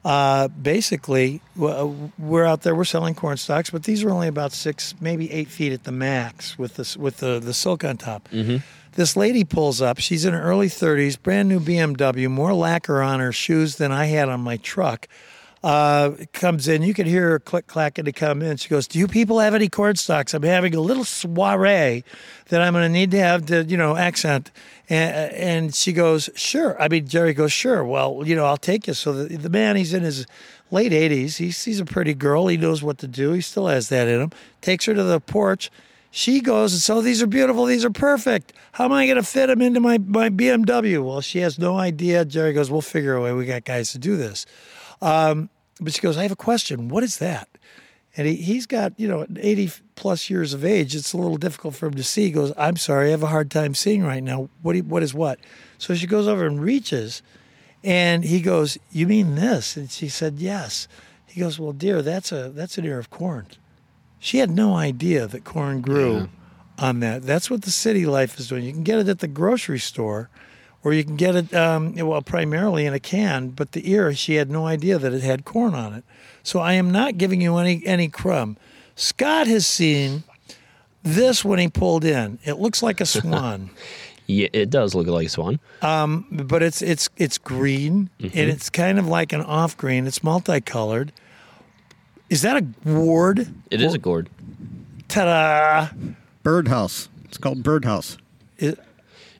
uh, 0.07 0.47
basically, 0.47 1.41
we're 1.57 2.45
out 2.45 2.61
there 2.61 2.73
we're 2.73 2.85
selling 2.85 3.13
corn 3.13 3.35
stalks, 3.35 3.69
but 3.71 3.83
these 3.83 4.05
are 4.05 4.09
only 4.09 4.29
about 4.29 4.53
six, 4.53 4.95
maybe 5.01 5.29
eight 5.33 5.49
feet 5.49 5.73
at 5.73 5.83
the 5.83 5.91
max 5.91 6.57
with 6.57 6.75
the 6.75 6.95
with 6.97 7.17
the 7.17 7.39
the 7.39 7.53
silk 7.53 7.83
on 7.83 7.97
top. 7.97 8.29
This 8.93 9.17
lady 9.17 9.43
pulls 9.43 9.81
up. 9.81 9.99
She's 9.99 10.23
in 10.23 10.33
her 10.33 10.41
early 10.41 10.69
30s, 10.69 11.21
brand 11.21 11.49
new 11.49 11.59
BMW, 11.59 12.31
more 12.31 12.53
lacquer 12.53 13.01
on 13.01 13.19
her 13.19 13.33
shoes 13.33 13.75
than 13.75 13.91
I 13.91 14.05
had 14.05 14.29
on 14.29 14.39
my 14.39 14.55
truck 14.57 15.09
uh, 15.63 16.11
comes 16.33 16.67
in. 16.67 16.81
You 16.81 16.93
can 16.93 17.07
hear 17.07 17.29
her 17.31 17.39
click 17.39 17.67
clacking 17.67 18.05
to 18.05 18.11
come 18.11 18.41
in. 18.41 18.57
She 18.57 18.69
goes, 18.69 18.87
"Do 18.87 18.99
you 18.99 19.07
people 19.07 19.39
have 19.39 19.53
any 19.53 19.69
corn 19.69 19.95
stalks? 19.95 20.33
I'm 20.33 20.43
having 20.43 20.75
a 20.75 20.79
little 20.79 21.03
soiree 21.03 22.03
that 22.49 22.61
I'm 22.61 22.73
going 22.73 22.83
to 22.83 22.89
need 22.89 23.11
to 23.11 23.19
have 23.19 23.45
to, 23.47 23.63
you 23.63 23.77
know, 23.77 23.95
accent." 23.95 24.51
And, 24.89 25.33
and 25.33 25.75
she 25.75 25.93
goes, 25.93 26.29
"Sure." 26.35 26.79
I 26.81 26.87
mean, 26.87 27.07
Jerry 27.07 27.33
goes, 27.33 27.51
"Sure." 27.51 27.83
Well, 27.83 28.23
you 28.25 28.35
know, 28.35 28.45
I'll 28.45 28.57
take 28.57 28.87
you. 28.87 28.93
So 28.93 29.13
the, 29.13 29.37
the 29.37 29.49
man, 29.49 29.75
he's 29.75 29.93
in 29.93 30.03
his 30.03 30.25
late 30.71 30.91
80s. 30.91 31.37
He 31.37 31.51
sees 31.51 31.79
a 31.79 31.85
pretty 31.85 32.13
girl. 32.13 32.47
He 32.47 32.57
knows 32.57 32.83
what 32.83 32.97
to 32.99 33.07
do. 33.07 33.31
He 33.31 33.41
still 33.41 33.67
has 33.67 33.89
that 33.89 34.07
in 34.07 34.21
him. 34.21 34.31
Takes 34.61 34.85
her 34.85 34.93
to 34.93 35.03
the 35.03 35.19
porch. 35.19 35.71
She 36.09 36.39
goes, 36.39 36.83
so 36.83 37.01
these 37.01 37.21
are 37.21 37.27
beautiful. 37.27 37.65
These 37.65 37.85
are 37.85 37.91
perfect. 37.91 38.53
How 38.71 38.85
am 38.85 38.91
I 38.91 39.05
going 39.05 39.17
to 39.17 39.23
fit 39.23 39.47
them 39.47 39.61
into 39.61 39.79
my, 39.79 39.97
my 39.97 40.29
BMW? 40.29 41.03
Well, 41.03 41.21
she 41.21 41.39
has 41.39 41.59
no 41.59 41.77
idea. 41.77 42.25
Jerry 42.25 42.53
goes, 42.53 42.71
we'll 42.71 42.81
figure 42.81 43.15
a 43.15 43.21
way. 43.21 43.33
We 43.33 43.45
got 43.45 43.65
guys 43.65 43.91
to 43.91 43.99
do 43.99 44.15
this. 44.15 44.45
Um, 45.01 45.49
but 45.79 45.93
she 45.93 46.01
goes, 46.01 46.17
I 46.17 46.23
have 46.23 46.31
a 46.31 46.35
question. 46.35 46.89
What 46.89 47.03
is 47.03 47.17
that? 47.19 47.49
And 48.15 48.25
he, 48.27 48.35
he's 48.35 48.65
got, 48.65 48.99
you 48.99 49.07
know, 49.07 49.27
80 49.39 49.71
plus 49.95 50.29
years 50.29 50.53
of 50.53 50.65
age. 50.65 50.95
It's 50.95 51.13
a 51.13 51.17
little 51.17 51.37
difficult 51.37 51.75
for 51.75 51.85
him 51.85 51.93
to 51.93 52.03
see. 52.03 52.23
He 52.23 52.31
goes, 52.31 52.51
I'm 52.57 52.77
sorry, 52.77 53.07
I 53.07 53.11
have 53.11 53.23
a 53.23 53.27
hard 53.27 53.51
time 53.51 53.75
seeing 53.75 54.03
right 54.03 54.23
now. 54.23 54.49
What, 54.63 54.73
do 54.73 54.77
you, 54.79 54.83
what 54.83 55.03
is 55.03 55.13
what? 55.13 55.39
So 55.77 55.93
she 55.93 56.07
goes 56.07 56.27
over 56.27 56.47
and 56.47 56.59
reaches, 56.59 57.21
and 57.83 58.23
he 58.23 58.41
goes, 58.41 58.77
You 58.91 59.05
mean 59.05 59.35
this? 59.35 59.77
And 59.77 59.91
she 59.91 60.09
said, 60.09 60.39
Yes. 60.39 60.87
He 61.27 61.39
goes, 61.39 61.59
Well, 61.59 61.73
dear, 61.73 62.01
that's 62.01 62.31
a 62.31 62.49
that's 62.49 62.79
an 62.79 62.85
ear 62.85 62.97
of 62.97 63.11
corn. 63.11 63.45
She 64.19 64.39
had 64.39 64.49
no 64.49 64.75
idea 64.75 65.27
that 65.27 65.43
corn 65.43 65.81
grew 65.81 66.29
on 66.79 66.99
that. 67.01 67.21
That's 67.21 67.51
what 67.51 67.61
the 67.61 67.71
city 67.71 68.07
life 68.07 68.39
is 68.39 68.47
doing. 68.47 68.63
You 68.63 68.73
can 68.73 68.83
get 68.83 68.97
it 68.97 69.07
at 69.07 69.19
the 69.19 69.27
grocery 69.27 69.77
store, 69.77 70.29
or 70.83 70.93
you 70.93 71.03
can 71.03 71.15
get 71.15 71.35
it, 71.35 71.53
um, 71.53 71.93
well, 71.95 72.21
primarily 72.21 72.85
in 72.85 72.93
a 72.93 72.99
can. 72.99 73.49
But 73.49 73.71
the 73.73 73.89
ear, 73.91 74.13
she 74.13 74.35
had 74.35 74.49
no 74.49 74.65
idea 74.67 74.97
that 74.97 75.13
it 75.13 75.21
had 75.23 75.43
corn 75.45 75.73
on 75.73 75.93
it. 75.93 76.03
So 76.43 76.59
I 76.59 76.73
am 76.73 76.91
not 76.91 77.17
giving 77.17 77.41
you 77.41 77.57
any 77.57 77.85
any 77.85 78.07
crumb. 78.07 78.57
Scott 78.95 79.47
has 79.47 79.67
seen 79.67 80.23
this 81.03 81.43
when 81.45 81.59
he 81.59 81.67
pulled 81.67 82.03
in. 82.05 82.39
It 82.43 82.53
looks 82.59 82.81
like 82.81 83.01
a 83.01 83.05
swan, 83.17 83.69
Yeah, 84.27 84.47
it 84.53 84.69
does 84.69 84.95
look 84.95 85.07
like 85.07 85.27
a 85.27 85.29
swan. 85.29 85.59
but 85.81 86.63
it's 86.63 86.81
it's 86.81 87.09
it's 87.17 87.37
green 87.37 88.09
and 88.19 88.33
it's 88.33 88.69
kind 88.69 88.97
of 88.99 89.07
like 89.07 89.33
an 89.33 89.41
off 89.41 89.75
green. 89.77 90.07
It's 90.07 90.23
multicolored. 90.23 91.11
Is 92.29 92.41
that 92.41 92.57
a 92.57 92.61
gourd? 92.61 93.47
It 93.71 93.81
is 93.81 93.93
a 93.93 93.97
gourd. 93.97 94.29
Ta-da! 95.07 95.87
Birdhouse. 96.43 97.07
It's 97.25 97.37
called 97.37 97.63
birdhouse. 97.63 98.17
It- 98.57 98.79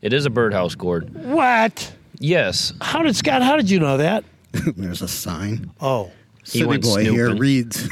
It 0.08 0.14
is 0.14 0.26
a 0.26 0.30
birdhouse 0.30 0.74
gourd. 0.74 1.14
what? 1.26 1.94
Yes. 2.18 2.72
How 2.80 3.04
did 3.04 3.14
Scott? 3.14 3.42
How 3.44 3.58
did 3.58 3.70
you 3.70 3.78
know 3.82 3.98
that? 3.98 4.24
There's 4.78 5.02
a 5.02 5.08
sign. 5.10 5.70
Oh, 5.82 6.12
City 6.46 6.64
went 6.64 6.84
boy 6.84 7.02
here 7.04 7.26
snooping. 7.26 7.40
reads. 7.42 7.90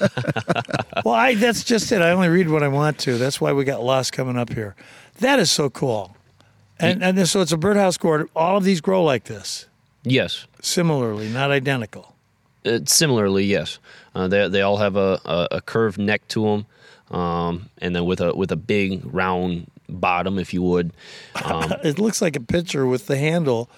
well, 1.04 1.14
I 1.14 1.34
that's 1.34 1.62
just 1.62 1.92
it. 1.92 2.00
I 2.00 2.12
only 2.12 2.28
read 2.28 2.48
what 2.48 2.62
I 2.62 2.68
want 2.68 2.98
to. 3.00 3.18
That's 3.18 3.38
why 3.38 3.52
we 3.52 3.64
got 3.64 3.82
lost 3.84 4.14
coming 4.14 4.38
up 4.38 4.50
here. 4.50 4.74
That 5.18 5.38
is 5.38 5.50
so 5.50 5.68
cool. 5.68 6.16
And 6.80 7.04
and 7.04 7.28
so 7.28 7.42
it's 7.42 7.52
a 7.52 7.58
birdhouse 7.58 7.98
gourd. 7.98 8.30
All 8.34 8.56
of 8.56 8.64
these 8.64 8.80
grow 8.80 9.04
like 9.04 9.24
this, 9.24 9.66
Yes. 10.04 10.46
similarly, 10.62 11.28
not 11.28 11.50
identical. 11.50 12.14
Uh, 12.64 12.78
similarly, 12.86 13.44
yes. 13.44 13.78
Uh, 14.14 14.26
they 14.26 14.48
they 14.48 14.62
all 14.62 14.78
have 14.78 14.96
a, 14.96 15.20
a, 15.26 15.48
a 15.56 15.60
curved 15.60 15.98
neck 15.98 16.26
to 16.28 16.44
them, 17.10 17.16
um, 17.16 17.68
and 17.76 17.94
then 17.94 18.06
with 18.06 18.22
a 18.22 18.34
with 18.34 18.50
a 18.50 18.56
big 18.56 19.02
round 19.04 19.66
bottom, 19.92 20.38
if 20.38 20.52
you 20.54 20.62
would. 20.62 20.92
Um, 21.44 21.72
It 21.84 21.98
looks 21.98 22.20
like 22.22 22.36
a 22.36 22.40
pitcher 22.40 22.86
with 22.86 23.06
the 23.06 23.16
handle 23.16 23.68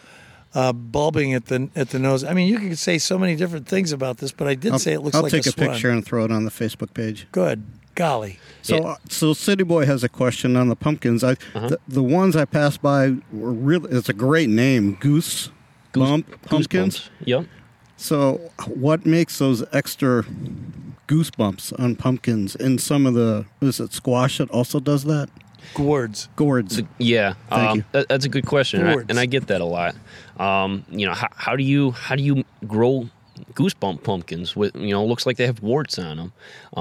uh, 0.54 0.72
bulbing 0.72 1.34
at 1.34 1.46
the 1.46 1.68
at 1.74 1.90
the 1.90 1.98
nose. 1.98 2.22
I 2.24 2.32
mean, 2.32 2.48
you 2.48 2.58
could 2.58 2.78
say 2.78 2.98
so 2.98 3.18
many 3.18 3.34
different 3.36 3.66
things 3.66 3.90
about 3.92 4.18
this, 4.18 4.30
but 4.32 4.46
I 4.46 4.54
did 4.54 4.72
I'll, 4.72 4.78
say 4.78 4.92
it 4.92 5.00
looks 5.00 5.14
like 5.16 5.22
a 5.22 5.22
phone. 5.22 5.24
I'll 5.24 5.30
take 5.42 5.46
a, 5.46 5.50
swan. 5.50 5.68
picture 5.70 5.90
and 5.90 6.04
throw 6.04 6.24
it 6.24 6.30
on 6.30 6.44
the 6.44 6.50
Facebook 6.50 6.94
page. 6.94 7.26
Good, 7.32 7.64
golly. 7.96 8.38
So, 8.62 8.76
Yeah. 8.76 8.82
uh, 8.90 8.96
so 9.08 9.32
City 9.32 9.64
Boy 9.64 9.84
has 9.86 10.04
a 10.04 10.08
question 10.08 10.56
on 10.56 10.68
the 10.68 10.76
pumpkins. 10.76 11.24
I 11.24 11.32
Uh-huh. 11.32 11.68
the, 11.70 11.78
the 11.88 12.02
ones 12.02 12.36
I 12.36 12.44
passed 12.44 12.80
by 12.82 13.16
were 13.32 13.52
really. 13.52 13.90
It's 13.96 14.08
a 14.08 14.12
great 14.14 14.48
name, 14.48 14.96
Goose, 15.00 15.50
Bump 15.92 16.26
pumpkins. 16.42 16.98
Goosebumps. 16.98 17.08
Yep. 17.26 17.46
So, 17.96 18.40
what 18.66 19.04
makes 19.06 19.38
those 19.38 19.64
extra 19.72 20.24
goosebumps 21.08 21.78
on 21.80 21.96
pumpkins? 21.96 22.54
In 22.56 22.78
some 22.78 23.06
of 23.06 23.14
the 23.14 23.46
is 23.60 23.80
it 23.80 23.92
squash 23.92 24.38
that 24.38 24.50
also 24.50 24.80
does 24.80 25.04
that? 25.04 25.28
Gourds. 25.74 26.28
Gourds. 26.36 26.82
Yeah, 26.98 27.34
Thank 27.48 27.70
um, 27.70 27.76
you. 27.78 27.84
That, 27.92 28.08
that's 28.08 28.24
a 28.24 28.28
good 28.28 28.46
question, 28.46 28.80
and 28.86 29.00
I, 29.00 29.04
and 29.08 29.20
I 29.20 29.26
get 29.26 29.48
that 29.48 29.60
a 29.60 29.64
lot. 29.64 29.94
Um, 30.38 30.84
you 30.90 31.06
know, 31.06 31.14
how, 31.14 31.28
how 31.34 31.56
do 31.56 31.62
you 31.62 31.92
how 31.92 32.16
do 32.16 32.22
you 32.22 32.44
grow 32.66 33.08
goosebump 33.54 34.02
pumpkins 34.02 34.54
with 34.54 34.74
you 34.76 34.90
know 34.90 35.04
looks 35.04 35.26
like 35.26 35.36
they 35.36 35.46
have 35.46 35.62
warts 35.62 35.98
on 35.98 36.16
them? 36.16 36.32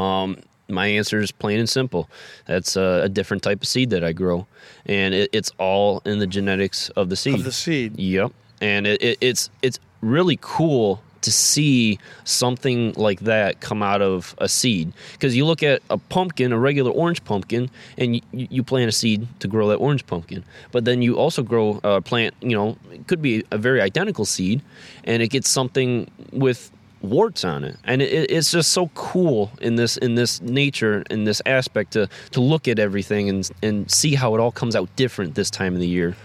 Um, 0.01 0.37
my 0.69 0.87
answer 0.87 1.19
is 1.19 1.31
plain 1.31 1.59
and 1.59 1.69
simple. 1.69 2.09
That's 2.45 2.75
a, 2.75 3.01
a 3.03 3.09
different 3.09 3.43
type 3.43 3.61
of 3.61 3.67
seed 3.67 3.89
that 3.91 4.03
I 4.03 4.13
grow, 4.13 4.47
and 4.85 5.13
it, 5.13 5.29
it's 5.33 5.51
all 5.57 6.01
in 6.05 6.19
the 6.19 6.27
genetics 6.27 6.89
of 6.89 7.09
the 7.09 7.15
seed. 7.15 7.35
Of 7.35 7.43
the 7.43 7.51
seed. 7.51 7.99
Yep, 7.99 8.31
and 8.61 8.87
it, 8.87 9.01
it, 9.01 9.17
it's 9.21 9.49
it's 9.61 9.79
really 10.01 10.37
cool 10.41 11.01
to 11.23 11.31
see 11.31 11.99
something 12.23 12.93
like 12.93 13.21
that 13.21 13.59
come 13.59 13.81
out 13.81 14.01
of 14.01 14.35
a 14.37 14.47
seed. 14.47 14.93
Because 15.13 15.35
you 15.35 15.45
look 15.45 15.63
at 15.63 15.81
a 15.89 15.97
pumpkin, 15.97 16.51
a 16.51 16.59
regular 16.59 16.91
orange 16.91 17.23
pumpkin, 17.25 17.69
and 17.97 18.15
you, 18.15 18.21
you 18.31 18.63
plant 18.63 18.89
a 18.89 18.91
seed 18.91 19.27
to 19.39 19.47
grow 19.47 19.67
that 19.69 19.77
orange 19.77 20.05
pumpkin, 20.05 20.43
but 20.71 20.85
then 20.85 21.01
you 21.01 21.15
also 21.15 21.43
grow 21.43 21.79
a 21.83 22.01
plant. 22.01 22.33
You 22.41 22.55
know, 22.55 22.77
it 22.91 23.07
could 23.07 23.21
be 23.21 23.43
a 23.51 23.57
very 23.57 23.81
identical 23.81 24.25
seed, 24.25 24.61
and 25.03 25.23
it 25.23 25.29
gets 25.29 25.49
something 25.49 26.09
with 26.31 26.71
warts 27.01 27.43
on 27.43 27.63
it. 27.63 27.77
And 27.83 28.01
it, 28.01 28.31
it's 28.31 28.51
just 28.51 28.71
so 28.71 28.87
cool 28.95 29.51
in 29.61 29.75
this 29.75 29.97
in 29.97 30.15
this 30.15 30.41
nature 30.41 31.03
in 31.09 31.25
this 31.25 31.41
aspect 31.45 31.93
to 31.93 32.09
to 32.31 32.41
look 32.41 32.67
at 32.67 32.79
everything 32.79 33.29
and 33.29 33.49
and 33.61 33.91
see 33.91 34.15
how 34.15 34.33
it 34.35 34.39
all 34.39 34.51
comes 34.51 34.75
out 34.75 34.93
different 34.95 35.35
this 35.35 35.49
time 35.49 35.73
of 35.73 35.79
the 35.79 35.87
year 35.87 36.15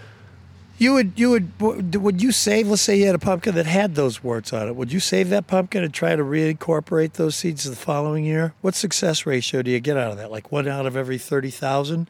You 0.79 0.93
would 0.93 1.11
you 1.17 1.29
would 1.31 1.95
would 1.95 2.21
you 2.21 2.31
save? 2.31 2.67
Let's 2.69 2.81
say 2.81 2.97
you 2.97 3.05
had 3.05 3.13
a 3.13 3.19
pumpkin 3.19 3.53
that 3.55 3.65
had 3.65 3.95
those 3.95 4.23
warts 4.23 4.53
on 4.53 4.67
it. 4.69 4.75
Would 4.77 4.91
you 4.93 4.99
save 5.01 5.29
that 5.29 5.45
pumpkin 5.45 5.83
and 5.83 5.93
try 5.93 6.15
to 6.15 6.23
reincorporate 6.23 7.13
those 7.13 7.35
seeds 7.35 7.65
the 7.65 7.75
following 7.75 8.23
year? 8.23 8.53
What 8.61 8.75
success 8.75 9.25
ratio 9.25 9.61
do 9.61 9.69
you 9.71 9.79
get 9.81 9.97
out 9.97 10.11
of 10.11 10.17
that? 10.17 10.31
Like 10.31 10.51
one 10.53 10.67
out 10.69 10.85
of 10.85 10.95
every 10.95 11.17
thirty 11.17 11.51
thousand? 11.51 12.09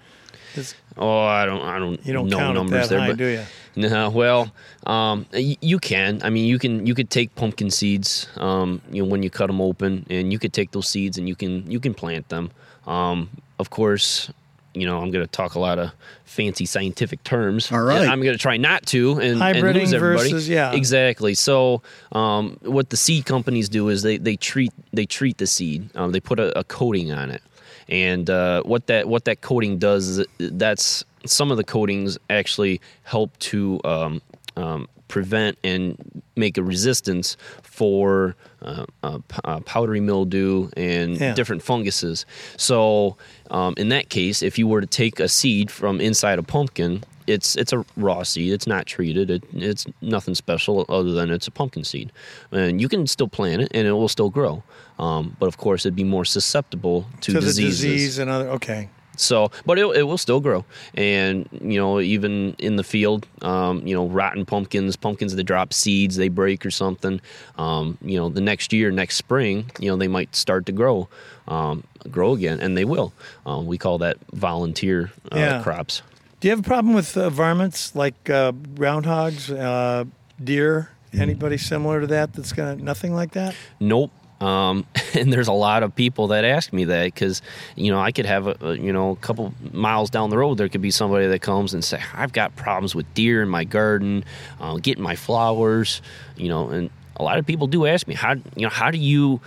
Oh, 0.98 1.20
I 1.22 1.46
don't, 1.46 1.62
I 1.62 1.78
don't, 1.80 2.04
You 2.06 2.12
don't 2.12 2.28
know 2.28 2.38
count 2.38 2.56
numbers 2.56 2.90
that 2.90 2.90
there, 2.90 3.00
high, 3.00 3.08
but 3.10 3.18
do 3.18 3.26
you? 3.26 3.44
no. 3.76 4.10
Well, 4.10 4.52
um, 4.86 5.26
y- 5.32 5.58
you 5.62 5.80
can. 5.80 6.22
I 6.24 6.30
mean, 6.30 6.46
you 6.46 6.60
can. 6.60 6.86
You 6.86 6.94
could 6.96 7.10
take 7.10 7.34
pumpkin 7.36 7.70
seeds, 7.72 8.28
um, 8.38 8.82
you 8.92 9.04
know, 9.04 9.10
when 9.10 9.24
you 9.24 9.30
cut 9.30 9.48
them 9.48 9.62
open, 9.62 10.06
and 10.10 10.32
you 10.34 10.40
could 10.40 10.52
take 10.54 10.72
those 10.72 10.88
seeds 10.88 11.18
and 11.18 11.28
you 11.28 11.36
can 11.36 11.70
you 11.70 11.80
can 11.80 11.94
plant 11.94 12.30
them. 12.30 12.52
Um, 12.88 13.30
of 13.60 13.70
course, 13.70 14.32
you 14.74 14.86
know, 14.86 15.00
I'm 15.00 15.12
going 15.12 15.26
to 15.26 15.32
talk 15.32 15.56
a 15.56 15.60
lot 15.60 15.80
of 15.80 15.92
fancy 16.26 16.66
scientific 16.66 17.24
terms. 17.24 17.72
All 17.72 17.82
right. 17.82 18.02
and 18.02 18.10
I'm 18.10 18.22
going 18.22 18.34
to 18.34 18.40
try 18.40 18.58
not 18.58 18.86
to 18.88 19.20
and, 19.20 19.42
and 19.42 19.62
lose 19.62 19.94
everybody. 19.94 20.32
versus- 20.32 20.50
yeah. 20.50 20.72
exactly. 20.74 21.34
So, 21.34 21.82
um, 22.12 22.58
what 22.62 22.90
the 22.90 22.98
seed 22.98 23.26
companies 23.26 23.70
do 23.70 23.90
is 23.90 24.04
they 24.04 24.18
they 24.18 24.36
treat 24.36 24.72
they 24.94 25.06
treat 25.06 25.38
the 25.38 25.48
seed. 25.48 25.90
Um, 25.96 26.12
they 26.12 26.20
put 26.20 26.40
a, 26.40 26.58
a 26.58 26.64
coating 26.64 27.12
on 27.12 27.32
it, 27.32 27.42
and 27.88 28.30
uh, 28.30 28.64
what 28.64 28.88
that 28.88 29.08
what 29.08 29.26
that 29.26 29.42
coating 29.42 29.80
does 29.80 30.08
is 30.08 30.28
that's 30.38 31.04
some 31.26 31.52
of 31.52 31.58
the 31.58 31.64
coatings 31.64 32.18
actually 32.30 32.80
help 33.04 33.38
to 33.40 33.82
um, 33.84 34.22
um, 34.56 34.88
prevent 35.08 35.58
and 35.64 36.24
make 36.36 36.58
a 36.58 36.64
resistance 36.64 37.36
for 37.80 38.36
uh, 38.62 38.86
uh, 39.04 39.20
uh, 39.46 39.60
powdery 39.62 40.02
mildew 40.02 40.70
and 40.76 41.18
Yeah. 41.18 41.34
different 41.34 41.64
funguses. 41.64 42.26
So, 42.58 43.16
um, 43.52 43.74
in 43.78 43.88
that 43.90 44.10
case, 44.10 44.44
if 44.44 44.58
you 44.60 44.68
were 44.68 44.82
to 44.82 44.88
take 44.88 45.22
a 45.22 45.30
seed 45.30 45.72
from 45.72 46.02
inside 46.02 46.40
a 46.40 46.44
pumpkin, 46.44 47.04
it's 47.26 47.56
it's 47.56 47.72
a 47.72 47.86
raw 47.96 48.24
seed. 48.24 48.52
It's 48.52 48.68
not 48.68 48.86
treated. 48.86 49.30
It, 49.32 49.44
it's 49.54 49.86
nothing 50.02 50.36
special 50.36 50.86
other 50.90 51.14
than 51.14 51.30
it's 51.32 51.48
a 51.48 51.52
pumpkin 51.52 51.86
seed, 51.86 52.12
and 52.52 52.82
you 52.82 52.90
can 52.90 53.08
still 53.08 53.30
plant 53.30 53.62
it 53.62 53.72
and 53.74 53.88
it 53.88 53.94
will 53.94 54.10
still 54.10 54.30
grow. 54.30 54.62
Um, 54.98 55.38
but 55.40 55.46
of 55.48 55.56
course, 55.56 55.86
it'd 55.86 55.96
be 55.96 56.04
more 56.04 56.26
susceptible 56.26 57.06
to, 57.22 57.32
To 57.32 57.40
the 57.40 57.46
diseases. 57.48 57.80
disease 57.82 58.18
and 58.20 58.30
other. 58.30 58.50
Okay. 58.58 58.90
So, 59.20 59.52
but 59.66 59.78
it, 59.78 59.86
it 59.98 60.04
will 60.04 60.18
still 60.18 60.40
grow, 60.40 60.64
and 60.96 61.48
you 61.52 61.78
know, 61.78 62.00
even 62.00 62.56
in 62.58 62.78
the 62.78 62.84
field, 62.86 63.28
um, 63.42 63.86
you 63.86 63.94
know, 63.94 64.08
rotten 64.08 64.46
pumpkins, 64.46 64.96
pumpkins 64.96 65.36
that 65.36 65.44
drop 65.44 65.74
seeds, 65.74 66.16
they 66.16 66.30
break 66.30 66.66
or 66.66 66.72
something. 66.72 67.20
Um, 67.58 67.98
you 68.02 68.18
know, 68.18 68.30
the 68.30 68.40
next 68.40 68.72
year, 68.72 68.92
next 68.92 69.18
spring, 69.18 69.70
you 69.78 69.90
know, 69.90 69.98
they 69.98 70.08
might 70.08 70.36
start 70.36 70.66
to 70.68 70.72
grow, 70.72 71.10
um, 71.50 71.84
grow 72.10 72.32
again, 72.32 72.62
and 72.62 72.78
they 72.78 72.86
will. 72.86 73.12
Um, 73.46 73.66
we 73.66 73.78
call 73.78 73.98
that 73.98 74.18
volunteer 74.32 75.12
uh, 75.34 75.38
Yeah. 75.38 75.62
crops. 75.62 76.02
Do 76.40 76.48
you 76.48 76.52
have 76.52 76.62
a 76.62 76.64
problem 76.64 76.94
with 76.94 77.18
uh, 77.18 77.30
varmints 77.30 77.94
like 77.96 78.30
uh, 78.30 78.54
groundhogs, 78.54 79.50
uh, 79.54 80.06
deer? 80.42 80.92
Anybody 81.12 81.58
similar 81.58 82.00
to 82.02 82.08
that? 82.08 82.32
That's 82.34 82.54
gonna 82.54 82.76
nothing 82.78 83.14
like 83.14 83.32
that. 83.32 83.56
Nope. 83.82 84.12
Um, 84.42 84.86
and 85.14 85.32
there's 85.32 85.48
a 85.48 85.54
lot 85.54 85.84
of 85.84 85.96
people 85.96 86.28
that 86.28 86.46
ask 86.46 86.72
me 86.72 86.86
that 86.86 87.06
because 87.06 87.42
you 87.76 87.92
know 87.92 88.00
I 88.00 88.12
could 88.12 88.26
have 88.26 88.48
a, 88.48 88.58
a 88.62 88.78
you 88.78 88.94
know 88.94 89.12
a 89.12 89.16
couple 89.18 89.54
miles 89.72 90.10
down 90.10 90.30
the 90.30 90.38
road 90.38 90.58
there 90.58 90.70
could 90.70 90.82
be 90.82 90.92
somebody 90.92 91.28
that 91.28 91.42
comes 91.42 91.74
and 91.74 91.84
say 91.84 92.02
I've 92.14 92.34
got 92.34 92.56
problems 92.56 92.96
with 92.96 93.12
deer 93.14 93.42
in 93.42 93.50
my 93.50 93.64
garden, 93.64 94.24
uh, 94.60 94.78
getting 94.78 95.04
my 95.04 95.16
flowers, 95.16 96.02
you 96.38 96.50
know, 96.50 96.70
and 96.70 96.90
a 97.18 97.24
lot 97.24 97.38
of 97.38 97.46
people 97.46 97.68
do 97.68 97.86
ask 97.86 98.08
me 98.08 98.16
how 98.16 98.34
you 98.56 98.64
know 98.64 98.70
how 98.70 98.92
do 98.92 98.98
you 98.98 99.42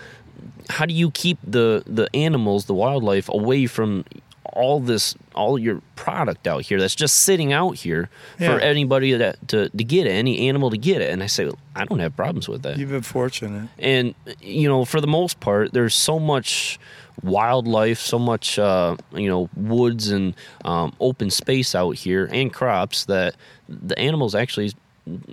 how 0.69 0.87
do 0.87 0.95
you 0.95 1.11
keep 1.11 1.39
the 1.47 1.83
the 1.87 2.09
animals 2.15 2.67
the 2.67 2.75
wildlife 2.75 3.29
away 3.29 3.67
from 3.67 4.05
all 4.53 4.81
this 4.81 5.15
all 5.35 5.59
your 5.59 5.81
product 5.97 6.47
out 6.47 6.63
here 6.63 6.79
that's 6.79 6.95
just 6.95 7.17
sitting 7.23 7.53
out 7.53 7.77
here 7.77 8.09
Yeah. 8.39 8.55
for 8.55 8.61
anybody 8.61 9.13
that 9.15 9.49
to, 9.49 9.69
to 9.71 9.85
get 9.85 10.07
it 10.07 10.11
any 10.11 10.49
animal 10.49 10.71
to 10.71 10.77
get 10.79 11.01
it 11.01 11.11
and 11.11 11.23
i 11.23 11.27
say 11.27 11.51
i 11.75 11.85
don't 11.85 12.01
have 12.01 12.15
problems 12.17 12.49
with 12.49 12.63
that 12.63 12.77
You've 12.79 12.91
been 12.91 13.03
fortunate. 13.03 13.69
and 13.79 14.15
you 14.41 14.69
know 14.69 14.85
for 14.85 15.01
the 15.01 15.07
most 15.07 15.41
part 15.41 15.73
there's 15.73 15.95
so 15.95 16.19
much 16.19 16.79
wildlife 17.23 17.99
so 17.99 18.19
much 18.19 18.59
uh, 18.59 18.97
you 19.15 19.29
know 19.29 19.49
woods 19.57 20.11
and 20.11 20.35
um, 20.65 20.93
open 21.01 21.31
space 21.31 21.75
out 21.75 21.93
here 21.97 22.29
and 22.33 22.53
crops 22.53 23.05
that 23.07 23.35
the 23.69 23.99
animals 23.99 24.35
actually 24.35 24.73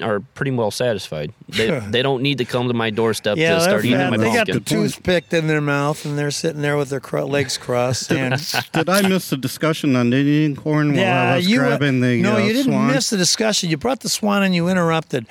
are 0.02 0.20
pretty 0.34 0.50
well 0.50 0.72
satisfied 0.72 1.32
they, 1.48 1.80
they 1.92 2.02
don't 2.02 2.24
need 2.24 2.40
to 2.40 2.46
come 2.46 2.68
to 2.70 2.74
my 2.74 2.90
doorstep 2.90 3.38
Yeah, 3.38 3.56
to 3.56 3.62
start 3.62 3.78
they're 3.84 3.86
eating 3.86 3.98
fat. 4.00 4.10
my 4.10 4.18
they 4.18 4.34
got 4.34 4.48
the 4.48 4.54
pumpkin 4.54 4.64
toothpick 4.84 5.32
in 5.32 5.46
their 5.48 5.62
mouth, 5.62 6.06
and 6.06 6.18
they're 6.18 6.32
sitting 6.32 6.62
there 6.64 6.76
with 6.76 6.90
their 6.90 7.00
cro- 7.00 7.28
legs 7.28 7.58
crossed. 7.60 8.12
And 8.12 8.34
Did 8.74 8.90
I 8.90 9.08
miss 9.08 9.30
the 9.30 9.38
discussion 9.38 9.96
on 9.96 10.12
Indian 10.12 10.56
corn 10.56 10.96
while 10.96 11.34
I 11.34 11.36
was 11.38 11.48
you 11.48 11.60
grabbing 11.60 12.02
the 12.02 12.20
no, 12.22 12.36
uh, 12.36 12.40
you 12.40 12.54
didn't 12.54 12.72
swan? 12.74 12.88
miss 12.88 13.12
the 13.12 13.18
discussion. 13.18 13.70
You 13.70 13.78
brought 13.78 14.00
the 14.00 14.10
swan 14.10 14.42
and 14.42 14.56
you 14.56 14.68
interrupted. 14.70 15.28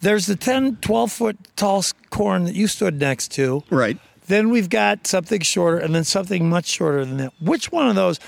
There's 0.00 0.26
the 0.26 0.36
10, 0.36 0.76
12 0.76 1.10
foot 1.12 1.36
tall 1.56 1.84
corn 2.10 2.44
that 2.44 2.54
you 2.54 2.68
stood 2.68 3.00
next 3.00 3.32
to. 3.32 3.64
Right. 3.70 3.98
Then 4.28 4.50
we've 4.50 4.68
got 4.70 5.06
something 5.08 5.40
shorter, 5.40 5.78
and 5.78 5.92
then 5.92 6.04
something 6.04 6.48
much 6.48 6.66
shorter 6.66 7.04
than 7.04 7.16
that. 7.16 7.32
Which 7.40 7.72
one 7.72 7.88
of 7.88 7.96
those 7.96 8.20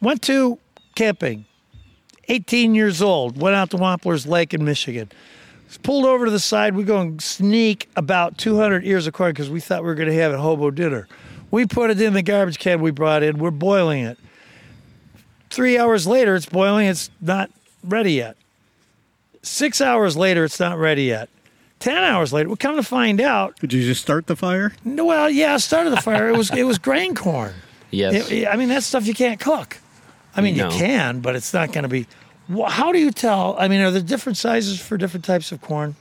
went 0.00 0.22
to 0.22 0.58
camping? 0.96 1.46
18 2.30 2.74
years 2.74 3.02
old, 3.02 3.40
went 3.40 3.56
out 3.56 3.70
to 3.70 3.76
Wampler's 3.76 4.26
Lake 4.26 4.54
in 4.54 4.64
Michigan. 4.64 5.10
Was 5.66 5.78
pulled 5.78 6.04
over 6.06 6.24
to 6.26 6.30
the 6.30 6.38
side. 6.40 6.74
We 6.76 6.84
go 6.84 7.00
and 7.00 7.20
sneak 7.20 7.88
about 7.96 8.38
200 8.38 8.84
ears 8.84 9.06
of 9.06 9.12
corn 9.14 9.32
because 9.32 9.50
we 9.50 9.60
thought 9.60 9.82
we 9.82 9.88
were 9.88 9.94
going 9.94 10.08
to 10.08 10.14
have 10.14 10.32
a 10.32 10.38
hobo 10.38 10.70
dinner. 10.70 11.08
We 11.50 11.66
put 11.66 11.90
it 11.90 12.00
in 12.00 12.12
the 12.12 12.22
garbage 12.22 12.58
can 12.58 12.80
we 12.80 12.92
brought 12.92 13.22
in. 13.24 13.38
We're 13.38 13.50
boiling 13.50 14.04
it. 14.04 14.16
Three 15.50 15.76
hours 15.78 16.06
later, 16.06 16.36
it's 16.36 16.46
boiling. 16.46 16.86
It's 16.86 17.10
not 17.20 17.50
ready 17.82 18.12
yet. 18.12 18.36
Six 19.42 19.80
hours 19.80 20.16
later, 20.16 20.44
it's 20.44 20.60
not 20.60 20.78
ready 20.78 21.04
yet. 21.04 21.28
Ten 21.80 21.96
hours 22.04 22.32
later, 22.32 22.48
we 22.50 22.56
come 22.56 22.76
to 22.76 22.82
find 22.82 23.20
out 23.20 23.58
Did 23.58 23.72
you 23.72 23.82
just 23.82 24.02
start 24.02 24.26
the 24.26 24.36
fire? 24.36 24.72
no, 24.84 25.06
Well, 25.06 25.30
yeah, 25.30 25.54
I 25.54 25.56
started 25.56 25.90
the 25.90 26.00
fire. 26.00 26.28
It 26.28 26.36
was 26.36 26.50
it 26.50 26.64
was 26.64 26.78
grain 26.78 27.14
corn. 27.14 27.54
yes 27.90 28.30
It- 28.30 28.46
I 28.46 28.56
mean, 28.56 28.68
that's 28.68 28.86
stuff 28.86 29.06
you 29.06 29.14
can't 29.14 29.40
cook. 29.40 29.78
I 30.36 30.42
mean, 30.42 30.56
No. 30.56 30.68
you 30.70 30.76
can, 30.78 31.20
but 31.20 31.34
it's 31.34 31.52
not 31.54 31.72
going 31.72 31.82
to 31.82 31.88
be. 31.88 32.06
How 32.68 32.92
do 32.92 32.98
you 32.98 33.10
tell? 33.10 33.56
I 33.58 33.68
mean, 33.68 33.80
are 33.80 33.90
there 33.90 34.02
different 34.02 34.38
sizes 34.38 34.80
for 34.80 34.96
different 34.96 35.24
types 35.24 35.52
of 35.52 35.60
corn? 35.60 35.96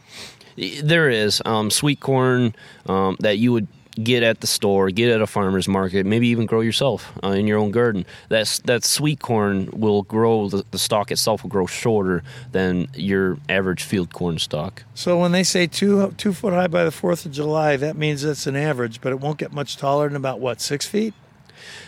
There 0.83 1.09
is 1.09 1.41
um, 1.45 1.69
sweet 1.69 1.99
corn 1.99 2.55
um, 2.87 3.17
that 3.19 3.37
you 3.37 3.53
would 3.53 3.67
get 4.03 4.23
at 4.23 4.41
the 4.41 4.47
store, 4.47 4.89
get 4.89 5.11
at 5.11 5.21
a 5.21 5.27
farmer's 5.27 5.67
market, 5.67 6.05
maybe 6.05 6.27
even 6.27 6.45
grow 6.45 6.61
yourself 6.61 7.11
uh, 7.23 7.29
in 7.29 7.47
your 7.47 7.57
own 7.57 7.71
garden. 7.71 8.05
That's 8.29 8.59
that 8.59 8.83
sweet 8.83 9.19
corn 9.19 9.69
will 9.73 10.03
grow. 10.03 10.49
The, 10.49 10.65
the 10.71 10.79
stalk 10.79 11.11
itself 11.11 11.43
will 11.43 11.49
grow 11.49 11.65
shorter 11.65 12.23
than 12.51 12.87
your 12.93 13.37
average 13.47 13.83
field 13.83 14.13
corn 14.13 14.39
stalk. 14.39 14.83
So 14.93 15.19
when 15.19 15.31
they 15.31 15.43
say 15.43 15.67
two 15.67 16.11
two 16.17 16.33
foot 16.33 16.53
high 16.53 16.67
by 16.67 16.83
the 16.83 16.91
Fourth 16.91 17.25
of 17.25 17.31
July, 17.31 17.77
that 17.77 17.95
means 17.97 18.21
that's 18.21 18.47
an 18.47 18.55
average, 18.55 19.01
but 19.01 19.11
it 19.11 19.19
won't 19.19 19.37
get 19.37 19.51
much 19.51 19.77
taller 19.77 20.07
than 20.07 20.15
about 20.15 20.39
what 20.39 20.61
six 20.61 20.85
feet. 20.85 21.13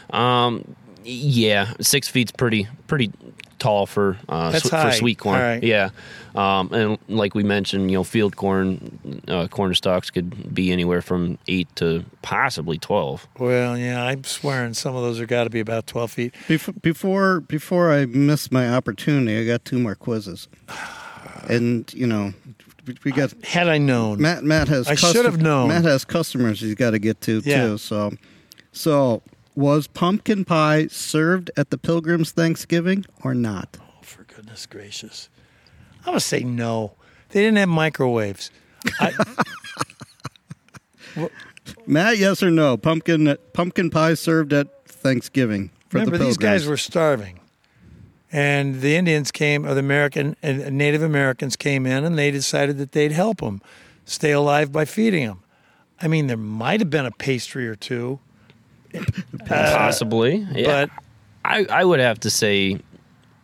Um, 0.09 0.76
yeah, 1.03 1.74
six 1.80 2.07
feet's 2.07 2.32
pretty 2.32 2.68
pretty 2.88 3.12
tall 3.62 3.86
for 3.86 4.18
uh, 4.28 4.51
sw- 4.57 4.70
for 4.70 4.91
sweet 4.91 5.20
corn. 5.20 5.36
All 5.39 5.41
right. 5.41 5.64
Yeah, 5.64 5.89
um, 6.36 6.74
and 6.74 6.97
like 7.07 7.36
we 7.36 7.43
mentioned, 7.43 7.91
you 7.91 7.97
know, 7.97 8.03
field 8.03 8.36
corn 8.36 9.22
uh, 9.28 9.47
corn 9.47 9.74
stalks 9.76 10.09
could 10.09 10.53
be 10.53 10.72
anywhere 10.72 11.01
from 11.01 11.38
eight 11.47 11.74
to 11.76 12.03
possibly 12.24 12.78
twelve. 12.78 13.28
Well, 13.39 13.78
yeah, 13.78 14.03
I'm 14.03 14.24
swearing 14.24 14.74
some 14.74 14.95
of 14.95 15.03
those 15.03 15.20
are 15.20 15.26
got 15.28 15.43
to 15.45 15.49
be 15.51 15.59
about 15.59 15.86
twelve 15.88 16.12
feet. 16.12 16.34
Before 16.47 16.74
before 16.82 17.39
before 17.41 17.91
I 17.93 18.05
miss 18.07 18.51
my 18.51 18.68
opportunity, 18.74 19.39
I 19.39 19.45
got 19.45 19.64
two 19.64 19.80
more 19.80 19.95
quizzes, 19.95 20.47
and 21.49 21.91
you 21.93 22.07
know, 22.07 22.34
we- 22.88 22.97
we 23.03 23.12
got 23.12 23.32
Had 23.45 23.68
I 23.70 23.78
known, 23.78 24.20
Matt. 24.22 24.43
Matt 24.43 24.68
has. 24.70 24.88
I 24.88 24.95
should 24.95 25.26
have 25.26 25.39
known. 25.41 25.68
Matt 25.70 25.84
has 25.86 26.03
customers 26.03 26.59
he's 26.59 26.76
got 26.76 26.91
to 26.91 26.99
get 26.99 27.22
to 27.22 27.41
Yeah. 27.45 27.68
too. 27.68 27.78
So, 27.78 28.12
so 28.72 29.22
was 29.56 29.88
pumpkin 29.88 30.45
pie 30.45 30.88
served 30.88 31.52
at 31.58 31.70
the 31.70 31.78
Pilgrims' 31.78 32.32
Thanksgiving 32.32 33.06
or 33.24 33.34
not? 33.34 33.78
oh, 33.82 34.02
for 34.02 34.24
goodness 34.24 34.66
gracious, 34.66 35.30
I'm 35.99 36.06
gonna 36.06 36.20
say 36.20 36.41
no. 36.41 36.93
They 37.30 37.41
didn't 37.41 37.58
have 37.58 37.70
microwaves. 37.70 38.52
I, 38.99 39.14
Matt, 41.86 42.18
yes 42.18 42.41
or 42.41 42.52
no? 42.52 42.78
Pumpkin 42.78 43.38
pumpkin 43.54 43.89
pie 43.89 44.16
served 44.16 44.54
at 44.54 44.86
Thanksgiving 44.86 45.70
for 45.89 45.99
the 45.99 46.06
Pilgrims. 46.06 46.12
remember, 46.12 46.26
these 46.26 46.38
guys 46.38 46.66
were 46.66 46.78
starving, 46.78 47.39
and 48.32 48.82
the 48.82 48.95
Indians 48.95 49.32
came, 49.32 49.66
or 49.66 49.74
the 49.74 49.80
American 49.80 50.36
and 50.41 50.78
Native 50.78 51.02
Americans 51.02 51.56
came 51.56 51.86
in, 51.86 52.04
and 52.04 52.18
they 52.18 52.32
decided 52.32 52.78
that 52.78 52.91
they'd 52.91 53.12
help 53.12 53.39
them 53.39 53.62
stay 54.06 54.32
alive 54.32 54.72
by 54.72 54.86
feeding 54.86 55.26
them. 55.26 55.43
I 56.02 56.08
mean, 56.08 56.28
there 56.28 56.38
might 56.38 56.80
have 56.80 56.89
been 56.89 57.06
a 57.06 57.12
pastry 57.12 57.68
or 57.68 57.76
two, 57.76 58.20
Possibly, 59.48 60.46
yeah. 60.54 60.86
but 60.86 60.89
I, 61.46 61.66
I 61.82 61.86
would 61.86 62.00
have 62.00 62.20
to 62.22 62.30
say 62.30 62.80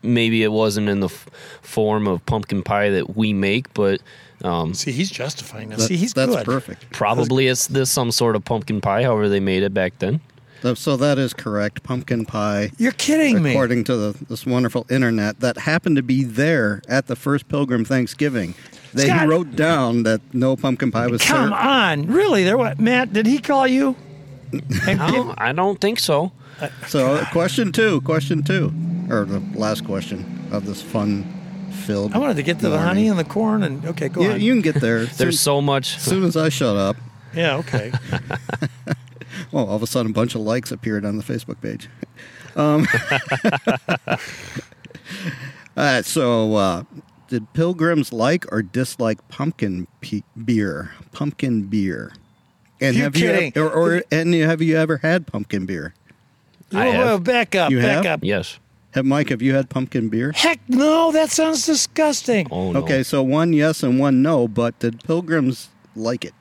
maybe 0.04 0.44
it 0.44 0.52
wasn't 0.52 0.90
in 0.90 1.00
the 1.00 1.08
f- 1.08 1.28
form 1.62 2.08
of 2.08 2.26
pumpkin 2.26 2.64
pie 2.64 2.90
that 2.92 3.16
we 3.16 3.34
make, 3.34 3.74
but 3.74 4.02
um, 4.44 4.74
see, 4.74 4.92
he's 4.92 5.10
justifying 5.10 5.70
that. 5.70 5.80
That- 5.80 5.88
See, 5.88 5.98
he's 5.98 6.14
that's 6.14 6.36
good. 6.36 6.46
perfect. 6.46 6.92
probably 6.92 7.48
it's 7.48 7.68
this 7.68 7.90
some 7.90 8.12
sort 8.12 8.36
of 8.36 8.46
pumpkin 8.46 8.82
pie, 8.82 9.04
however 9.04 9.28
they 9.30 9.40
made 9.40 9.64
it 9.64 9.74
back 9.74 9.98
then. 10.00 10.22
So- 10.62 10.74
So 10.76 10.98
that 10.98 11.18
is 11.18 11.34
correct. 11.34 11.84
Pumpkin 11.84 12.26
pie, 12.26 12.72
You're 12.78 12.92
kidding 12.94 13.42
me. 13.44 13.52
according 13.52 13.84
to 13.86 13.96
the, 13.96 14.26
this 14.26 14.46
wonderful 14.46 14.86
internet, 14.90 15.40
that 15.40 15.58
happened 15.58 15.96
to 15.98 16.04
be 16.04 16.24
there 16.24 16.82
at 16.88 17.08
the 17.08 17.16
first 17.16 17.48
Pilgrim 17.48 17.84
Thanksgiving. 17.86 18.54
They 18.94 19.08
Scott- 19.08 19.28
wrote 19.28 19.56
down 19.56 20.04
that 20.04 20.22
no 20.34 20.56
pumpkin 20.56 20.92
pie 20.92 21.08
was 21.08 21.22
Come 21.22 21.50
served. 21.50 21.54
on, 21.62 22.08
really? 22.08 22.44
There, 22.44 22.58
what? 22.58 22.80
Matt, 22.80 23.12
did 23.14 23.26
he 23.28 23.38
call 23.40 23.68
you? 23.68 23.96
And 24.88 25.02
I 25.02 25.12
don't, 25.12 25.42
I 25.42 25.52
don't 25.54 25.80
think 25.82 26.00
so. 26.00 26.32
So, 26.88 27.24
question 27.32 27.72
two, 27.72 28.02
question 28.02 28.44
two, 28.44 28.72
or 29.10 29.26
the 29.26 29.40
last 29.58 29.86
question 29.86 30.48
of 30.52 30.66
this 30.66 30.82
fun-filled. 30.82 32.14
I 32.14 32.18
wanted 32.18 32.38
to 32.38 32.44
get 32.44 32.58
to 32.60 32.64
the 32.64 32.70
morning. 32.70 32.88
honey 32.88 33.08
and 33.10 33.20
the 33.20 33.24
corn, 33.24 33.64
and 33.64 33.86
okay, 33.86 34.10
go 34.10 34.22
You, 34.22 34.32
on. 34.32 34.42
you 34.42 34.54
can 34.54 34.62
get 34.62 34.82
there. 34.82 35.06
There's 35.18 35.40
soon, 35.40 35.56
so 35.56 35.62
much. 35.62 35.98
as 35.98 36.02
soon 36.04 36.24
as 36.24 36.36
I 36.38 36.50
shut 36.50 36.76
up. 36.76 36.96
yeah, 37.36 37.58
okay. 37.58 37.92
well, 39.52 39.68
all 39.68 39.76
of 39.76 39.84
a 39.84 39.88
sudden, 39.88 40.12
a 40.12 40.14
bunch 40.14 40.34
of 40.36 40.42
likes 40.42 40.72
appeared 40.72 41.06
on 41.06 41.18
the 41.18 41.24
Facebook 41.24 41.62
page. 41.62 41.88
Um, 42.56 42.88
all 44.08 44.18
right, 45.76 46.04
so 46.06 46.56
uh, 46.56 46.84
did 47.28 47.54
pilgrims 47.54 48.12
like 48.12 48.52
or 48.52 48.64
dislike 48.64 49.26
pumpkin 49.28 49.86
pe- 50.02 50.24
beer? 50.44 50.92
Pumpkin 51.12 51.64
beer. 51.68 52.14
And 52.80 52.96
You're 52.96 53.06
have 53.06 53.14
kidding. 53.14 53.54
you 53.56 53.64
or, 53.64 53.70
or 53.98 54.04
and 54.12 54.34
have 54.34 54.62
you 54.62 54.78
ever 54.78 54.98
had 54.98 55.26
pumpkin 55.28 55.66
beer? 55.66 55.94
Oh, 56.74 56.78
I 56.80 56.86
Whoa, 56.86 56.92
have. 56.92 57.06
whoa, 57.08 57.18
back 57.20 57.56
up, 57.56 57.72
You 57.72 57.80
back 57.82 58.04
have? 58.04 58.06
up. 58.06 58.20
Yes. 58.24 58.60
Have 58.92 59.06
Mike? 59.06 59.30
Have 59.30 59.42
you 59.42 59.54
had 59.56 59.70
pumpkin 59.70 60.10
beer? 60.10 60.32
Heck 60.34 60.60
no, 60.68 61.12
that 61.12 61.30
sounds 61.30 61.66
disgusting. 61.66 62.48
Oh 62.52 62.72
no. 62.72 62.80
Okay, 62.84 63.04
so 63.04 63.22
one 63.24 63.54
yes 63.54 63.84
and 63.84 64.00
one 64.00 64.22
no, 64.22 64.48
but 64.48 64.78
did 64.80 65.04
pilgrims 65.04 65.70
like 65.96 66.24
it? 66.26 66.34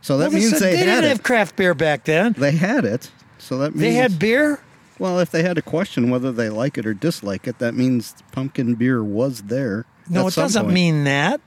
So 0.00 0.18
that 0.18 0.30
Well, 0.32 0.38
means 0.40 0.50
said 0.50 0.60
they, 0.60 0.70
they 0.72 0.76
had 0.78 0.84
didn't 0.86 1.04
it. 1.04 1.08
have 1.08 1.22
craft 1.22 1.56
beer 1.56 1.74
back 1.74 2.04
then. 2.04 2.34
they 2.36 2.52
had 2.52 2.84
it. 2.84 3.10
So 3.38 3.58
that 3.58 3.70
means 3.72 3.80
They 3.82 3.92
had 3.94 4.18
beer. 4.18 4.60
Well, 4.98 5.18
if 5.20 5.30
they 5.30 5.42
had 5.42 5.58
a 5.58 5.62
question 5.62 6.10
whether 6.10 6.30
they 6.32 6.48
like 6.48 6.76
it 6.78 6.86
or 6.86 6.94
dislike 6.94 7.46
it, 7.48 7.58
that 7.58 7.74
means 7.74 8.14
pumpkin 8.32 8.74
beer 8.74 9.02
was 9.02 9.42
there. 9.42 9.84
No, 10.08 10.22
at 10.22 10.26
it 10.28 10.30
some 10.32 10.44
doesn't 10.44 10.62
point. 10.64 10.74
mean 10.74 11.04
that. 11.04 11.40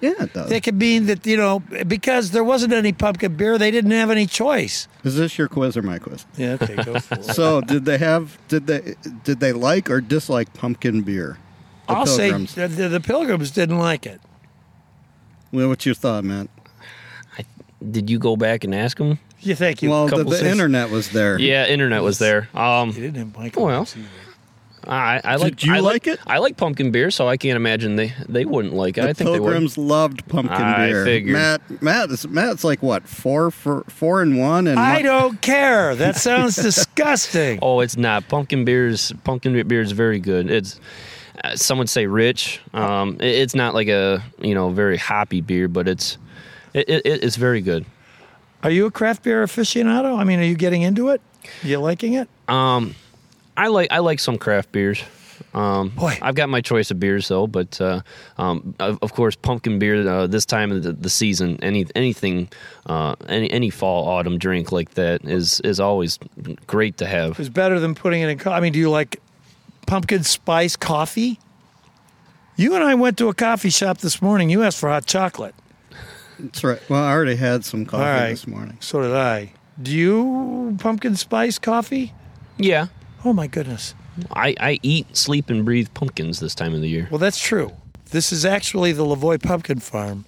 Yeah, 0.00 0.14
it 0.22 0.32
does. 0.32 0.50
It 0.50 0.62
could 0.62 0.76
mean 0.76 1.06
that 1.06 1.26
you 1.26 1.36
know 1.36 1.60
because 1.86 2.30
there 2.30 2.44
wasn't 2.44 2.72
any 2.72 2.92
pumpkin 2.92 3.36
beer, 3.36 3.58
they 3.58 3.70
didn't 3.70 3.90
have 3.90 4.10
any 4.10 4.26
choice. 4.26 4.88
Is 5.04 5.16
this 5.16 5.36
your 5.38 5.46
quiz 5.48 5.76
or 5.76 5.82
my 5.82 5.98
quiz? 5.98 6.24
Yeah, 6.36 6.56
okay, 6.60 6.76
go 6.82 6.98
for 7.00 7.14
it. 7.18 7.24
So, 7.24 7.60
did 7.60 7.84
they 7.84 7.98
have? 7.98 8.38
Did 8.48 8.66
they? 8.66 8.94
Did 9.24 9.40
they 9.40 9.52
like 9.52 9.90
or 9.90 10.00
dislike 10.00 10.54
pumpkin 10.54 11.02
beer? 11.02 11.38
The 11.86 11.92
I'll 11.94 12.06
Pilgrims. 12.06 12.50
say 12.52 12.66
the, 12.66 12.88
the 12.88 13.00
Pilgrims 13.00 13.50
didn't 13.50 13.78
like 13.78 14.06
it. 14.06 14.20
Well, 15.52 15.68
what's 15.68 15.84
your 15.84 15.94
thought, 15.96 16.24
Matt? 16.24 16.48
I, 17.36 17.44
Did 17.90 18.08
you 18.08 18.18
go 18.18 18.36
back 18.36 18.62
and 18.64 18.74
ask 18.74 18.98
them? 18.98 19.18
Yeah, 19.40 19.54
thank 19.54 19.82
you. 19.82 19.90
Well, 19.90 20.06
the, 20.06 20.22
the 20.22 20.48
internet 20.48 20.90
was 20.90 21.10
there. 21.10 21.38
Yeah, 21.38 21.66
internet 21.66 22.02
was 22.02 22.18
there. 22.18 22.48
Um, 22.54 22.92
they 22.92 23.00
didn't 23.00 23.34
have 23.34 23.56
Well, 23.56 23.82
either. 23.82 24.06
I, 24.86 25.20
I 25.22 25.36
like. 25.36 25.56
Did 25.56 25.64
you 25.64 25.74
I 25.74 25.80
like 25.80 26.06
it? 26.06 26.18
I 26.26 26.38
like 26.38 26.56
pumpkin 26.56 26.90
beer, 26.90 27.10
so 27.10 27.28
I 27.28 27.36
can't 27.36 27.56
imagine 27.56 27.96
they 27.96 28.14
they 28.28 28.44
wouldn't 28.44 28.74
like 28.74 28.96
it. 28.98 29.02
The 29.02 29.08
I 29.08 29.12
think 29.12 29.30
they 29.30 29.38
would. 29.40 29.46
Pilgrims 29.50 29.76
loved 29.76 30.26
pumpkin 30.28 30.56
I 30.56 30.88
beer. 30.88 31.04
figured. 31.04 31.34
Matt, 31.34 31.82
Matt, 31.82 32.10
is, 32.10 32.26
Matt's 32.26 32.64
like 32.64 32.82
what 32.82 33.06
four 33.06 33.50
four 33.50 34.22
and 34.22 34.38
one, 34.38 34.66
and 34.66 34.78
I 34.80 34.98
Mi- 34.98 35.02
don't 35.02 35.40
care. 35.42 35.94
That 35.94 36.16
sounds 36.16 36.56
disgusting. 36.62 37.58
Oh, 37.62 37.80
it's 37.80 37.96
not. 37.96 38.26
Pumpkin 38.28 38.64
beers. 38.64 39.12
Pumpkin 39.24 39.66
beer 39.68 39.80
is 39.82 39.92
very 39.92 40.18
good. 40.18 40.50
It's. 40.50 40.80
Uh, 41.42 41.56
some 41.56 41.78
would 41.78 41.88
say 41.88 42.06
rich. 42.06 42.60
Um, 42.74 43.16
it- 43.20 43.24
it's 43.24 43.54
not 43.54 43.74
like 43.74 43.88
a 43.88 44.22
you 44.40 44.54
know 44.54 44.70
very 44.70 44.96
hoppy 44.96 45.40
beer, 45.40 45.68
but 45.68 45.88
it's 45.88 46.16
it, 46.74 46.88
it, 46.88 47.02
it's 47.04 47.36
very 47.36 47.60
good. 47.60 47.84
Are 48.62 48.70
you 48.70 48.86
a 48.86 48.90
craft 48.90 49.22
beer 49.22 49.44
aficionado? 49.44 50.18
I 50.18 50.24
mean, 50.24 50.38
are 50.40 50.44
you 50.44 50.54
getting 50.54 50.82
into 50.82 51.08
it? 51.08 51.20
Are 51.64 51.66
You 51.66 51.78
liking 51.78 52.12
it? 52.12 52.28
Um, 52.48 52.94
I 53.56 53.68
like 53.68 53.88
I 53.90 53.98
like 53.98 54.20
some 54.20 54.38
craft 54.38 54.72
beers. 54.72 55.02
Um, 55.54 55.88
Boy. 55.90 56.18
I've 56.22 56.34
got 56.34 56.48
my 56.48 56.60
choice 56.60 56.90
of 56.90 57.00
beers 57.00 57.28
though, 57.28 57.46
but 57.46 57.80
uh, 57.80 58.02
um, 58.38 58.74
of, 58.78 58.98
of 59.02 59.12
course, 59.14 59.34
pumpkin 59.36 59.78
beer 59.78 60.06
uh, 60.08 60.26
this 60.26 60.44
time 60.44 60.70
of 60.70 60.82
the, 60.82 60.92
the 60.92 61.10
season, 61.10 61.58
any 61.62 61.86
anything, 61.94 62.48
uh, 62.86 63.16
any 63.28 63.50
any 63.50 63.70
fall 63.70 64.06
autumn 64.06 64.38
drink 64.38 64.70
like 64.70 64.90
that 64.94 65.24
is 65.24 65.60
is 65.60 65.80
always 65.80 66.18
great 66.66 66.98
to 66.98 67.06
have. 67.06 67.40
It's 67.40 67.48
better 67.48 67.80
than 67.80 67.94
putting 67.94 68.20
it 68.22 68.28
in. 68.28 68.38
Co- 68.38 68.52
I 68.52 68.60
mean, 68.60 68.72
do 68.72 68.78
you 68.78 68.90
like 68.90 69.20
pumpkin 69.86 70.22
spice 70.24 70.76
coffee? 70.76 71.38
You 72.56 72.74
and 72.74 72.84
I 72.84 72.94
went 72.94 73.16
to 73.18 73.28
a 73.28 73.34
coffee 73.34 73.70
shop 73.70 73.98
this 73.98 74.20
morning. 74.20 74.50
You 74.50 74.62
asked 74.62 74.78
for 74.78 74.90
hot 74.90 75.06
chocolate. 75.06 75.54
that's 76.38 76.62
right. 76.62 76.80
Well, 76.90 77.02
I 77.02 77.10
already 77.12 77.36
had 77.36 77.64
some 77.64 77.86
coffee 77.86 78.02
All 78.02 78.08
right. 78.08 78.30
this 78.30 78.46
morning. 78.46 78.76
So 78.80 79.00
did 79.00 79.12
I. 79.12 79.52
Do 79.80 79.90
you 79.90 80.76
pumpkin 80.78 81.16
spice 81.16 81.58
coffee? 81.58 82.12
Yeah, 82.58 82.88
Oh 83.24 83.32
my 83.32 83.46
goodness. 83.46 83.94
I, 84.32 84.54
I 84.60 84.78
eat, 84.82 85.16
sleep, 85.16 85.50
and 85.50 85.64
breathe 85.64 85.88
pumpkins 85.94 86.40
this 86.40 86.54
time 86.54 86.74
of 86.74 86.80
the 86.80 86.88
year. 86.88 87.08
Well, 87.10 87.18
that's 87.18 87.38
true. 87.40 87.72
This 88.10 88.32
is 88.32 88.44
actually 88.44 88.92
the 88.92 89.04
Lavoy 89.04 89.40
Pumpkin 89.42 89.78
Farm, 89.80 90.24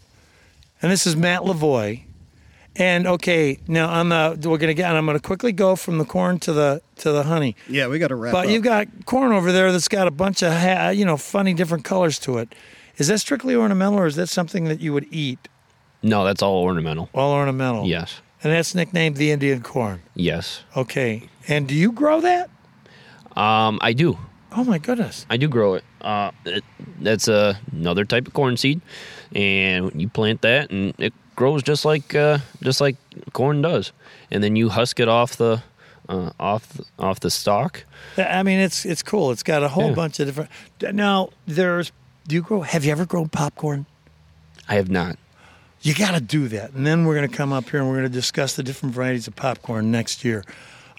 and 0.80 0.92
this 0.92 1.06
is 1.06 1.16
Matt 1.16 1.42
Lavoy. 1.42 2.02
And 2.76 3.06
okay, 3.06 3.58
now 3.68 3.88
on 3.90 4.08
the 4.08 4.14
uh, 4.16 4.36
we're 4.44 4.56
gonna 4.56 4.72
get. 4.72 4.88
And 4.88 4.96
I'm 4.96 5.04
gonna 5.04 5.20
quickly 5.20 5.52
go 5.52 5.76
from 5.76 5.98
the 5.98 6.04
corn 6.06 6.38
to 6.40 6.52
the 6.54 6.80
to 6.98 7.12
the 7.12 7.24
honey. 7.24 7.54
Yeah, 7.68 7.88
we 7.88 7.98
got 7.98 8.08
to 8.08 8.14
wrap 8.14 8.32
But 8.32 8.46
up. 8.46 8.50
you've 8.52 8.62
got 8.62 8.88
corn 9.04 9.32
over 9.32 9.52
there 9.52 9.72
that's 9.72 9.88
got 9.88 10.06
a 10.06 10.10
bunch 10.10 10.42
of 10.42 10.52
ha- 10.54 10.88
you 10.90 11.04
know 11.04 11.16
funny 11.18 11.52
different 11.54 11.84
colors 11.84 12.18
to 12.20 12.38
it. 12.38 12.54
Is 12.96 13.08
that 13.08 13.18
strictly 13.18 13.54
ornamental, 13.54 13.98
or 13.98 14.06
is 14.06 14.16
that 14.16 14.28
something 14.28 14.64
that 14.64 14.80
you 14.80 14.92
would 14.94 15.06
eat? 15.10 15.48
No, 16.02 16.24
that's 16.24 16.40
all 16.42 16.62
ornamental. 16.62 17.10
All 17.14 17.32
ornamental. 17.32 17.86
Yes, 17.86 18.20
And 18.42 18.52
that's 18.52 18.74
nicknamed 18.74 19.16
the 19.16 19.30
Indian 19.32 19.62
corn. 19.62 20.02
yes. 20.14 20.62
Okay. 20.76 21.28
And 21.48 21.66
do 21.68 21.74
you 21.74 21.92
grow 21.92 22.20
that? 22.22 22.48
Um, 23.36 23.78
I 23.80 23.92
do. 23.92 24.18
Oh 24.54 24.64
my 24.64 24.78
goodness. 24.78 25.24
I 25.30 25.36
do 25.38 25.48
grow 25.48 25.74
it. 25.74 25.84
Uh, 26.00 26.30
it 26.44 26.62
that's 27.00 27.26
uh, 27.28 27.54
another 27.72 28.04
type 28.04 28.26
of 28.26 28.34
corn 28.34 28.56
seed, 28.56 28.80
and 29.34 29.90
you 30.00 30.08
plant 30.08 30.42
that, 30.42 30.70
and 30.70 30.94
it 30.98 31.14
grows 31.36 31.62
just 31.62 31.84
like 31.84 32.14
uh, 32.14 32.38
just 32.62 32.80
like 32.80 32.96
corn 33.32 33.62
does. 33.62 33.92
And 34.30 34.42
then 34.44 34.56
you 34.56 34.68
husk 34.68 35.00
it 35.00 35.08
off 35.08 35.36
the 35.36 35.62
uh, 36.08 36.30
off 36.38 36.68
the, 36.68 36.84
off 36.98 37.20
the 37.20 37.30
stalk. 37.30 37.84
I 38.18 38.42
mean, 38.42 38.58
it's 38.60 38.84
it's 38.84 39.02
cool. 39.02 39.30
It's 39.30 39.42
got 39.42 39.62
a 39.62 39.68
whole 39.68 39.88
Yeah. 39.88 39.94
bunch 39.94 40.20
of 40.20 40.26
different. 40.26 40.50
Now, 40.94 41.30
there's. 41.46 41.92
Do 42.28 42.34
you 42.36 42.42
grow? 42.42 42.60
Have 42.60 42.84
you 42.84 42.92
ever 42.92 43.04
grown 43.06 43.28
popcorn? 43.30 43.86
I 44.68 44.74
have 44.76 44.90
not. 44.90 45.18
You 45.80 45.92
got 45.94 46.12
to 46.12 46.20
do 46.20 46.46
that. 46.48 46.70
And 46.72 46.86
then 46.86 47.04
we're 47.04 47.16
going 47.16 47.28
to 47.28 47.36
come 47.36 47.52
up 47.52 47.68
here 47.70 47.80
and 47.80 47.88
we're 47.88 47.96
going 47.96 48.06
to 48.08 48.12
discuss 48.14 48.54
the 48.54 48.62
different 48.62 48.94
varieties 48.94 49.26
of 49.26 49.34
popcorn 49.34 49.90
next 49.90 50.24
year. 50.24 50.44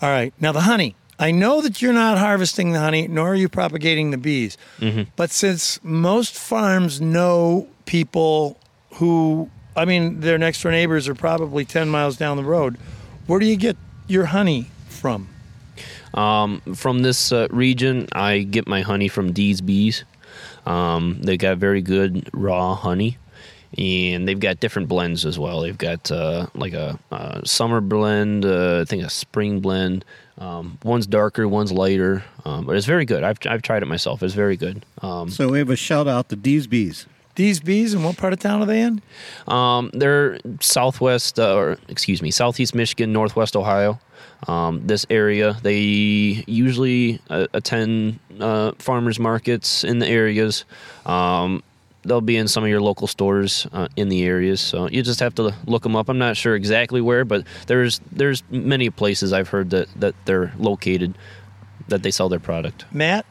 All 0.02 0.10
right. 0.10 0.34
Now, 0.42 0.52
the 0.52 0.62
honey. 0.62 0.96
I 1.20 1.32
know 1.32 1.62
that 1.62 1.82
you're 1.82 1.94
not 1.94 2.18
harvesting 2.18 2.72
the 2.72 2.80
honey, 2.80 3.08
nor 3.08 3.30
are 3.30 3.36
you 3.36 3.48
propagating 3.50 4.12
the 4.12 4.18
bees. 4.18 4.58
But 5.16 5.32
since 5.32 5.80
most 5.84 6.36
farms 6.36 7.00
know 7.00 7.68
people 7.86 8.58
who, 8.96 9.50
I 9.76 9.86
mean, 9.86 10.20
their 10.22 10.38
next 10.38 10.62
door 10.64 10.72
neighbors 10.72 11.08
are 11.08 11.16
probably 11.16 11.66
10 11.66 11.90
miles 11.90 12.18
down 12.18 12.38
the 12.38 12.44
road, 12.44 12.78
where 13.28 13.40
do 13.40 13.46
you 13.46 13.56
get 13.56 13.78
your 14.08 14.26
honey 14.26 14.70
from? 14.90 15.28
Um, 16.14 16.62
from 16.76 17.00
this 17.00 17.32
uh, 17.32 17.48
region, 17.50 18.08
I 18.14 18.40
get 18.40 18.68
my 18.68 18.82
honey 18.82 19.08
from 19.08 19.34
D's 19.34 19.62
Bees. 19.62 20.04
Um, 20.66 21.20
they 21.22 21.38
got 21.38 21.58
very 21.58 21.82
good 21.82 22.30
raw 22.34 22.76
honey, 22.76 23.18
and 23.78 24.28
they've 24.28 24.40
got 24.40 24.60
different 24.60 24.88
blends 24.88 25.26
as 25.26 25.40
well. 25.40 25.62
They've 25.62 25.78
got 25.78 26.12
uh, 26.12 26.48
like 26.54 26.74
a, 26.74 27.00
a 27.12 27.42
summer 27.46 27.82
blend, 27.82 28.46
uh, 28.46 28.82
I 28.82 28.86
think 28.86 29.04
a 29.04 29.10
spring 29.10 29.60
blend. 29.60 30.06
Um, 30.38 30.78
one's 30.84 31.06
darker, 31.08 31.48
one's 31.48 31.72
lighter, 31.72 32.24
um, 32.46 32.66
but 32.66 32.76
it's 32.76 32.86
very 32.88 33.06
good. 33.06 33.24
I've, 33.24 33.38
I've 33.48 33.62
tried 33.62 33.84
it 33.84 33.86
myself. 33.88 34.24
It's 34.24 34.34
very 34.34 34.58
good. 34.58 34.86
Um, 35.02 35.30
So 35.30 35.50
we 35.50 35.60
have 35.60 35.70
a 35.70 35.76
shout 35.76 36.08
out 36.08 36.30
to 36.30 36.36
D's 36.36 36.68
Bees. 36.68 37.06
These 37.36 37.62
bees, 37.62 37.96
and 37.96 38.04
what 38.04 38.16
part 38.18 38.32
of 38.34 38.40
town 38.40 38.62
are 38.62 38.66
they 38.68 38.82
in? 38.82 39.02
Um, 39.48 39.90
they're 39.94 40.38
southwest, 40.60 41.40
uh, 41.40 41.56
or 41.56 41.78
excuse 41.88 42.22
me, 42.22 42.30
southeast 42.30 42.76
Michigan, 42.76 43.12
northwest 43.12 43.56
Ohio. 43.56 44.00
Um, 44.48 44.86
this 44.86 45.06
area, 45.10 45.58
they 45.64 45.80
usually 46.48 47.20
uh, 47.32 47.48
attend 47.54 48.20
uh, 48.40 48.74
farmers 48.78 49.20
markets 49.20 49.84
in 49.84 49.98
the 50.00 50.08
areas. 50.08 50.66
They'll 52.06 52.22
be 52.22 52.38
in 52.38 52.48
some 52.48 52.64
of 52.64 52.70
your 52.70 52.82
local 52.82 53.08
stores 53.08 53.68
uh, 53.72 53.88
in 53.96 54.10
the 54.10 54.24
areas, 54.24 54.60
so 54.62 54.90
you 54.90 55.02
just 55.04 55.20
have 55.20 55.36
to 55.36 55.54
look 55.66 55.84
them 55.84 55.96
up. 55.96 56.10
I'm 56.10 56.18
not 56.18 56.38
sure 56.38 56.56
exactly 56.56 57.02
where, 57.02 57.26
but 57.26 57.46
there's 57.68 58.02
there's 58.12 58.44
many 58.50 58.90
places 58.90 59.34
I've 59.34 59.50
heard 59.50 59.70
that 59.70 59.88
that 60.00 60.16
they're 60.26 60.54
located 60.58 61.18
that 61.88 62.04
they 62.04 62.12
sell 62.12 62.30
their 62.30 62.40
product. 62.40 62.86
Matt, 62.92 63.26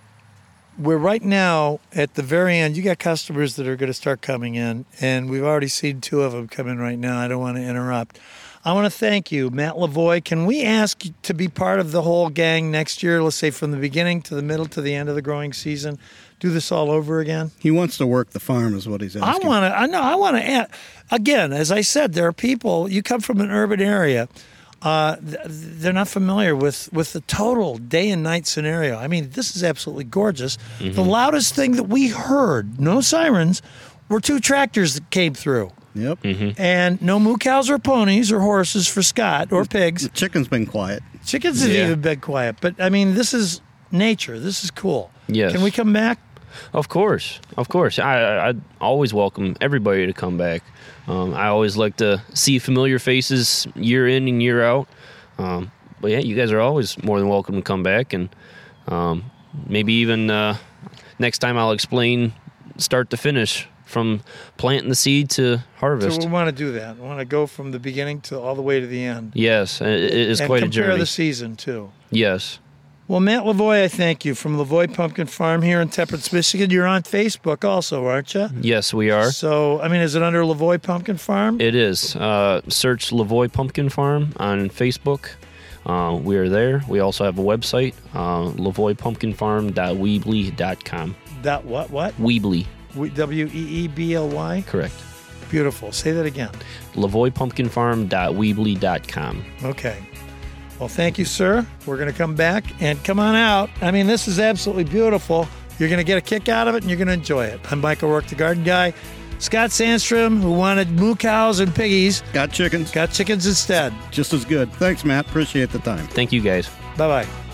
we're 0.79 0.99
right 0.99 1.23
now 1.23 1.81
at 1.93 2.15
the 2.15 2.23
very 2.23 2.57
end. 2.57 2.77
You 2.77 2.83
got 2.83 2.99
customers 2.99 3.57
that 3.57 3.67
are 3.67 3.77
going 3.77 3.89
to 3.89 3.95
start 3.95 4.23
coming 4.23 4.55
in, 4.55 4.85
and 5.01 5.31
we've 5.31 5.45
already 5.45 5.69
seen 5.69 6.01
two 6.01 6.23
of 6.23 6.33
them 6.33 6.49
come 6.49 6.69
in 6.69 6.79
right 6.79 6.99
now. 6.99 7.19
I 7.19 7.29
don't 7.29 7.41
want 7.41 7.57
to 7.57 7.63
interrupt. 7.63 8.19
I 8.65 8.73
want 8.75 8.85
to 8.85 8.97
thank 8.97 9.33
you, 9.33 9.51
Matt 9.51 9.75
Lavoy. 9.75 10.25
Can 10.25 10.47
we 10.47 10.63
ask 10.63 11.03
to 11.23 11.35
be 11.35 11.49
part 11.49 11.81
of 11.81 11.91
the 11.91 12.03
whole 12.03 12.29
gang 12.29 12.71
next 12.71 13.03
year? 13.03 13.21
Let's 13.21 13.35
say 13.35 13.51
from 13.51 13.73
the 13.73 13.77
beginning 13.77 14.23
to 14.23 14.37
the 14.37 14.43
middle 14.43 14.67
to 14.67 14.81
the 14.81 14.95
end 14.95 15.09
of 15.09 15.17
the 15.17 15.23
growing 15.23 15.53
season. 15.53 15.99
Do 16.43 16.51
this 16.51 16.73
all 16.73 16.91
over 16.91 17.21
again. 17.21 17.53
He 17.61 17.71
wants 17.71 17.97
to 17.99 18.07
work 18.07 18.31
the 18.31 18.41
farm, 18.41 18.75
is 18.75 18.89
what 18.89 19.01
he's 19.01 19.15
asking. 19.15 19.45
I 19.45 19.47
want 19.49 19.63
to. 19.73 19.79
I 19.79 19.87
know. 19.87 20.03
I 20.03 20.17
want 20.17 20.37
to 20.37 20.43
add. 20.45 20.71
Again, 21.13 21.53
as 21.53 21.71
I 21.71 21.83
said, 21.83 22.15
there 22.15 22.27
are 22.27 22.33
people. 22.33 22.91
You 22.91 23.01
come 23.01 23.21
from 23.21 23.41
an 23.41 23.49
urban 23.49 23.81
area. 23.81 24.29
Uh, 24.83 25.15
they're 25.21 25.93
not 25.93 26.09
familiar 26.09 26.57
with 26.57 26.93
with 26.93 27.13
the 27.13 27.21
total 27.21 27.79
day 27.79 28.11
and 28.11 28.25
night 28.25 28.49
scenario. 28.49 28.97
I 28.99 29.07
mean, 29.07 29.31
this 29.31 29.55
is 29.55 29.63
absolutely 29.63 30.03
gorgeous. 30.03 30.59
The 30.81 31.05
loudest 31.05 31.55
thing 31.55 31.77
that 31.77 31.85
we 31.85 32.09
heard, 32.09 32.81
no 32.81 33.01
sirens, 33.03 33.63
were 34.09 34.19
two 34.21 34.41
tractors 34.41 34.95
that 34.95 35.09
came 35.11 35.35
through, 35.35 35.71
Yep. 35.95 36.19
and 36.59 37.01
no 37.01 37.21
moo 37.21 37.37
cows 37.37 37.71
or 37.71 37.79
ponies 37.79 38.33
or 38.33 38.41
horses 38.41 38.89
for 38.89 39.03
Scott 39.03 39.53
or 39.53 39.65
pigs. 39.65 40.03
The 40.03 40.09
chicken's 40.09 40.49
been 40.49 40.67
quiet. 40.67 41.05
Chickens 41.25 41.63
have 41.63 41.71
Yeah. 41.71 41.87
even 41.87 42.01
been 42.01 42.19
quiet, 42.19 42.57
but 42.61 42.75
I 42.81 42.89
mean, 42.89 43.15
this 43.15 43.33
is 43.33 43.61
nature. 43.93 44.41
This 44.41 44.65
is 44.65 44.73
cool. 44.73 45.13
Yes. 45.29 45.53
Can 45.53 45.63
we 45.63 45.71
come 45.71 45.93
back? 45.93 46.19
Of 46.73 46.89
course, 46.89 47.41
of 47.57 47.69
course. 47.69 47.99
I, 47.99 48.51
I 48.51 48.55
always 48.81 49.13
welcome 49.15 49.57
everybody 49.61 50.07
to 50.07 50.13
come 50.13 50.37
back. 50.39 50.63
Um, 51.07 51.35
I 51.35 51.49
always 51.49 51.77
like 51.77 51.97
to 51.97 52.23
see 52.35 52.59
familiar 52.59 52.99
faces 52.99 53.67
year 53.75 54.07
in 54.09 54.29
and 54.29 54.43
year 54.43 54.63
out. 54.63 54.89
Um, 55.39 55.71
but 56.01 56.11
yeah, 56.11 56.19
you 56.19 56.37
guys 56.37 56.53
are 56.53 56.61
always 56.61 57.03
more 57.03 57.19
than 57.19 57.29
welcome 57.29 57.57
to 57.57 57.63
come 57.63 57.83
back, 57.83 58.13
and 58.13 58.29
um, 58.89 59.25
maybe 59.69 59.95
even 59.95 60.31
uh, 60.31 60.57
next 61.19 61.39
time 61.39 61.57
I'll 61.57 61.73
explain 61.73 62.33
start 62.77 63.11
to 63.11 63.17
finish 63.17 63.69
from 63.85 64.23
planting 64.57 64.89
the 64.89 64.95
seed 64.95 65.31
to 65.31 65.63
harvest. 65.77 66.21
So 66.23 66.27
we 66.27 66.33
want 66.33 66.49
to 66.49 66.53
do 66.53 66.73
that. 66.73 66.97
We 66.97 67.03
want 67.03 67.19
to 67.19 67.25
go 67.25 67.47
from 67.47 67.73
the 67.73 67.79
beginning 67.79 68.23
to 68.23 68.41
all 68.41 68.55
the 68.55 68.63
way 68.63 68.81
to 68.81 68.87
the 68.87 69.05
end. 69.05 69.33
yes, 69.35 69.81
it 69.81 69.89
is 69.89 70.41
and 70.41 70.49
quite 70.49 70.63
a 70.63 70.69
journey. 70.69 70.87
compare 70.87 70.99
the 70.99 71.07
season 71.07 71.57
too. 71.57 71.91
yes, 72.11 72.59
Well, 73.09 73.21
Matt 73.21 73.43
Lavoy, 73.45 73.83
I 73.85 73.89
thank 73.89 74.25
you 74.25 74.35
from 74.35 74.57
Lavoy 74.57 74.91
Pumpkin 74.93 75.27
Farm 75.27 75.61
here 75.61 75.81
in 75.83 75.89
Temperance, 75.89 76.33
Michigan. 76.33 76.71
You're 76.71 76.87
on 76.87 77.03
Facebook 77.03 77.63
also, 77.65 78.07
aren't 78.07 78.33
you? 78.35 78.49
yes, 78.61 78.95
we 78.95 79.11
are. 79.11 79.31
So, 79.33 79.81
I 79.83 79.89
mean, 79.89 80.01
is 80.01 80.15
it 80.15 80.23
under 80.23 80.43
Lavoy 80.43 80.81
Pumpkin 80.81 81.17
Farm? 81.19 81.61
It 81.61 81.75
is. 81.75 82.17
Uh, 82.17 82.63
search 82.69 83.11
Lavoy 83.11 83.53
Pumpkin 83.53 83.89
Farm 83.91 84.33
on 84.39 84.71
Facebook. 84.71 85.31
Uh, 85.85 86.17
we 86.23 86.37
are 86.37 86.49
there. 86.49 86.83
We 86.89 87.01
also 87.01 87.25
have 87.25 87.39
a 87.39 87.43
website, 87.43 87.95
uh, 88.15 88.53
lavoypumpkinfarm.weebly.com. 88.53 91.17
That 91.43 91.65
what? 91.65 91.91
What? 91.91 92.15
Weebly, 92.19 92.67
W 93.15 93.51
e 93.53 93.85
e 93.85 93.89
b 93.89 94.15
l 94.15 94.29
y. 94.29 94.63
correct. 94.69 94.95
Beautiful. 95.51 95.91
Say 95.91 96.13
that 96.13 96.25
again. 96.25 96.51
lavoypumpkinfarm.weebly.com. 96.95 99.45
Okay. 99.65 99.99
Well, 100.83 100.89
thank 100.89 101.17
you, 101.17 101.25
sir. 101.25 101.65
We're 101.87 101.97
going 101.97 102.11
to 102.11 102.19
come 102.19 102.35
back 102.35 102.65
and 102.83 103.03
come 103.05 103.21
on 103.21 103.37
out. 103.37 103.71
I 103.81 103.93
mean, 103.93 104.09
this 104.09 104.27
is 104.27 104.41
absolutely 104.41 104.83
beautiful. 104.83 105.47
You're 105.79 105.89
going 105.89 106.01
to 106.01 106.05
get 106.05 106.19
a 106.19 106.21
kick 106.21 106.49
out 106.49 106.67
of 106.67 106.75
it 106.75 106.83
and 106.83 106.91
you're 106.91 106.97
going 106.99 107.07
to 107.07 107.15
enjoy 107.15 107.45
it. 107.45 107.61
I'm 107.71 107.81
Michael 107.81 108.09
Rourke, 108.11 108.27
the 108.27 108.35
garden 108.35 108.65
guy. 108.65 108.93
Scott 109.39 109.71
Sandstrom, 109.71 110.41
who 110.43 110.51
wanted 110.51 110.91
moo 110.91 111.15
cows 111.15 111.61
and 111.61 111.73
piggies, 111.73 112.25
Got 112.33 112.51
chickens. 112.51 112.91
got 112.91 113.13
chickens 113.13 113.47
instead. 113.47 113.95
Just 114.11 114.33
as 114.33 114.45
good. 114.45 114.73
Thanks, 114.73 115.05
Matt. 115.05 115.29
Appreciate 115.29 115.71
the 115.71 115.79
time. 115.79 116.05
Thank 116.09 116.33
you 116.33 116.41
guys. 116.41 116.69
Bye 116.97 117.25
bye. 117.25 117.52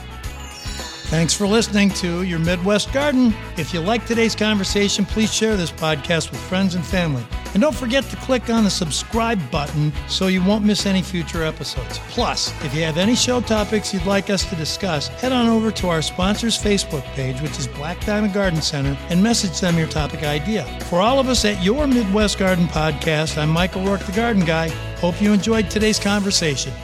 Thanks 1.09 1.33
for 1.33 1.47
listening 1.47 1.89
to 1.93 2.23
Your 2.25 2.39
Midwest 2.39 2.93
Garden. 2.93 3.33
If 3.57 3.73
you 3.73 3.81
like 3.81 4.05
today's 4.05 4.35
conversation, 4.35 5.07
please 5.07 5.33
share 5.33 5.57
this 5.57 5.73
podcast 5.73 6.31
with 6.31 6.39
friends 6.39 6.75
and 6.75 6.85
family. 6.85 7.25
And 7.55 7.63
don't 7.63 7.75
forget 7.75 8.05
to 8.11 8.17
click 8.17 8.51
on 8.51 8.63
the 8.63 8.69
subscribe 8.69 9.51
button 9.51 9.91
so 10.07 10.27
you 10.27 10.45
won't 10.45 10.67
miss 10.67 10.85
any 10.85 11.01
future 11.01 11.43
episodes. 11.45 11.99
Plus, 12.11 12.53
if 12.63 12.75
you 12.75 12.83
have 12.83 12.99
any 12.99 13.15
show 13.15 13.41
topics 13.41 13.95
you'd 13.95 14.05
like 14.05 14.29
us 14.29 14.45
to 14.51 14.57
discuss, 14.57 15.09
head 15.09 15.33
on 15.33 15.49
over 15.49 15.71
to 15.71 15.89
our 15.89 16.03
sponsor's 16.03 16.59
Facebook 16.59 17.05
page, 17.15 17.41
which 17.41 17.59
is 17.59 17.67
Black 17.69 18.05
Diamond 18.05 18.35
Garden 18.35 18.61
Center, 18.61 18.95
and 19.09 19.23
message 19.23 19.59
them 19.59 19.79
your 19.79 19.89
topic 19.89 20.25
idea. 20.25 20.67
For 20.91 21.01
all 21.01 21.19
of 21.19 21.31
us 21.31 21.43
at 21.47 21.65
Your 21.65 21.87
Midwest 21.87 22.39
Garden 22.39 22.67
Podcast, 22.67 23.39
I'm 23.39 23.49
Michael 23.49 23.83
Rourke, 23.83 24.05
the 24.05 24.13
Garden 24.13 24.45
Guy. 24.45 24.69
Hope 24.99 25.23
you 25.23 25.33
enjoyed 25.33 25.71
today's 25.71 25.99
conversation. 25.99 26.75